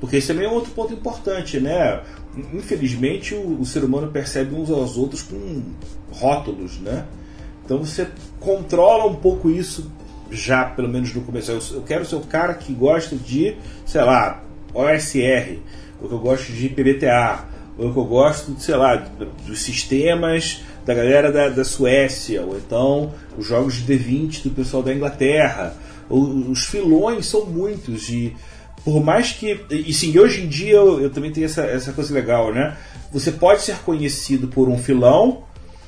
porque 0.00 0.16
isso 0.16 0.28
também 0.28 0.46
é 0.46 0.50
outro 0.50 0.72
ponto 0.72 0.92
importante, 0.92 1.60
né? 1.60 2.00
Infelizmente 2.52 3.34
o, 3.34 3.60
o 3.60 3.64
ser 3.64 3.84
humano 3.84 4.10
percebe 4.10 4.54
uns 4.54 4.70
aos 4.70 4.96
outros 4.96 5.22
com 5.22 5.62
rótulos, 6.10 6.78
né? 6.80 7.04
Então 7.64 7.78
você 7.78 8.08
controla 8.40 9.06
um 9.06 9.14
pouco 9.14 9.50
isso 9.50 9.90
já, 10.30 10.64
pelo 10.64 10.88
menos 10.88 11.14
no 11.14 11.22
começo. 11.22 11.50
Eu, 11.50 11.60
eu 11.72 11.82
quero 11.82 12.04
ser 12.04 12.16
o 12.16 12.20
cara 12.20 12.54
que 12.54 12.72
gosta 12.72 13.16
de, 13.16 13.56
sei 13.86 14.02
lá, 14.02 14.42
OSR, 14.74 15.58
ou 16.00 16.08
que 16.08 16.14
eu 16.14 16.18
gosto 16.18 16.52
de 16.52 16.68
PBTA, 16.68 17.44
ou 17.78 17.92
que 17.92 17.98
eu 17.98 18.04
gosto, 18.04 18.54
sei 18.58 18.76
lá, 18.76 18.96
dos 19.46 19.60
sistemas 19.60 20.62
da 20.84 20.94
galera 20.94 21.32
da, 21.32 21.48
da 21.48 21.64
Suécia, 21.64 22.42
ou 22.42 22.56
então 22.58 23.12
os 23.38 23.46
jogos 23.46 23.74
de 23.74 23.92
D20 23.92 24.42
do 24.42 24.50
pessoal 24.50 24.82
da 24.82 24.92
Inglaterra 24.92 25.74
Os 26.10 26.66
filões 26.66 27.26
são 27.26 27.46
muitos 27.46 28.10
e 28.10 28.36
por 28.84 29.02
mais 29.02 29.32
que. 29.32 29.64
E 29.70 29.92
sim, 29.94 30.16
hoje 30.18 30.42
em 30.42 30.48
dia 30.48 30.74
eu, 30.74 31.00
eu 31.00 31.10
também 31.10 31.32
tenho 31.32 31.46
essa, 31.46 31.62
essa 31.62 31.92
coisa 31.92 32.12
legal, 32.12 32.52
né? 32.52 32.76
Você 33.10 33.32
pode 33.32 33.62
ser 33.62 33.76
conhecido 33.76 34.48
por 34.48 34.68
um 34.68 34.76
filão, 34.76 35.44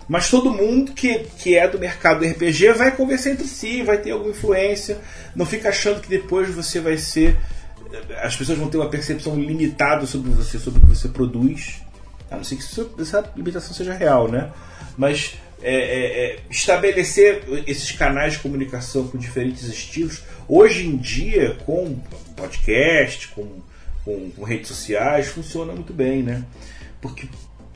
mas 0.08 0.30
todo 0.30 0.50
mundo 0.50 0.92
que, 0.92 1.26
que 1.38 1.56
é 1.56 1.68
do 1.68 1.78
mercado 1.78 2.20
do 2.20 2.26
RPG 2.26 2.72
vai 2.72 2.96
conversar 2.96 3.30
entre 3.30 3.46
si, 3.46 3.82
vai 3.82 3.98
ter 3.98 4.12
alguma 4.12 4.30
influência. 4.30 4.98
Não 5.34 5.44
fica 5.44 5.68
achando 5.68 6.00
que 6.00 6.08
depois 6.08 6.48
você 6.48 6.80
vai 6.80 6.96
ser. 6.96 7.36
As 8.22 8.34
pessoas 8.34 8.58
vão 8.58 8.68
ter 8.68 8.78
uma 8.78 8.88
percepção 8.88 9.36
limitada 9.36 10.06
sobre 10.06 10.30
você, 10.30 10.58
sobre 10.58 10.78
o 10.80 10.82
que 10.86 10.96
você 10.96 11.08
produz. 11.08 11.82
A 12.30 12.36
não 12.36 12.44
ser 12.44 12.56
que 12.56 13.02
essa 13.02 13.30
limitação 13.36 13.74
seja 13.74 13.92
real, 13.92 14.28
né? 14.28 14.50
Mas 14.96 15.34
é, 15.62 15.74
é, 15.74 16.24
é, 16.24 16.38
estabelecer 16.50 17.42
esses 17.66 17.90
canais 17.92 18.34
de 18.34 18.40
comunicação 18.40 19.08
com 19.08 19.18
diferentes 19.18 19.64
estilos, 19.64 20.22
hoje 20.48 20.86
em 20.86 20.96
dia, 20.96 21.56
com 21.64 21.98
podcast, 22.36 23.28
com, 23.28 23.46
com, 24.04 24.30
com 24.30 24.44
redes 24.44 24.68
sociais, 24.68 25.28
funciona 25.28 25.72
muito 25.72 25.92
bem, 25.92 26.22
né? 26.22 26.44
Porque 27.00 27.26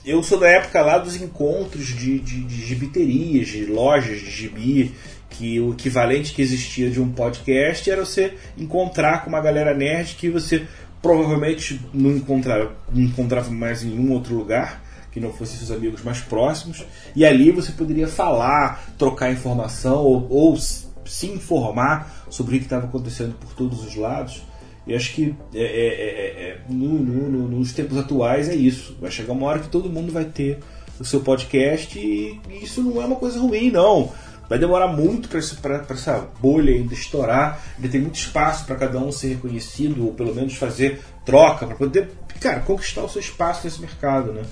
eu 0.04 0.22
sou 0.22 0.38
da 0.38 0.48
época 0.48 0.80
lá 0.82 0.98
dos 0.98 1.16
encontros 1.16 1.86
de, 1.86 2.18
de, 2.18 2.44
de 2.44 2.66
gibiterias, 2.66 3.48
de 3.48 3.66
lojas 3.66 4.20
de 4.20 4.30
gibi, 4.30 4.94
que 5.30 5.58
o 5.60 5.72
equivalente 5.72 6.34
que 6.34 6.42
existia 6.42 6.90
de 6.90 7.00
um 7.00 7.10
podcast 7.10 7.90
era 7.90 8.04
você 8.04 8.34
encontrar 8.58 9.24
com 9.24 9.30
uma 9.30 9.40
galera 9.40 9.74
nerd 9.74 10.16
que 10.16 10.28
você 10.28 10.66
provavelmente 11.00 11.80
não 11.94 12.10
encontrava, 12.10 12.76
não 12.92 13.02
encontrava 13.04 13.50
mais 13.50 13.82
em 13.82 13.88
nenhum 13.88 14.12
outro 14.12 14.34
lugar 14.34 14.82
que 15.10 15.20
não 15.20 15.32
fossem 15.32 15.58
seus 15.58 15.70
amigos 15.70 16.02
mais 16.02 16.20
próximos 16.20 16.84
e 17.14 17.24
ali 17.24 17.50
você 17.50 17.72
poderia 17.72 18.06
falar, 18.06 18.84
trocar 18.96 19.32
informação 19.32 20.04
ou, 20.04 20.26
ou 20.30 20.56
se 20.56 21.26
informar 21.26 22.26
sobre 22.30 22.56
o 22.56 22.58
que 22.58 22.66
estava 22.66 22.86
acontecendo 22.86 23.34
por 23.34 23.52
todos 23.54 23.84
os 23.84 23.96
lados. 23.96 24.42
E 24.86 24.94
acho 24.94 25.12
que 25.14 25.34
é, 25.54 25.58
é, 25.58 25.62
é, 25.62 26.48
é 26.48 26.60
no, 26.68 26.98
no, 26.98 27.48
nos 27.48 27.72
tempos 27.72 27.98
atuais 27.98 28.48
é 28.48 28.54
isso. 28.54 28.96
Vai 29.00 29.10
chegar 29.10 29.32
uma 29.32 29.46
hora 29.46 29.58
que 29.58 29.68
todo 29.68 29.90
mundo 29.90 30.12
vai 30.12 30.24
ter 30.24 30.58
o 30.98 31.04
seu 31.04 31.20
podcast 31.20 31.98
e 31.98 32.40
isso 32.62 32.82
não 32.82 33.00
é 33.00 33.04
uma 33.04 33.16
coisa 33.16 33.40
ruim, 33.40 33.70
não. 33.70 34.12
Vai 34.48 34.58
demorar 34.58 34.88
muito 34.88 35.28
para 35.28 35.38
essa 35.38 36.28
bolha 36.40 36.74
ainda 36.74 36.92
estourar. 36.92 37.62
Ainda 37.76 37.88
tem 37.88 38.00
muito 38.00 38.16
espaço 38.16 38.64
para 38.66 38.74
cada 38.74 38.98
um 38.98 39.12
ser 39.12 39.34
reconhecido, 39.34 40.04
ou 40.04 40.12
pelo 40.12 40.34
menos 40.34 40.56
fazer 40.56 41.00
troca, 41.24 41.66
para 41.66 41.76
poder, 41.76 42.10
cara, 42.40 42.58
conquistar 42.58 43.04
o 43.04 43.08
seu 43.08 43.20
espaço 43.20 43.60
nesse 43.64 43.80
mercado. 43.80 44.32
Né? 44.32 44.42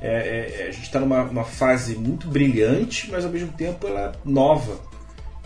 É, 0.00 0.62
é, 0.62 0.68
a 0.68 0.70
gente 0.70 0.84
está 0.84 0.98
numa 0.98 1.44
fase 1.44 1.94
muito 1.94 2.26
brilhante, 2.26 3.10
mas 3.10 3.24
ao 3.24 3.30
mesmo 3.30 3.52
tempo 3.52 3.86
ela 3.86 4.00
é 4.00 4.12
nova. 4.24 4.78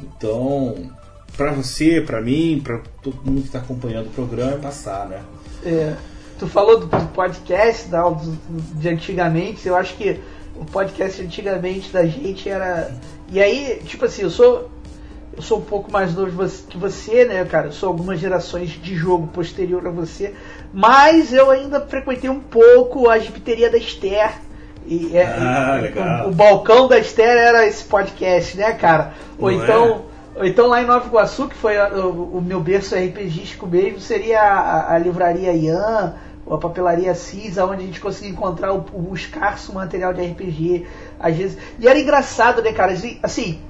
Então, 0.03 0.93
para 1.37 1.53
você, 1.53 2.01
para 2.01 2.21
mim, 2.21 2.61
para 2.63 2.81
todo 3.03 3.17
mundo 3.25 3.41
que 3.41 3.47
está 3.47 3.59
acompanhando 3.59 4.07
o 4.07 4.11
programa, 4.11 4.53
é 4.53 4.59
passar, 4.59 5.07
né? 5.09 5.23
É, 5.65 5.95
tu 6.39 6.47
falou 6.47 6.79
do 6.79 6.89
podcast 7.09 7.89
da, 7.89 8.03
de 8.75 8.89
antigamente, 8.89 9.67
eu 9.67 9.77
acho 9.77 9.97
que 9.97 10.21
o 10.57 10.65
podcast 10.65 11.21
antigamente 11.21 11.93
da 11.93 12.07
gente 12.07 12.49
era. 12.49 12.93
E 13.31 13.41
aí, 13.41 13.81
tipo 13.85 14.05
assim, 14.05 14.23
eu 14.23 14.31
sou. 14.31 14.71
Eu 15.37 15.43
sou 15.43 15.59
um 15.59 15.63
pouco 15.63 15.91
mais 15.91 16.15
novo 16.15 16.49
que 16.69 16.79
você, 16.79 17.25
né, 17.25 17.45
cara? 17.45 17.67
Eu 17.67 17.73
sou 17.73 17.89
algumas 17.89 18.21
gerações 18.21 18.71
de 18.71 18.95
jogo 18.95 19.27
posterior 19.27 19.85
a 19.85 19.91
você. 19.91 20.33
Mas 20.73 21.33
eu 21.33 21.51
ainda 21.51 21.81
frequentei 21.81 22.31
um 22.31 22.39
pouco 22.39 23.11
a 23.11 23.19
gibiteria 23.19 23.69
da 23.69 23.77
Esther. 23.77 24.33
E, 24.87 25.17
é, 25.17 25.25
ah, 25.25 26.25
o, 26.27 26.29
o, 26.29 26.33
balcão 26.33 26.87
da 26.89 26.99
Esther 26.99 27.37
era 27.37 27.67
esse 27.67 27.85
podcast, 27.85 28.57
né, 28.57 28.73
cara? 28.73 29.15
Ou 29.39 29.51
Não 29.51 29.63
então. 29.63 30.05
É? 30.11 30.15
Ou 30.37 30.45
então 30.45 30.67
lá 30.67 30.83
em 30.83 30.87
Nova 30.87 31.07
Iguaçu, 31.07 31.49
que 31.49 31.55
foi 31.55 31.79
o, 31.79 32.39
o 32.39 32.43
meu 32.43 32.61
berço 32.61 32.97
RPGístico 32.97 33.67
mesmo, 33.67 34.01
seria 34.01 34.43
a, 34.43 34.95
a, 34.95 34.99
livraria 34.99 35.53
Ian, 35.53 36.15
ou 36.45 36.57
a 36.57 36.59
papelaria 36.59 37.15
Cisa, 37.15 37.65
onde 37.65 37.85
a 37.85 37.87
gente 37.87 38.01
conseguia 38.01 38.31
encontrar 38.31 38.75
o, 38.75 38.85
o 38.93 39.15
escasso 39.15 39.73
material 39.73 40.13
de 40.13 40.27
RPG. 40.27 40.87
Às 41.21 41.37
vezes. 41.37 41.59
E 41.79 41.87
era 41.87 41.99
engraçado, 41.99 42.63
né, 42.63 42.73
cara? 42.73 42.95
Assim, 43.23 43.61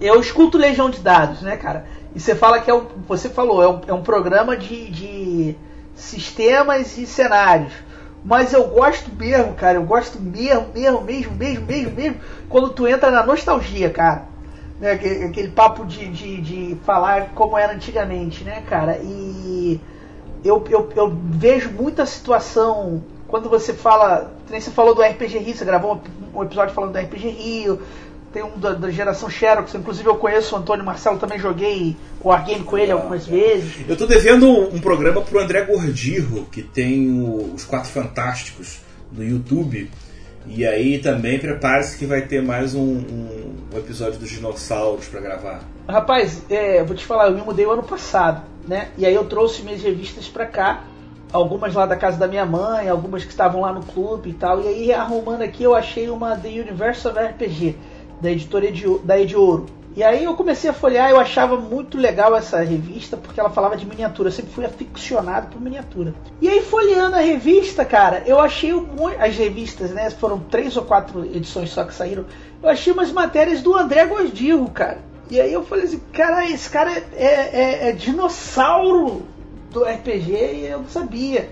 eu 0.00 0.20
escuto 0.20 0.58
Legião 0.58 0.90
de 0.90 1.00
Dados, 1.00 1.40
né, 1.40 1.56
cara? 1.56 1.86
E 2.14 2.20
você 2.20 2.34
fala 2.34 2.60
que 2.60 2.70
é 2.70 2.74
um. 2.74 2.86
Você 3.08 3.30
falou, 3.30 3.62
é 3.62 3.68
um, 3.68 3.80
é 3.88 3.92
um 3.92 4.02
programa 4.02 4.56
de, 4.56 4.90
de 4.90 5.56
sistemas 5.94 6.98
e 6.98 7.06
cenários. 7.06 7.72
Mas 8.26 8.52
eu 8.52 8.66
gosto 8.68 9.10
mesmo, 9.14 9.54
cara. 9.54 9.78
Eu 9.78 9.84
gosto 9.84 10.20
mesmo, 10.20 10.66
mesmo, 10.74 11.00
mesmo, 11.00 11.34
mesmo, 11.34 11.64
mesmo, 11.64 11.90
mesmo, 11.92 12.16
quando 12.48 12.70
tu 12.70 12.86
entra 12.86 13.10
na 13.10 13.24
nostalgia, 13.24 13.88
cara 13.88 14.36
né, 14.80 14.92
aquele, 14.92 15.24
aquele 15.24 15.48
papo 15.48 15.84
de, 15.84 16.06
de, 16.08 16.40
de, 16.40 16.76
falar 16.84 17.30
como 17.34 17.56
era 17.56 17.72
antigamente, 17.72 18.44
né, 18.44 18.62
cara? 18.68 18.98
E 19.02 19.80
eu, 20.44 20.62
eu, 20.68 20.88
eu 20.94 21.16
vejo 21.24 21.70
muita 21.70 22.04
situação 22.06 23.02
quando 23.26 23.48
você 23.48 23.72
fala, 23.72 24.32
nem 24.48 24.60
você 24.60 24.70
falou 24.70 24.94
do 24.94 25.02
RPG 25.02 25.38
Rio, 25.38 25.56
você 25.56 25.64
gravou 25.64 25.94
um, 25.94 26.38
um 26.38 26.42
episódio 26.44 26.74
falando 26.74 26.92
do 26.92 26.98
RPG 26.98 27.28
Rio, 27.28 27.82
tem 28.36 28.44
um 28.44 28.58
da, 28.58 28.74
da, 28.74 28.90
geração 28.90 29.30
Xerox, 29.30 29.74
inclusive 29.74 30.06
eu 30.06 30.16
conheço 30.16 30.54
o 30.54 30.58
Antônio 30.58 30.84
Marcelo, 30.84 31.18
também 31.18 31.38
joguei 31.38 31.96
o 32.20 32.28
Wargame 32.28 32.64
com 32.64 32.76
ele 32.76 32.92
algumas 32.92 33.26
vezes. 33.26 33.76
Eu 33.88 33.94
estou 33.94 34.06
devendo 34.06 34.46
um, 34.46 34.74
um, 34.74 34.78
programa 34.78 35.22
pro 35.22 35.40
André 35.40 35.62
Gordirro, 35.62 36.44
que 36.52 36.62
tem 36.62 37.10
o, 37.18 37.54
os 37.54 37.64
Quatro 37.64 37.90
Fantásticos 37.90 38.80
no 39.10 39.24
YouTube. 39.24 39.90
E 40.46 40.66
aí 40.66 40.98
também 40.98 41.38
prepare-se 41.38 41.96
que 41.96 42.04
vai 42.04 42.22
ter 42.22 42.42
mais 42.42 42.74
um, 42.74 42.82
um, 42.82 43.54
um 43.72 43.78
episódio 43.78 44.18
dos 44.20 44.28
dinossauros 44.28 45.08
para 45.08 45.20
gravar. 45.22 45.60
Rapaz, 45.88 46.42
é, 46.50 46.84
vou 46.84 46.94
te 46.94 47.06
falar, 47.06 47.28
eu 47.28 47.34
me 47.34 47.40
mudei 47.40 47.64
o 47.64 47.70
ano 47.70 47.84
passado, 47.84 48.42
né? 48.68 48.90
E 48.98 49.06
aí 49.06 49.14
eu 49.14 49.24
trouxe 49.24 49.62
minhas 49.62 49.80
revistas 49.80 50.28
para 50.28 50.44
cá, 50.44 50.84
algumas 51.32 51.72
lá 51.72 51.86
da 51.86 51.96
casa 51.96 52.18
da 52.18 52.28
minha 52.28 52.44
mãe, 52.44 52.86
algumas 52.86 53.24
que 53.24 53.30
estavam 53.30 53.62
lá 53.62 53.72
no 53.72 53.82
clube 53.82 54.28
e 54.28 54.34
tal. 54.34 54.60
E 54.60 54.68
aí 54.68 54.92
arrumando 54.92 55.40
aqui 55.40 55.62
eu 55.62 55.74
achei 55.74 56.10
uma 56.10 56.36
The 56.36 56.48
Universe 56.48 57.08
of 57.08 57.18
RPG, 57.18 57.76
da 58.20 58.30
editora 58.30 58.66
da 59.04 59.18
Ediouro. 59.18 59.66
E 59.96 60.02
aí 60.02 60.24
eu 60.24 60.34
comecei 60.34 60.68
a 60.68 60.74
folhear, 60.74 61.08
eu 61.08 61.18
achava 61.18 61.56
muito 61.56 61.96
legal 61.96 62.36
essa 62.36 62.60
revista, 62.60 63.16
porque 63.16 63.40
ela 63.40 63.48
falava 63.48 63.78
de 63.78 63.86
miniatura, 63.86 64.28
eu 64.28 64.32
sempre 64.32 64.52
fui 64.52 64.66
aficionado 64.66 65.46
por 65.48 65.58
miniatura. 65.58 66.14
E 66.38 66.50
aí 66.50 66.60
folheando 66.60 67.16
a 67.16 67.20
revista, 67.20 67.82
cara, 67.82 68.22
eu 68.26 68.38
achei 68.38 68.72
as 69.18 69.34
revistas, 69.36 69.92
né, 69.92 70.10
foram 70.10 70.38
três 70.38 70.76
ou 70.76 70.84
quatro 70.84 71.24
edições 71.24 71.70
só 71.70 71.82
que 71.82 71.94
saíram, 71.94 72.26
eu 72.62 72.68
achei 72.68 72.92
umas 72.92 73.10
matérias 73.10 73.62
do 73.62 73.74
André 73.74 74.04
Gosdirro, 74.04 74.70
cara. 74.70 74.98
E 75.30 75.40
aí 75.40 75.50
eu 75.50 75.64
falei 75.64 75.86
assim, 75.86 76.00
cara, 76.12 76.44
esse 76.44 76.68
cara 76.68 76.92
é, 77.14 77.24
é, 77.24 77.88
é 77.88 77.92
dinossauro 77.92 79.22
do 79.70 79.82
RPG 79.82 80.30
e 80.30 80.66
eu 80.66 80.80
não 80.80 80.88
sabia. 80.88 81.48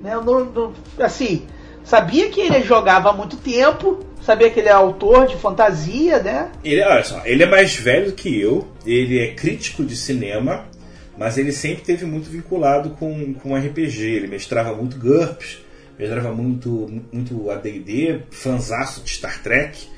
Né? 0.00 0.14
Eu 0.14 0.24
não, 0.24 0.44
não, 0.44 0.72
assim, 0.98 1.46
sabia 1.84 2.30
que 2.30 2.40
ele 2.40 2.62
jogava 2.62 3.10
há 3.10 3.12
muito 3.12 3.36
tempo, 3.36 4.04
sabia 4.22 4.50
que 4.50 4.58
ele 4.58 4.68
é 4.68 4.72
autor 4.72 5.26
de 5.26 5.36
fantasia, 5.36 6.18
né? 6.20 6.50
Ele, 6.64 6.82
olha 6.82 7.04
só, 7.04 7.22
ele 7.24 7.42
é 7.42 7.46
mais 7.46 7.76
velho 7.76 8.12
que 8.12 8.40
eu, 8.40 8.66
ele 8.84 9.20
é 9.20 9.34
crítico 9.34 9.84
de 9.84 9.96
cinema, 9.96 10.66
mas 11.16 11.38
ele 11.38 11.52
sempre 11.52 11.84
teve 11.84 12.04
muito 12.04 12.28
vinculado 12.30 12.90
com, 12.90 13.34
com 13.34 13.54
RPG. 13.54 14.02
Ele 14.02 14.26
mestrava 14.26 14.74
muito 14.74 14.98
GURPS, 14.98 15.58
mestrava 15.98 16.32
muito, 16.32 17.02
muito 17.12 17.50
AD&D, 17.50 18.22
fanzaço 18.30 19.02
de 19.02 19.10
Star 19.10 19.42
Trek. 19.42 19.88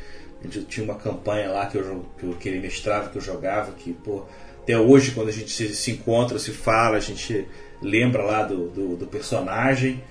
A 0.40 0.44
gente 0.44 0.64
tinha 0.66 0.84
uma 0.84 0.96
campanha 0.96 1.50
lá 1.50 1.66
que, 1.66 1.78
eu, 1.78 2.04
que, 2.18 2.34
que 2.34 2.48
ele 2.48 2.60
mestrava, 2.60 3.08
que 3.08 3.16
eu 3.16 3.22
jogava, 3.22 3.72
que, 3.72 3.92
pô, 3.92 4.24
até 4.62 4.76
hoje, 4.76 5.12
quando 5.12 5.28
a 5.28 5.32
gente 5.32 5.50
se, 5.50 5.74
se 5.74 5.92
encontra, 5.92 6.38
se 6.38 6.50
fala, 6.50 6.96
a 6.96 7.00
gente 7.00 7.46
lembra 7.80 8.22
lá 8.22 8.42
do, 8.42 8.68
do, 8.68 8.96
do 8.96 9.06
personagem. 9.06 10.02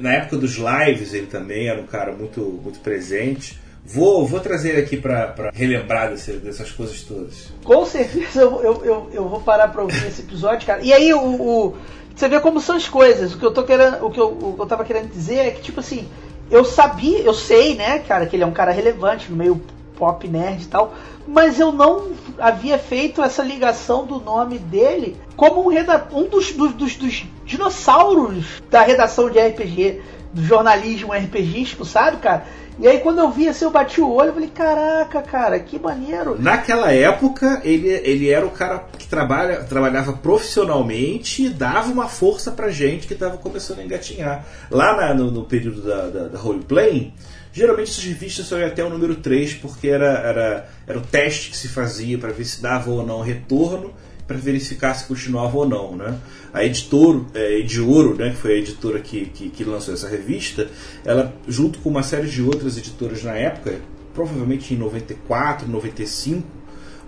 Na 0.00 0.12
época 0.14 0.36
dos 0.36 0.56
lives 0.56 1.14
ele 1.14 1.26
também 1.26 1.68
era 1.68 1.80
um 1.80 1.86
cara 1.86 2.12
muito, 2.12 2.40
muito 2.40 2.80
presente. 2.80 3.58
Vou, 3.84 4.26
vou 4.26 4.40
trazer 4.40 4.76
aqui 4.76 4.98
para 4.98 5.50
relembrar 5.54 6.10
desse, 6.10 6.32
dessas 6.32 6.70
coisas 6.70 7.02
todas. 7.02 7.50
Com 7.64 7.86
certeza 7.86 8.42
eu, 8.42 8.62
eu, 8.62 8.84
eu, 8.84 9.10
eu 9.12 9.28
vou 9.28 9.40
parar 9.40 9.68
para 9.68 9.82
ouvir 9.82 10.06
esse 10.06 10.20
episódio, 10.20 10.66
cara. 10.66 10.82
E 10.82 10.92
aí 10.92 11.12
o, 11.14 11.20
o, 11.20 11.76
você 12.14 12.28
vê 12.28 12.38
como 12.38 12.60
são 12.60 12.76
as 12.76 12.88
coisas. 12.88 13.34
O 13.34 13.38
que 13.38 13.46
eu 13.46 13.50
tô 13.50 13.62
querendo, 13.62 14.04
o 14.04 14.10
que 14.10 14.20
eu, 14.20 14.28
o 14.28 14.54
que 14.54 14.60
eu 14.60 14.66
tava 14.66 14.84
querendo 14.84 15.10
dizer 15.10 15.36
é 15.36 15.50
que 15.52 15.62
tipo 15.62 15.80
assim, 15.80 16.06
eu 16.50 16.64
sabia, 16.64 17.20
eu 17.20 17.32
sei, 17.32 17.74
né, 17.74 18.00
cara, 18.00 18.26
que 18.26 18.36
ele 18.36 18.42
é 18.42 18.46
um 18.46 18.52
cara 18.52 18.72
relevante 18.72 19.30
no 19.30 19.36
meio 19.36 19.62
pop 19.98 20.26
nerd 20.28 20.62
e 20.62 20.66
tal, 20.66 20.94
mas 21.26 21.58
eu 21.58 21.72
não 21.72 22.12
havia 22.38 22.78
feito 22.78 23.22
essa 23.22 23.42
ligação 23.42 24.06
do 24.06 24.20
nome 24.20 24.58
dele 24.58 25.16
como 25.36 25.68
um, 25.68 25.74
um 26.12 26.28
dos, 26.28 26.52
dos, 26.52 26.72
dos, 26.72 26.96
dos, 26.96 27.26
dinossauros 27.44 28.62
da 28.70 28.82
redação 28.82 29.28
de 29.28 29.38
RPG, 29.38 30.00
do 30.32 30.42
jornalismo 30.44 31.12
RPGístico, 31.12 31.84
sabe, 31.84 32.18
cara? 32.18 32.44
E 32.80 32.86
aí 32.86 33.00
quando 33.00 33.18
eu 33.18 33.28
vi 33.28 33.48
assim, 33.48 33.64
eu 33.64 33.72
bati 33.72 34.00
o 34.00 34.08
olho 34.08 34.32
falei, 34.32 34.48
caraca, 34.50 35.20
cara, 35.20 35.58
que 35.58 35.80
maneiro. 35.80 36.40
Naquela 36.40 36.92
época, 36.92 37.60
ele, 37.64 37.88
ele 37.88 38.30
era 38.30 38.46
o 38.46 38.50
cara 38.50 38.84
que 38.96 39.08
trabalha, 39.08 39.64
trabalhava 39.64 40.12
profissionalmente 40.12 41.46
e 41.46 41.48
dava 41.48 41.90
uma 41.90 42.06
força 42.06 42.52
pra 42.52 42.70
gente 42.70 43.08
que 43.08 43.14
estava 43.14 43.36
começando 43.36 43.80
a 43.80 43.84
engatinhar. 43.84 44.44
Lá 44.70 44.96
na, 44.96 45.12
no, 45.12 45.28
no, 45.28 45.44
período 45.44 45.82
da, 45.82 46.08
da, 46.08 46.28
da 46.28 46.38
roleplay, 46.38 47.12
Geralmente 47.52 47.90
essas 47.90 48.04
revistas 48.04 48.46
só 48.46 48.58
iam 48.58 48.68
até 48.68 48.84
o 48.84 48.90
número 48.90 49.16
3, 49.16 49.54
porque 49.54 49.88
era, 49.88 50.06
era, 50.06 50.68
era 50.86 50.98
o 50.98 51.02
teste 51.02 51.50
que 51.50 51.56
se 51.56 51.68
fazia 51.68 52.18
para 52.18 52.30
ver 52.30 52.44
se 52.44 52.60
dava 52.62 52.90
ou 52.90 53.04
não 53.06 53.20
retorno. 53.20 53.92
para 54.26 54.36
verificar 54.36 54.92
se 54.92 55.06
continuava 55.06 55.56
ou 55.56 55.66
não, 55.66 55.96
né? 55.96 56.18
A 56.52 56.62
editora, 56.62 57.24
é, 57.34 57.60
Ediouro, 57.60 58.14
né, 58.14 58.30
que 58.30 58.36
foi 58.36 58.52
a 58.52 58.56
editora 58.56 59.00
que, 59.00 59.24
que, 59.26 59.48
que, 59.48 59.64
lançou 59.64 59.94
essa 59.94 60.06
revista, 60.06 60.68
ela 61.02 61.34
junto 61.46 61.78
com 61.78 61.88
uma 61.88 62.02
série 62.02 62.26
de 62.26 62.42
outras 62.42 62.76
editoras 62.76 63.22
na 63.24 63.34
época, 63.34 63.80
provavelmente 64.12 64.74
em 64.74 64.76
94, 64.76 65.66
95, 65.66 66.46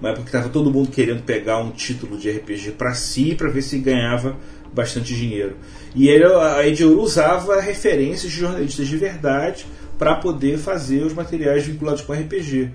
uma 0.01 0.09
época 0.09 0.23
que 0.23 0.29
estava 0.31 0.49
todo 0.49 0.71
mundo 0.71 0.91
querendo 0.91 1.23
pegar 1.23 1.59
um 1.59 1.71
título 1.71 2.17
de 2.17 2.31
RPG 2.31 2.73
para 2.73 2.95
si, 2.95 3.35
para 3.35 3.51
ver 3.51 3.61
se 3.61 3.79
ganhava 3.79 4.37
bastante 4.73 5.15
dinheiro. 5.15 5.57
E 5.95 6.09
ele, 6.09 6.25
a 6.25 6.67
Ediouro 6.67 7.03
usava 7.03 7.61
referências 7.61 8.33
de 8.33 8.39
jornalistas 8.39 8.89
de 8.89 8.97
verdade 8.97 9.67
para 10.01 10.15
poder 10.15 10.57
fazer 10.57 11.03
os 11.03 11.13
materiais 11.13 11.67
vinculados 11.67 12.01
com 12.01 12.15
RPG. 12.15 12.71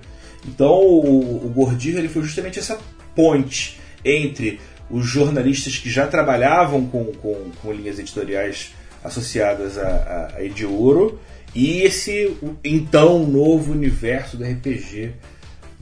Então 0.48 0.76
o, 0.80 1.48
o 1.48 1.78
ele 1.84 2.08
foi 2.08 2.22
justamente 2.22 2.60
essa 2.60 2.78
ponte 3.16 3.80
entre 4.06 4.60
os 4.92 5.08
jornalistas 5.08 5.76
que 5.76 5.90
já 5.90 6.06
trabalhavam 6.06 6.86
com, 6.86 7.06
com, 7.06 7.50
com 7.60 7.74
linhas 7.74 7.98
editoriais 7.98 8.76
associadas 9.04 9.76
a, 9.80 9.88
a, 9.88 10.36
a 10.36 10.46
Ediouro 10.46 11.20
e 11.56 11.82
esse 11.82 12.38
então 12.64 13.26
novo 13.26 13.72
universo 13.72 14.38
do 14.38 14.44
RPG. 14.44 15.14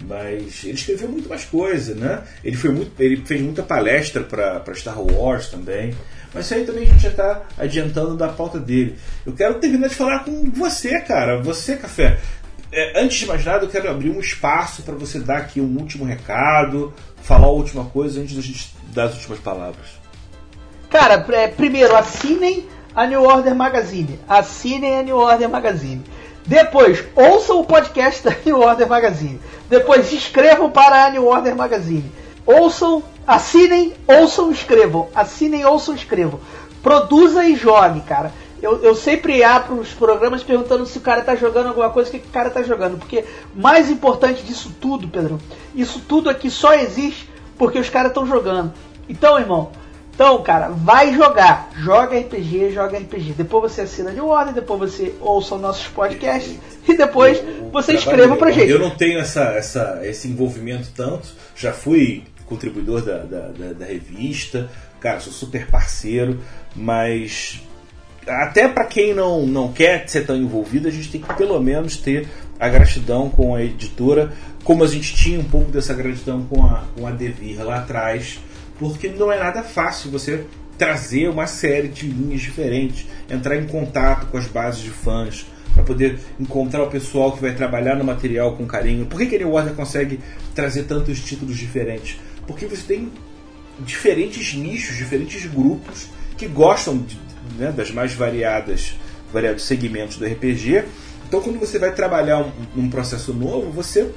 Mas 0.05 0.63
ele 0.63 0.75
escreveu 0.75 1.09
muito 1.09 1.27
mais 1.27 1.43
coisa, 1.43 1.93
né? 1.93 2.23
Ele, 2.41 2.55
foi 2.55 2.71
muito, 2.71 2.91
ele 3.01 3.17
fez 3.17 3.41
muita 3.41 3.63
palestra 3.63 4.23
para 4.23 4.75
Star 4.75 5.01
Wars 5.01 5.49
também. 5.49 5.93
Mas 6.33 6.45
isso 6.45 6.55
aí 6.55 6.65
também 6.65 6.83
a 6.83 6.87
gente 6.87 7.03
já 7.03 7.09
está 7.09 7.41
adiantando 7.57 8.15
da 8.15 8.29
pauta 8.29 8.59
dele. 8.59 8.97
Eu 9.25 9.33
quero 9.33 9.55
terminar 9.55 9.87
de 9.87 9.95
falar 9.95 10.23
com 10.23 10.49
você, 10.51 10.99
cara. 11.01 11.41
Você, 11.41 11.75
Café. 11.75 12.19
É, 12.71 12.99
antes 13.03 13.19
de 13.19 13.25
mais 13.27 13.45
nada, 13.45 13.65
eu 13.65 13.69
quero 13.69 13.89
abrir 13.89 14.09
um 14.09 14.19
espaço 14.19 14.81
para 14.81 14.95
você 14.95 15.19
dar 15.19 15.37
aqui 15.37 15.61
um 15.61 15.77
último 15.77 16.05
recado, 16.05 16.91
falar 17.21 17.45
a 17.45 17.51
última 17.51 17.85
coisa 17.85 18.19
antes 18.19 18.35
da 18.35 18.41
gente 18.41 18.73
dar 18.91 19.05
as 19.05 19.13
últimas 19.13 19.39
palavras. 19.39 20.01
Cara, 20.89 21.23
é, 21.33 21.47
primeiro, 21.47 21.95
assinem 21.95 22.67
a 22.95 23.05
New 23.05 23.23
Order 23.23 23.53
Magazine. 23.53 24.19
Assinem 24.27 24.97
a 24.97 25.03
New 25.03 25.17
Order 25.17 25.49
Magazine. 25.49 26.03
Depois, 26.45 27.03
ouçam 27.15 27.59
o 27.59 27.65
podcast 27.65 28.23
da 28.23 28.35
New 28.45 28.59
Order 28.59 28.87
Magazine. 28.87 29.39
Depois, 29.69 30.11
escrevam 30.11 30.69
para 30.69 31.05
a 31.05 31.09
New 31.09 31.25
Order 31.25 31.55
Magazine. 31.55 32.11
Ouçam, 32.45 33.03
assinem, 33.27 33.93
ouçam, 34.07 34.51
escrevam. 34.51 35.07
Assinem, 35.13 35.65
ouçam, 35.65 35.95
escrevam. 35.95 36.39
Produza 36.81 37.45
e 37.45 37.55
jogue, 37.55 38.01
cara 38.01 38.31
eu, 38.63 38.81
eu 38.81 38.95
sempre 38.95 39.43
abro 39.43 39.75
os 39.75 39.89
programas 39.89 40.41
perguntando 40.41 40.85
se 40.85 40.97
o 40.97 41.01
cara 41.01 41.21
tá 41.21 41.35
jogando 41.35 41.67
alguma 41.67 41.89
coisa, 41.89 42.07
o 42.09 42.13
que, 42.13 42.19
que 42.19 42.29
o 42.29 42.31
cara 42.31 42.49
tá 42.49 42.63
jogando. 42.63 42.97
Porque 42.97 43.25
mais 43.53 43.89
importante 43.89 44.41
disso 44.41 44.73
tudo, 44.79 45.05
Pedro, 45.09 45.37
isso 45.75 46.01
tudo 46.07 46.29
aqui 46.29 46.49
só 46.49 46.73
existe 46.73 47.29
porque 47.57 47.77
os 47.77 47.89
caras 47.89 48.11
estão 48.11 48.25
jogando. 48.25 48.71
Então, 49.09 49.37
irmão, 49.37 49.73
então, 50.15 50.41
cara, 50.41 50.69
vai 50.69 51.13
jogar. 51.13 51.71
Joga 51.75 52.17
RPG, 52.17 52.71
joga 52.71 52.97
RPG. 52.97 53.33
Depois 53.33 53.73
você 53.73 53.81
assina 53.81 54.11
de 54.11 54.21
ordem, 54.21 54.53
depois 54.53 54.79
você 54.79 55.13
ouça 55.19 55.55
os 55.55 55.61
nossos 55.61 55.87
podcasts 55.87 56.57
e 56.87 56.95
depois 56.95 57.43
você 57.69 57.95
escreva 57.95 58.37
pra 58.37 58.49
gente. 58.49 58.69
Eu 58.69 58.79
não 58.79 58.91
tenho 58.91 59.19
essa, 59.19 59.43
essa, 59.43 59.99
esse 60.03 60.29
envolvimento 60.29 60.89
tanto. 60.95 61.27
Já 61.53 61.73
fui 61.73 62.23
contribuidor 62.45 63.01
da, 63.01 63.19
da, 63.19 63.47
da, 63.47 63.73
da 63.73 63.85
revista. 63.85 64.69
Cara, 64.99 65.19
sou 65.19 65.33
super 65.33 65.67
parceiro, 65.67 66.39
mas 66.75 67.61
até 68.27 68.67
para 68.67 68.85
quem 68.85 69.13
não, 69.13 69.45
não 69.45 69.71
quer 69.71 70.07
ser 70.07 70.25
tão 70.25 70.35
envolvido, 70.35 70.87
a 70.87 70.91
gente 70.91 71.11
tem 71.11 71.21
que 71.21 71.33
pelo 71.33 71.59
menos 71.59 71.97
ter 71.97 72.27
a 72.59 72.69
gratidão 72.69 73.29
com 73.29 73.55
a 73.55 73.63
editora, 73.63 74.31
como 74.63 74.83
a 74.83 74.87
gente 74.87 75.13
tinha 75.15 75.39
um 75.39 75.43
pouco 75.43 75.71
dessa 75.71 75.93
gratidão 75.93 76.43
com 76.45 76.65
a, 76.65 76.85
com 76.95 77.05
a 77.05 77.11
Devir 77.11 77.61
lá 77.63 77.79
atrás, 77.79 78.39
porque 78.79 79.09
não 79.09 79.31
é 79.31 79.37
nada 79.37 79.63
fácil 79.63 80.09
você 80.09 80.45
trazer 80.77 81.27
uma 81.27 81.45
série 81.45 81.89
de 81.89 82.07
linhas 82.07 82.41
diferentes, 82.41 83.05
entrar 83.29 83.57
em 83.57 83.67
contato 83.67 84.27
com 84.27 84.37
as 84.37 84.47
bases 84.47 84.81
de 84.81 84.89
fãs, 84.89 85.45
para 85.73 85.83
poder 85.83 86.19
encontrar 86.39 86.83
o 86.83 86.89
pessoal 86.89 87.31
que 87.31 87.41
vai 87.41 87.53
trabalhar 87.53 87.95
no 87.95 88.03
material 88.03 88.55
com 88.55 88.65
carinho. 88.65 89.05
Por 89.05 89.19
que, 89.19 89.25
que 89.25 89.35
a 89.35 89.39
New 89.39 89.51
Warner 89.51 89.73
consegue 89.73 90.19
trazer 90.53 90.83
tantos 90.83 91.19
títulos 91.19 91.57
diferentes? 91.57 92.19
Porque 92.47 92.65
você 92.65 92.83
tem 92.83 93.11
diferentes 93.79 94.53
nichos, 94.53 94.95
diferentes 94.95 95.45
grupos 95.45 96.07
que 96.37 96.47
gostam 96.47 96.97
de, 96.97 97.17
né, 97.57 97.71
das 97.71 97.91
mais 97.91 98.13
variadas 98.13 98.95
variados 99.33 99.63
segmentos 99.63 100.17
do 100.17 100.25
RPG. 100.25 100.83
Então, 101.27 101.41
quando 101.41 101.59
você 101.59 101.79
vai 101.79 101.91
trabalhar 101.93 102.39
um, 102.39 102.51
um 102.83 102.89
processo 102.89 103.33
novo, 103.33 103.71
você 103.71 104.11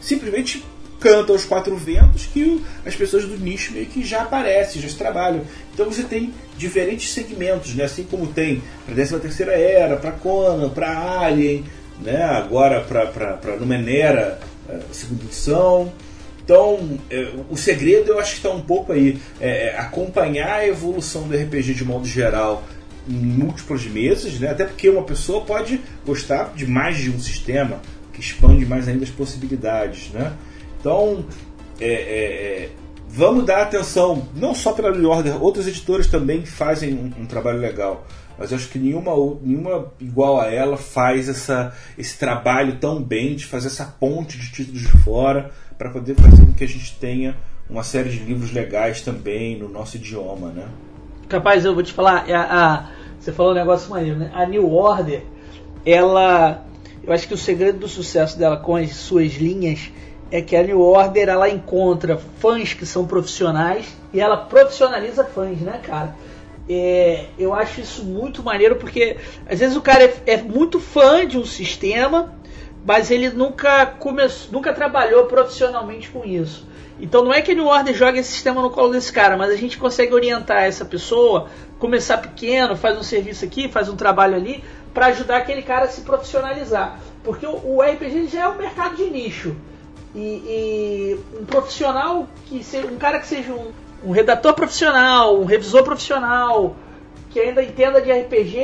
simplesmente 0.00 0.64
canta 1.00 1.32
aos 1.32 1.44
quatro 1.44 1.76
ventos 1.76 2.24
que 2.24 2.64
as 2.86 2.94
pessoas 2.94 3.26
do 3.26 3.36
nicho 3.36 3.72
meio 3.72 3.84
que 3.86 4.02
já 4.02 4.22
aparecem, 4.22 4.80
já 4.80 4.96
trabalham. 4.96 5.42
Então 5.72 5.84
você 5.84 6.02
tem 6.02 6.32
diferentes 6.56 7.12
segmentos, 7.12 7.74
né? 7.74 7.84
assim 7.84 8.04
como 8.04 8.28
tem 8.28 8.62
para 8.86 8.92
a 8.92 8.94
13 8.94 9.18
terceira 9.18 9.52
era, 9.52 9.96
para 9.96 10.12
Conan, 10.12 10.70
para 10.70 11.20
Alien, 11.20 11.64
né? 12.00 12.22
agora 12.22 12.80
para 12.80 13.56
Numenera, 13.58 14.40
eh, 14.66 14.80
segunda 14.92 15.24
edição. 15.24 15.92
Então, 16.44 16.98
é, 17.10 17.32
o 17.50 17.56
segredo 17.56 18.12
eu 18.12 18.18
acho 18.18 18.32
que 18.32 18.36
está 18.36 18.50
um 18.50 18.60
pouco 18.60 18.92
aí. 18.92 19.18
É, 19.40 19.68
é, 19.68 19.78
acompanhar 19.78 20.56
a 20.56 20.66
evolução 20.66 21.26
do 21.26 21.34
RPG 21.34 21.74
de 21.74 21.84
modo 21.84 22.06
geral 22.06 22.64
em 23.08 23.14
múltiplos 23.14 23.86
meses, 23.86 24.38
né? 24.38 24.50
até 24.50 24.64
porque 24.64 24.88
uma 24.88 25.02
pessoa 25.02 25.42
pode 25.42 25.80
gostar 26.06 26.52
de 26.54 26.66
mais 26.66 26.98
de 26.98 27.10
um 27.10 27.18
sistema, 27.18 27.80
que 28.12 28.20
expande 28.20 28.64
mais 28.64 28.88
ainda 28.88 29.04
as 29.04 29.10
possibilidades. 29.10 30.10
Né? 30.10 30.32
Então, 30.80 31.24
é, 31.80 31.86
é, 31.86 31.94
é 31.94 32.70
vamos 33.08 33.44
dar 33.46 33.62
atenção, 33.62 34.28
não 34.34 34.54
só 34.54 34.72
para 34.72 34.88
a 34.88 34.92
New 34.92 35.08
Order, 35.08 35.42
outras 35.42 35.66
editoras 35.66 36.06
também 36.06 36.44
fazem 36.44 36.94
um, 36.94 37.22
um 37.22 37.26
trabalho 37.26 37.58
legal 37.58 38.06
mas 38.38 38.50
eu 38.50 38.56
acho 38.56 38.68
que 38.68 38.78
nenhuma, 38.78 39.12
nenhuma 39.42 39.92
igual 40.00 40.40
a 40.40 40.46
ela 40.46 40.76
faz 40.76 41.28
essa, 41.28 41.72
esse 41.96 42.18
trabalho 42.18 42.78
tão 42.78 43.02
bem 43.02 43.36
de 43.36 43.46
fazer 43.46 43.68
essa 43.68 43.84
ponte 43.84 44.38
de 44.38 44.50
títulos 44.50 44.80
de 44.80 44.88
fora 44.88 45.50
para 45.78 45.90
poder 45.90 46.14
fazer 46.14 46.44
com 46.44 46.52
que 46.52 46.64
a 46.64 46.68
gente 46.68 46.96
tenha 46.98 47.36
uma 47.68 47.82
série 47.82 48.10
de 48.10 48.18
livros 48.18 48.52
legais 48.52 49.00
também 49.00 49.58
no 49.58 49.68
nosso 49.68 49.96
idioma, 49.96 50.48
né? 50.48 50.66
Capaz, 51.28 51.64
eu 51.64 51.74
vou 51.74 51.82
te 51.82 51.92
falar, 51.92 52.30
a, 52.30 52.74
a, 52.74 52.90
você 53.18 53.32
falou 53.32 53.52
um 53.52 53.54
negócio 53.54 53.90
maneiro, 53.90 54.18
né? 54.18 54.30
A 54.34 54.44
New 54.44 54.70
Order, 54.70 55.22
ela, 55.86 56.62
eu 57.02 57.12
acho 57.12 57.26
que 57.26 57.34
o 57.34 57.38
segredo 57.38 57.78
do 57.78 57.88
sucesso 57.88 58.38
dela 58.38 58.56
com 58.56 58.76
as 58.76 58.94
suas 58.94 59.32
linhas 59.34 59.90
é 60.30 60.42
que 60.42 60.56
a 60.56 60.62
New 60.62 60.80
Order 60.80 61.28
ela 61.28 61.48
encontra 61.48 62.18
fãs 62.38 62.74
que 62.74 62.84
são 62.84 63.06
profissionais 63.06 63.86
e 64.12 64.20
ela 64.20 64.36
profissionaliza 64.36 65.24
fãs, 65.24 65.58
né, 65.60 65.80
cara? 65.82 66.14
É, 66.68 67.26
eu 67.38 67.52
acho 67.52 67.80
isso 67.82 68.02
muito 68.04 68.42
maneiro 68.42 68.76
porque 68.76 69.18
às 69.46 69.58
vezes 69.58 69.76
o 69.76 69.82
cara 69.82 70.04
é, 70.04 70.14
é 70.26 70.36
muito 70.38 70.80
fã 70.80 71.26
de 71.26 71.36
um 71.36 71.44
sistema 71.44 72.34
mas 72.84 73.10
ele 73.10 73.30
nunca 73.30 73.86
começou, 73.86 74.52
nunca 74.52 74.72
trabalhou 74.72 75.24
profissionalmente 75.24 76.10
com 76.10 76.24
isso. 76.24 76.66
Então 77.00 77.24
não 77.24 77.32
é 77.32 77.40
que 77.40 77.54
New 77.54 77.66
Order 77.66 77.94
joga 77.94 78.18
esse 78.18 78.30
sistema 78.30 78.62
no 78.62 78.70
colo 78.70 78.92
desse 78.92 79.12
cara, 79.12 79.36
mas 79.36 79.50
a 79.50 79.56
gente 79.56 79.78
consegue 79.78 80.14
orientar 80.14 80.62
essa 80.62 80.84
pessoa, 80.84 81.48
começar 81.78 82.18
pequeno, 82.18 82.76
faz 82.76 82.96
um 82.96 83.02
serviço 83.02 83.44
aqui, 83.44 83.68
faz 83.68 83.88
um 83.88 83.96
trabalho 83.96 84.36
ali, 84.36 84.62
para 84.92 85.06
ajudar 85.06 85.38
aquele 85.38 85.62
cara 85.62 85.86
a 85.86 85.88
se 85.88 86.02
profissionalizar. 86.02 87.00
Porque 87.24 87.46
o, 87.46 87.76
o 87.76 87.82
RPG 87.82 88.28
já 88.28 88.42
é 88.42 88.48
um 88.48 88.56
mercado 88.56 88.96
de 88.96 89.04
nicho. 89.10 89.56
E, 90.14 90.20
e, 90.20 91.20
um 91.40 91.44
profissional 91.44 92.28
que 92.46 92.62
seja 92.62 92.86
um 92.86 92.96
cara 92.96 93.18
que 93.18 93.26
seja 93.26 93.52
um, 93.52 93.72
um 94.04 94.10
redator 94.10 94.54
profissional, 94.54 95.40
um 95.40 95.44
revisor 95.44 95.82
profissional, 95.82 96.76
que 97.30 97.40
ainda 97.40 97.62
entenda 97.62 98.00
de 98.00 98.12
RPG, 98.12 98.58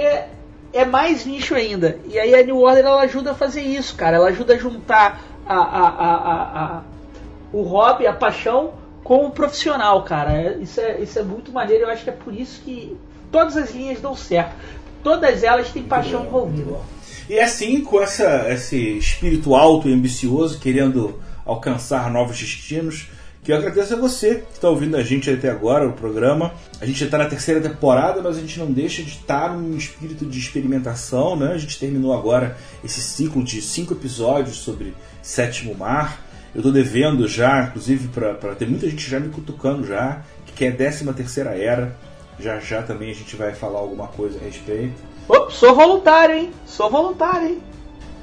é 0.73 0.85
mais 0.85 1.27
nicho 1.27 1.55
ainda. 1.55 1.99
E 2.07 2.19
aí 2.19 2.35
a 2.35 2.43
New 2.43 2.59
Order 2.59 2.85
ela 2.85 3.03
ajuda 3.03 3.33
a 3.33 3.35
fazer 3.35 3.63
isso, 3.63 3.97
cara. 3.97 4.17
Ela 4.17 4.29
ajuda 4.29 4.55
a 4.55 4.59
juntar 4.59 5.21
a, 5.47 5.57
a, 5.57 5.89
a, 5.89 6.77
a 6.77 6.83
o 7.53 7.63
hobby, 7.63 8.07
a 8.07 8.13
paixão 8.13 8.75
com 9.03 9.27
o 9.27 9.31
profissional, 9.31 10.03
cara. 10.05 10.33
É, 10.33 10.59
isso 10.59 10.81
é, 10.81 11.01
isso 11.01 11.19
é 11.19 11.23
muito 11.23 11.53
maneiro. 11.53 11.85
Eu 11.85 11.91
acho 11.91 12.05
que 12.05 12.11
é 12.11 12.13
por 12.13 12.33
isso 12.33 12.61
que 12.63 12.97
todas 13.33 13.57
as 13.57 13.75
linhas 13.75 14.01
dão 14.01 14.15
certo. 14.15 14.55
Todas 15.03 15.43
elas 15.43 15.71
têm 15.71 15.83
paixão 15.83 16.27
envolvida. 16.27 16.77
E 17.29 17.35
é 17.35 17.45
assim, 17.45 17.81
com 17.83 18.01
essa, 18.01 18.53
esse 18.53 18.99
espírito 18.99 19.55
alto 19.55 19.89
e 19.89 19.95
ambicioso, 19.95 20.61
querendo 20.61 21.21
alcançar 21.45 22.11
novos 22.11 22.39
destinos, 22.39 23.09
que 23.43 23.53
eu 23.53 23.57
agradeço 23.57 23.95
a 23.95 23.97
você 23.97 24.37
que 24.37 24.53
está 24.53 24.69
ouvindo 24.69 24.97
a 24.97 25.03
gente 25.03 25.31
até 25.31 25.51
agora, 25.51 25.89
o 25.89 25.93
programa. 25.93 26.53
A 26.81 26.87
gente 26.87 27.03
está 27.03 27.17
na 27.17 27.25
terceira 27.25 27.61
temporada, 27.61 28.21
mas 28.21 28.37
a 28.37 28.41
gente 28.41 28.59
não 28.59 28.71
deixa 28.71 29.03
de 29.03 29.11
estar 29.11 29.49
tá 29.49 29.55
num 29.55 29.77
espírito 29.77 30.27
de 30.27 30.39
experimentação, 30.39 31.37
né? 31.37 31.53
A 31.53 31.59
gente 31.59 31.79
terminou 31.79 32.13
agora 32.13 32.57
esse 32.85 33.01
ciclo 33.01 33.43
de 33.43 33.63
cinco 33.63 33.95
episódios 33.95 34.57
sobre 34.57 34.95
Sétimo 35.23 35.75
Mar. 35.75 36.23
Eu 36.55 36.59
estou 36.59 36.73
devendo 36.73 37.27
já, 37.29 37.65
inclusive, 37.65 38.09
para 38.09 38.55
ter 38.55 38.69
muita 38.69 38.89
gente 38.91 39.09
já 39.09 39.19
me 39.19 39.29
cutucando 39.29 39.87
já, 39.87 40.23
que 40.55 40.65
é 40.67 40.71
décima 40.71 41.13
terceira 41.13 41.57
era. 41.57 41.97
Já 42.39 42.59
já 42.59 42.83
também 42.83 43.11
a 43.11 43.15
gente 43.15 43.37
vai 43.37 43.55
falar 43.55 43.79
alguma 43.79 44.09
coisa 44.09 44.39
a 44.39 44.43
respeito. 44.43 45.01
Opa, 45.29 45.51
sou 45.51 45.75
voluntário, 45.75 46.35
hein? 46.35 46.51
Sou 46.67 46.91
voluntário, 46.91 47.49
hein? 47.49 47.59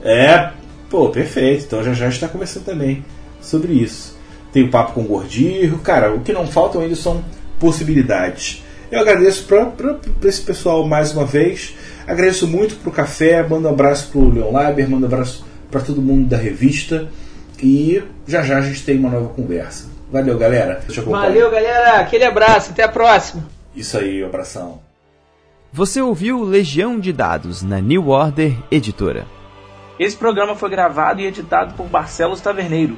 É, 0.03 0.51
pô, 0.89 1.09
perfeito. 1.09 1.65
Então 1.65 1.83
já 1.83 1.93
já 1.93 2.07
está 2.07 2.27
começando 2.27 2.65
também 2.65 3.03
sobre 3.41 3.73
isso. 3.73 4.16
Tem 4.51 4.63
o 4.63 4.69
papo 4.69 4.93
com 4.93 5.01
o 5.01 5.07
Gordirro. 5.07 5.79
Cara, 5.79 6.13
o 6.13 6.21
que 6.21 6.33
não 6.33 6.47
faltam 6.47 6.81
ainda 6.81 6.95
são 6.95 7.23
possibilidades. 7.59 8.63
Eu 8.91 9.01
agradeço 9.01 9.45
para 9.45 9.99
esse 10.23 10.41
pessoal 10.41 10.87
mais 10.87 11.13
uma 11.13 11.25
vez. 11.25 11.75
Agradeço 12.07 12.47
muito 12.47 12.75
pro 12.75 12.91
café, 12.91 13.45
mando 13.45 13.67
um 13.67 13.71
abraço 13.71 14.09
pro 14.11 14.29
Leon 14.29 14.51
Laber, 14.51 14.89
mando 14.89 15.03
um 15.03 15.07
abraço 15.07 15.45
para 15.69 15.81
todo 15.81 16.01
mundo 16.01 16.27
da 16.27 16.37
revista. 16.37 17.09
E 17.61 18.01
já 18.25 18.43
já 18.43 18.59
a 18.59 18.61
gente 18.61 18.83
tem 18.83 18.97
uma 18.97 19.09
nova 19.09 19.29
conversa. 19.29 19.89
Valeu, 20.11 20.37
galera. 20.37 20.81
Valeu, 21.05 21.51
galera. 21.51 21.99
Aquele 21.99 22.23
abraço. 22.23 22.71
Até 22.71 22.83
a 22.83 22.87
próxima. 22.87 23.43
Isso 23.75 23.97
aí, 23.97 24.23
abração. 24.23 24.79
Você 25.73 26.01
ouviu 26.01 26.43
Legião 26.43 26.97
de 26.97 27.11
Dados 27.11 27.61
na 27.61 27.81
New 27.81 28.07
Order 28.07 28.55
Editora. 28.71 29.25
Esse 29.99 30.15
programa 30.15 30.55
foi 30.55 30.69
gravado 30.69 31.19
e 31.19 31.25
editado 31.25 31.73
por 31.73 31.87
Barcelos 31.87 32.39
Taverneiro, 32.39 32.97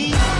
Yeah. 0.00 0.39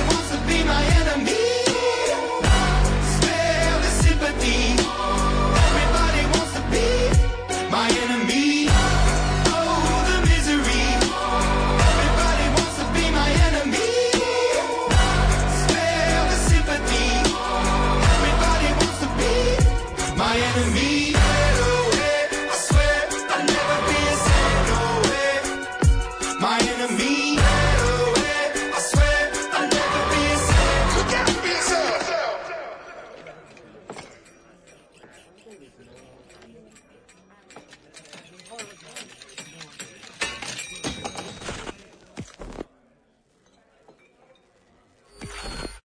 ima 0.71 0.81
jedan 0.95 1.23
mir 1.23 1.40